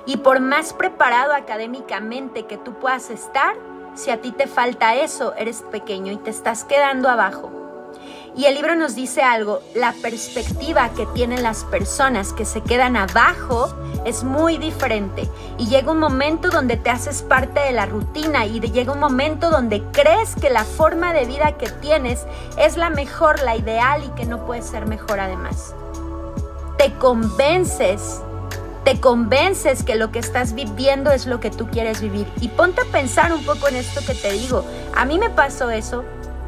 Y 0.07 0.19
por 0.19 0.41
más 0.41 0.73
preparado 0.73 1.35
académicamente 1.35 2.47
que 2.47 2.57
tú 2.57 2.75
puedas 2.75 3.11
estar, 3.11 3.55
si 3.95 4.11
a 4.11 4.21
ti 4.21 4.33
te 4.33 4.47
falta 4.47 4.95
eso, 4.95 5.35
eres 5.35 5.63
pequeño 5.71 6.13
y 6.13 6.17
te 6.17 6.31
estás 6.31 6.65
quedando 6.65 7.09
abajo. 7.09 7.60
Y 8.37 8.45
el 8.45 8.55
libro 8.55 8.77
nos 8.77 8.95
dice 8.95 9.23
algo, 9.23 9.61
la 9.75 9.93
perspectiva 10.01 10.91
que 10.91 11.07
tienen 11.07 11.43
las 11.43 11.65
personas 11.65 12.33
que 12.33 12.45
se 12.45 12.63
quedan 12.63 12.97
abajo 12.97 13.75
es 14.05 14.23
muy 14.23 14.57
diferente. 14.57 15.29
Y 15.59 15.67
llega 15.67 15.91
un 15.91 15.99
momento 15.99 16.49
donde 16.51 16.77
te 16.77 16.91
haces 16.91 17.23
parte 17.23 17.61
de 17.61 17.73
la 17.73 17.87
rutina 17.87 18.47
y 18.47 18.61
llega 18.61 18.93
un 18.93 19.01
momento 19.01 19.51
donde 19.51 19.83
crees 19.93 20.35
que 20.37 20.49
la 20.49 20.65
forma 20.65 21.13
de 21.13 21.27
vida 21.27 21.59
que 21.59 21.69
tienes 21.69 22.25
es 22.57 22.77
la 22.77 22.91
mejor, 22.91 23.43
la 23.43 23.57
ideal 23.57 24.05
y 24.05 24.09
que 24.11 24.27
no 24.27 24.47
puede 24.47 24.63
ser 24.63 24.87
mejor 24.87 25.21
además. 25.21 25.75
Te 26.79 26.93
convences 26.95 28.21
te 28.85 28.99
convences 28.99 29.83
que 29.83 29.95
lo 29.95 30.11
que 30.11 30.19
estás 30.19 30.55
viviendo 30.55 31.13
es 31.13 31.27
lo 31.27 31.39
que 31.39 31.51
tú 31.51 31.69
quieres 31.69 32.01
vivir. 32.01 32.27
Y 32.41 32.49
ponte 32.49 32.81
a 32.81 32.87
pensar 32.87 33.31
un 33.33 33.45
poco 33.45 33.69
en 33.69 33.77
esto 33.77 34.01
que 34.07 34.15
te 34.15 34.33
digo. 34.33 34.65
A 34.97 35.05
mí 35.05 35.19
me 35.19 35.29
pasó 35.29 35.71
eso 35.71 36.03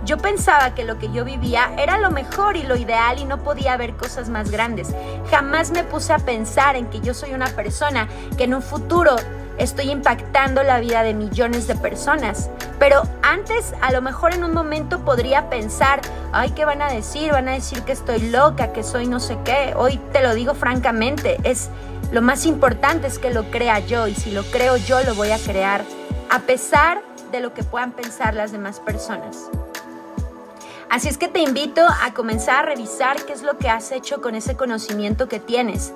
yo 0.05 0.19
pensaba 0.19 0.75
que 0.75 0.85
lo 0.85 0.99
que 0.99 1.11
yo 1.13 1.25
vivía 1.25 1.73
era 1.79 1.99
lo 1.99 2.11
mejor 2.11 2.57
y 2.57 2.63
lo 2.63 2.77
ideal 2.77 3.19
y 3.19 3.25
no 3.25 3.39
podía 3.39 3.75
haber 3.75 3.95
cosas 3.95 4.29
más 4.29 4.51
grandes. 4.51 4.95
Jamás 5.31 5.71
me 5.71 5.85
puse 5.85 6.13
a 6.13 6.19
pensar 6.19 6.77
en 6.77 6.87
que 6.87 7.01
yo 7.01 7.15
soy 7.15 7.33
una 7.35 7.47
persona 7.47 8.09
que 8.37 8.45
en 8.45 8.55
un 8.55 8.63
futuro 8.63 9.17
estoy 9.59 9.91
impactando 9.91 10.63
la 10.63 10.81
vida 10.81 11.03
de 11.03 11.15
millones 11.15 11.67
de 11.67 11.77
personas. 11.77 12.51
Pero 12.79 13.03
antes, 13.23 13.75
a 13.81 13.93
lo 13.93 14.03
mejor 14.03 14.35
en 14.35 14.43
un 14.43 14.53
momento 14.53 15.05
podría 15.05 15.49
pensar, 15.49 16.01
ay, 16.33 16.51
¿qué 16.51 16.65
van 16.65 16.83
a 16.83 16.91
decir? 16.91 17.31
Van 17.31 17.49
a 17.49 17.53
decir 17.53 17.83
que 17.83 17.93
estoy 17.93 18.31
loca, 18.31 18.73
que 18.73 18.83
soy 18.83 19.07
no 19.07 19.21
sé 19.21 19.39
qué. 19.45 19.75
Hoy 19.77 20.01
te 20.13 20.21
lo 20.21 20.35
digo 20.35 20.55
francamente, 20.55 21.39
es 21.45 21.71
lo 22.11 22.23
más 22.23 22.45
importante 22.45 23.07
es 23.07 23.19
que 23.19 23.31
lo 23.31 23.51
crea 23.51 23.79
yo 23.79 24.07
y 24.09 24.15
si 24.15 24.33
lo 24.33 24.43
creo 24.43 24.77
yo 24.77 25.03
lo 25.05 25.15
voy 25.15 25.31
a 25.31 25.39
crear. 25.39 25.85
A 26.29 26.41
pesar 26.41 27.01
de 27.31 27.41
lo 27.41 27.55
que 27.55 27.63
puedan 27.63 27.93
pensar 27.93 28.35
las 28.35 28.53
demás 28.53 28.81
personas. 28.81 29.49
Así 30.93 31.09
es 31.09 31.17
que 31.17 31.29
te 31.29 31.41
invito 31.41 31.81
a 32.03 32.13
comenzar 32.13 32.57
a 32.57 32.69
revisar 32.69 33.25
qué 33.25 33.33
es 33.33 33.41
lo 33.41 33.57
que 33.57 33.71
has 33.71 33.93
hecho 33.93 34.21
con 34.21 34.35
ese 34.35 34.59
conocimiento 34.59 35.27
que 35.27 35.41
tienes. 35.41 35.95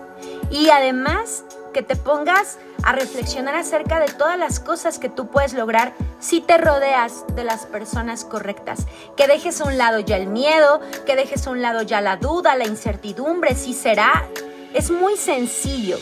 Y 0.50 0.70
además 0.70 1.44
que 1.74 1.82
te 1.82 1.96
pongas 1.96 2.58
a 2.82 2.92
reflexionar 2.92 3.56
acerca 3.56 4.00
de 4.00 4.06
todas 4.06 4.38
las 4.38 4.58
cosas 4.58 4.98
que 4.98 5.10
tú 5.10 5.26
puedes 5.26 5.52
lograr 5.52 5.92
si 6.18 6.40
te 6.40 6.56
rodeas 6.56 7.26
de 7.34 7.44
las 7.44 7.66
personas 7.66 8.24
correctas. 8.24 8.86
Que 9.18 9.26
dejes 9.26 9.60
a 9.60 9.64
un 9.64 9.76
lado 9.76 10.00
ya 10.00 10.16
el 10.16 10.28
miedo, 10.28 10.80
que 11.04 11.14
dejes 11.14 11.46
a 11.46 11.50
un 11.50 11.60
lado 11.60 11.82
ya 11.82 12.00
la 12.00 12.16
duda, 12.16 12.56
la 12.56 12.66
incertidumbre, 12.66 13.54
si 13.54 13.74
será. 13.74 14.26
Es 14.72 14.90
muy 14.90 15.18
sencillo. 15.18 15.98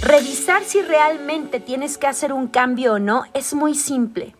Revisar 0.00 0.64
si 0.64 0.82
realmente 0.82 1.60
tienes 1.60 1.96
que 1.96 2.08
hacer 2.08 2.32
un 2.32 2.48
cambio 2.48 2.94
o 2.94 2.98
no 2.98 3.22
es 3.34 3.54
muy 3.54 3.76
simple. 3.76 4.34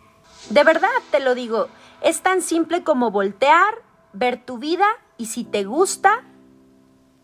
De 0.49 0.65
verdad 0.65 0.89
te 1.09 1.21
lo 1.21 1.35
digo, 1.35 1.69
es 2.01 2.19
tan 2.19 2.41
simple 2.41 2.83
como 2.83 3.09
voltear, 3.09 3.82
ver 4.13 4.43
tu 4.43 4.57
vida 4.57 4.85
y 5.17 5.25
si 5.25 5.43
te 5.43 5.63
gusta, 5.63 6.23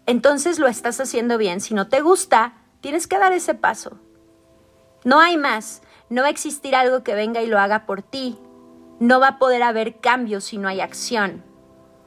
entonces 0.06 0.60
lo 0.60 0.68
estás 0.68 1.00
haciendo 1.00 1.38
bien. 1.38 1.62
Si 1.62 1.74
no 1.74 1.88
te 1.88 2.02
gusta, 2.02 2.54
tienes 2.82 3.08
que 3.08 3.20
dar 3.20 3.32
ese 3.32 3.54
paso. 3.54 4.00
No 5.04 5.20
hay 5.20 5.38
más. 5.38 5.82
No 6.10 6.22
va 6.22 6.28
a 6.28 6.32
existir 6.32 6.76
algo 6.76 7.04
que 7.04 7.14
venga 7.14 7.42
y 7.42 7.48
lo 7.48 7.60
haga 7.60 7.86
por 7.86 8.02
ti. 8.02 8.38
No 9.00 9.20
va 9.20 9.28
a 9.28 9.40
poder 9.40 9.64
haber 9.64 10.00
cambio 10.00 10.42
si 10.42 10.58
no 10.58 10.68
hay 10.68 10.82
acción. 10.82 11.44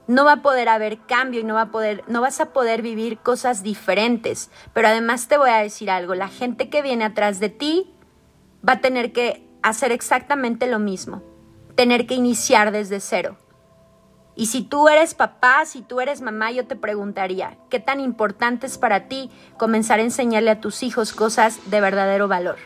No 0.09 0.25
va 0.25 0.33
a 0.33 0.43
poder 0.43 0.69
haber 0.69 0.99
cambio 0.99 1.41
y 1.41 1.45
no 1.45 1.55
va 1.55 1.63
a 1.63 1.71
poder 1.71 2.03
no 2.09 2.21
vas 2.21 2.41
a 2.41 2.53
poder 2.53 2.83
vivir 2.83 3.19
cosas 3.19 3.63
diferentes, 3.63 4.51
pero 4.73 4.89
además 4.89 5.29
te 5.29 5.39
voy 5.39 5.51
a 5.51 5.59
decir 5.59 5.91
algo, 5.91 6.17
la 6.17 6.29
gente 6.29 6.69
que 6.69 6.83
viene 6.83 7.05
atrás 7.05 7.39
de 7.39 7.49
ti 7.49 7.95
va 8.69 8.75
a 8.75 8.81
tener 8.81 9.13
que 9.13 9.47
hacer 9.63 9.93
exactamente 9.93 10.67
lo 10.67 10.81
mismo, 10.81 11.23
tener 11.77 12.07
que 12.07 12.15
iniciar 12.15 12.73
desde 12.73 12.99
cero. 12.99 13.37
Y 14.35 14.47
si 14.47 14.63
tú 14.63 14.89
eres 14.89 15.15
papá, 15.15 15.65
si 15.67 15.83
tú 15.83 16.01
eres 16.01 16.23
mamá, 16.23 16.51
yo 16.51 16.67
te 16.67 16.77
preguntaría, 16.77 17.59
¿qué 17.69 17.81
tan 17.81 18.01
importante 18.01 18.67
es 18.67 18.79
para 18.79 19.07
ti 19.09 19.31
comenzar 19.59 19.99
a 19.99 20.03
enseñarle 20.03 20.51
a 20.51 20.61
tus 20.61 20.83
hijos 20.83 21.13
cosas 21.13 21.71
de 21.71 21.81
verdadero 21.81 22.29
valor? 22.29 22.57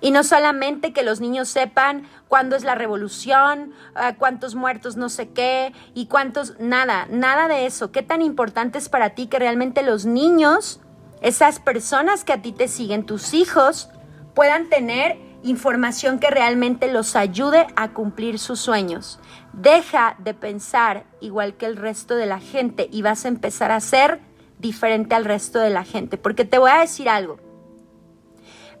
Y 0.00 0.10
no 0.10 0.22
solamente 0.22 0.92
que 0.92 1.02
los 1.02 1.20
niños 1.20 1.48
sepan 1.48 2.08
cuándo 2.28 2.54
es 2.54 2.64
la 2.64 2.74
revolución, 2.74 3.72
ah, 3.94 4.14
cuántos 4.16 4.54
muertos 4.54 4.96
no 4.96 5.08
sé 5.08 5.30
qué 5.30 5.72
y 5.94 6.06
cuántos, 6.06 6.58
nada, 6.60 7.06
nada 7.10 7.48
de 7.48 7.66
eso. 7.66 7.90
¿Qué 7.90 8.02
tan 8.02 8.22
importante 8.22 8.78
es 8.78 8.88
para 8.88 9.10
ti 9.10 9.26
que 9.26 9.40
realmente 9.40 9.82
los 9.82 10.06
niños, 10.06 10.80
esas 11.20 11.58
personas 11.58 12.24
que 12.24 12.32
a 12.32 12.42
ti 12.42 12.52
te 12.52 12.68
siguen, 12.68 13.06
tus 13.06 13.34
hijos, 13.34 13.90
puedan 14.34 14.68
tener 14.68 15.18
información 15.42 16.18
que 16.18 16.30
realmente 16.30 16.90
los 16.92 17.16
ayude 17.16 17.66
a 17.76 17.88
cumplir 17.90 18.38
sus 18.38 18.60
sueños. 18.60 19.18
Deja 19.60 20.14
de 20.18 20.34
pensar 20.34 21.04
igual 21.20 21.54
que 21.54 21.66
el 21.66 21.76
resto 21.76 22.14
de 22.14 22.26
la 22.26 22.38
gente 22.38 22.88
y 22.92 23.02
vas 23.02 23.24
a 23.24 23.28
empezar 23.28 23.72
a 23.72 23.80
ser 23.80 24.20
diferente 24.58 25.14
al 25.14 25.24
resto 25.24 25.58
de 25.58 25.70
la 25.70 25.84
gente. 25.84 26.16
Porque 26.16 26.44
te 26.44 26.58
voy 26.58 26.70
a 26.70 26.78
decir 26.78 27.08
algo. 27.08 27.38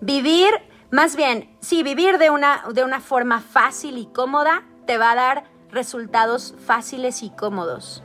Vivir, 0.00 0.50
más 0.92 1.16
bien, 1.16 1.56
sí, 1.60 1.82
vivir 1.82 2.18
de 2.18 2.30
una, 2.30 2.62
de 2.72 2.84
una 2.84 3.00
forma 3.00 3.40
fácil 3.40 3.98
y 3.98 4.06
cómoda 4.06 4.62
te 4.86 4.98
va 4.98 5.12
a 5.12 5.16
dar 5.16 5.44
resultados 5.70 6.54
fáciles 6.64 7.24
y 7.24 7.30
cómodos. 7.30 8.04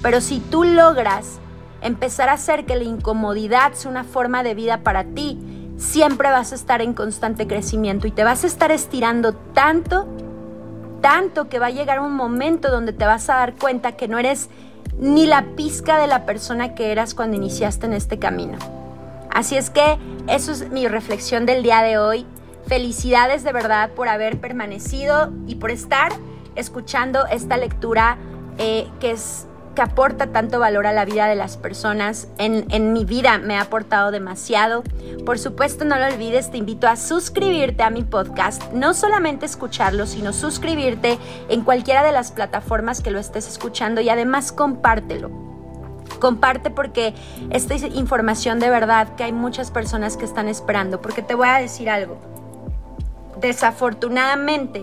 Pero 0.00 0.20
si 0.20 0.38
tú 0.38 0.62
logras 0.62 1.40
empezar 1.80 2.28
a 2.28 2.34
hacer 2.34 2.66
que 2.66 2.76
la 2.76 2.84
incomodidad 2.84 3.72
sea 3.72 3.90
una 3.90 4.04
forma 4.04 4.44
de 4.44 4.54
vida 4.54 4.78
para 4.78 5.02
ti, 5.04 5.38
siempre 5.76 6.30
vas 6.30 6.52
a 6.52 6.54
estar 6.54 6.82
en 6.82 6.94
constante 6.94 7.48
crecimiento 7.48 8.06
y 8.06 8.12
te 8.12 8.24
vas 8.24 8.44
a 8.44 8.46
estar 8.46 8.70
estirando 8.70 9.34
tanto, 9.34 10.06
tanto 11.06 11.48
que 11.48 11.60
va 11.60 11.66
a 11.66 11.70
llegar 11.70 12.00
un 12.00 12.16
momento 12.16 12.68
donde 12.68 12.92
te 12.92 13.06
vas 13.06 13.30
a 13.30 13.36
dar 13.36 13.54
cuenta 13.54 13.92
que 13.92 14.08
no 14.08 14.18
eres 14.18 14.48
ni 14.98 15.24
la 15.24 15.54
pizca 15.54 15.98
de 15.98 16.08
la 16.08 16.26
persona 16.26 16.74
que 16.74 16.90
eras 16.90 17.14
cuando 17.14 17.36
iniciaste 17.36 17.86
en 17.86 17.92
este 17.92 18.18
camino. 18.18 18.58
Así 19.30 19.56
es 19.56 19.70
que 19.70 19.98
eso 20.26 20.50
es 20.50 20.68
mi 20.72 20.88
reflexión 20.88 21.46
del 21.46 21.62
día 21.62 21.80
de 21.82 21.96
hoy. 21.96 22.26
Felicidades 22.66 23.44
de 23.44 23.52
verdad 23.52 23.90
por 23.90 24.08
haber 24.08 24.40
permanecido 24.40 25.32
y 25.46 25.54
por 25.54 25.70
estar 25.70 26.10
escuchando 26.56 27.24
esta 27.26 27.56
lectura 27.56 28.18
eh, 28.58 28.88
que 28.98 29.12
es 29.12 29.46
que 29.76 29.82
aporta 29.82 30.32
tanto 30.32 30.58
valor 30.58 30.88
a 30.88 30.92
la 30.92 31.04
vida 31.04 31.28
de 31.28 31.36
las 31.36 31.56
personas. 31.56 32.26
En, 32.38 32.92
mi 32.92 33.04
vida 33.04 33.38
me 33.38 33.56
ha 33.56 33.60
aportado 33.60 34.10
demasiado. 34.10 34.82
Por 35.24 35.38
supuesto, 35.38 35.84
no 35.84 35.96
lo 35.96 36.06
olvides, 36.06 36.50
te 36.50 36.58
invito 36.58 36.88
a 36.88 36.96
suscribirte 36.96 37.84
a 37.84 37.90
mi 37.90 38.02
podcast. 38.02 38.72
No 38.72 38.94
solamente 38.94 39.46
escucharlo, 39.46 40.06
sino 40.06 40.32
suscribirte 40.32 41.18
en 41.48 41.62
cualquiera 41.62 42.02
de 42.02 42.10
las 42.10 42.32
plataformas 42.32 43.00
que 43.00 43.12
lo 43.12 43.20
estés 43.20 43.46
escuchando 43.46 44.00
y 44.00 44.08
además 44.08 44.50
compártelo. 44.50 45.30
Comparte 46.18 46.70
porque 46.70 47.14
esta 47.50 47.74
es 47.74 47.84
información 47.84 48.58
de 48.58 48.70
verdad 48.70 49.14
que 49.14 49.22
hay 49.22 49.32
muchas 49.32 49.70
personas 49.70 50.16
que 50.16 50.24
están 50.24 50.48
esperando. 50.48 51.00
Porque 51.00 51.22
te 51.22 51.36
voy 51.36 51.46
a 51.46 51.58
decir 51.58 51.88
algo. 51.88 52.18
Desafortunadamente, 53.40 54.82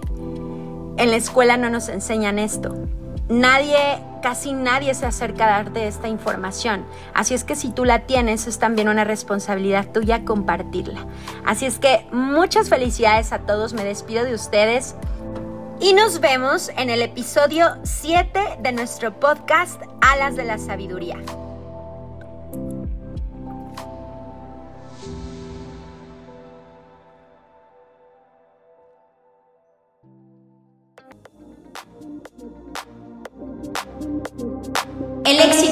en 0.95 1.09
la 1.09 1.17
escuela 1.17 1.57
no 1.57 1.69
nos 1.69 1.89
enseñan 1.89 2.39
esto 2.39 2.77
nadie, 3.29 3.99
casi 4.23 4.53
nadie 4.53 4.95
se 4.95 5.05
acerca 5.05 5.45
a 5.45 5.63
darte 5.63 5.85
esta 5.85 6.07
información. 6.07 6.85
Así 7.13 7.35
es 7.35 7.43
que 7.43 7.55
si 7.55 7.69
tú 7.69 7.85
la 7.85 8.07
tienes, 8.07 8.47
es 8.47 8.57
también 8.57 8.87
una 8.87 9.03
responsabilidad 9.03 9.91
tuya 9.91 10.25
compartirla. 10.25 11.05
Así 11.45 11.67
es 11.67 11.77
que 11.77 12.07
muchas 12.11 12.69
felicidades 12.69 13.33
a 13.33 13.39
todos, 13.39 13.73
me 13.73 13.83
despido 13.83 14.23
de 14.23 14.33
ustedes. 14.33 14.95
Y 15.79 15.93
nos 15.93 16.21
vemos 16.21 16.71
en 16.77 16.89
el 16.89 17.01
episodio 17.01 17.75
7 17.83 18.59
de 18.61 18.71
nuestro 18.71 19.19
podcast 19.19 19.81
Alas 20.01 20.37
de 20.37 20.45
la 20.45 20.57
Sabiduría. 20.57 21.17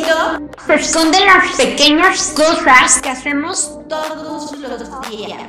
Éxito 0.01 0.49
se 0.65 0.75
esconde 0.75 1.17
en 1.17 1.25
las 1.25 1.55
pequeñas 1.55 2.33
cosas 2.35 2.99
que 3.01 3.09
hacemos 3.09 3.77
todos 3.87 4.57
los 4.57 5.09
días. 5.09 5.41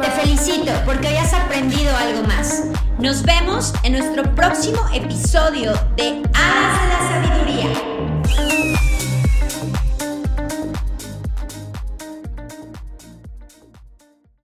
Te 0.00 0.10
felicito 0.10 0.72
porque 0.86 1.08
hoy 1.08 1.16
has 1.16 1.34
aprendido 1.34 1.94
algo 1.96 2.22
más. 2.26 2.64
Nos 2.98 3.22
vemos 3.22 3.74
en 3.82 3.92
nuestro 3.92 4.22
próximo 4.34 4.80
episodio 4.94 5.72
de 5.96 6.22
Alas 6.34 6.80
de 6.80 6.88
la 6.88 7.00
Sabiduría. 7.08 8.91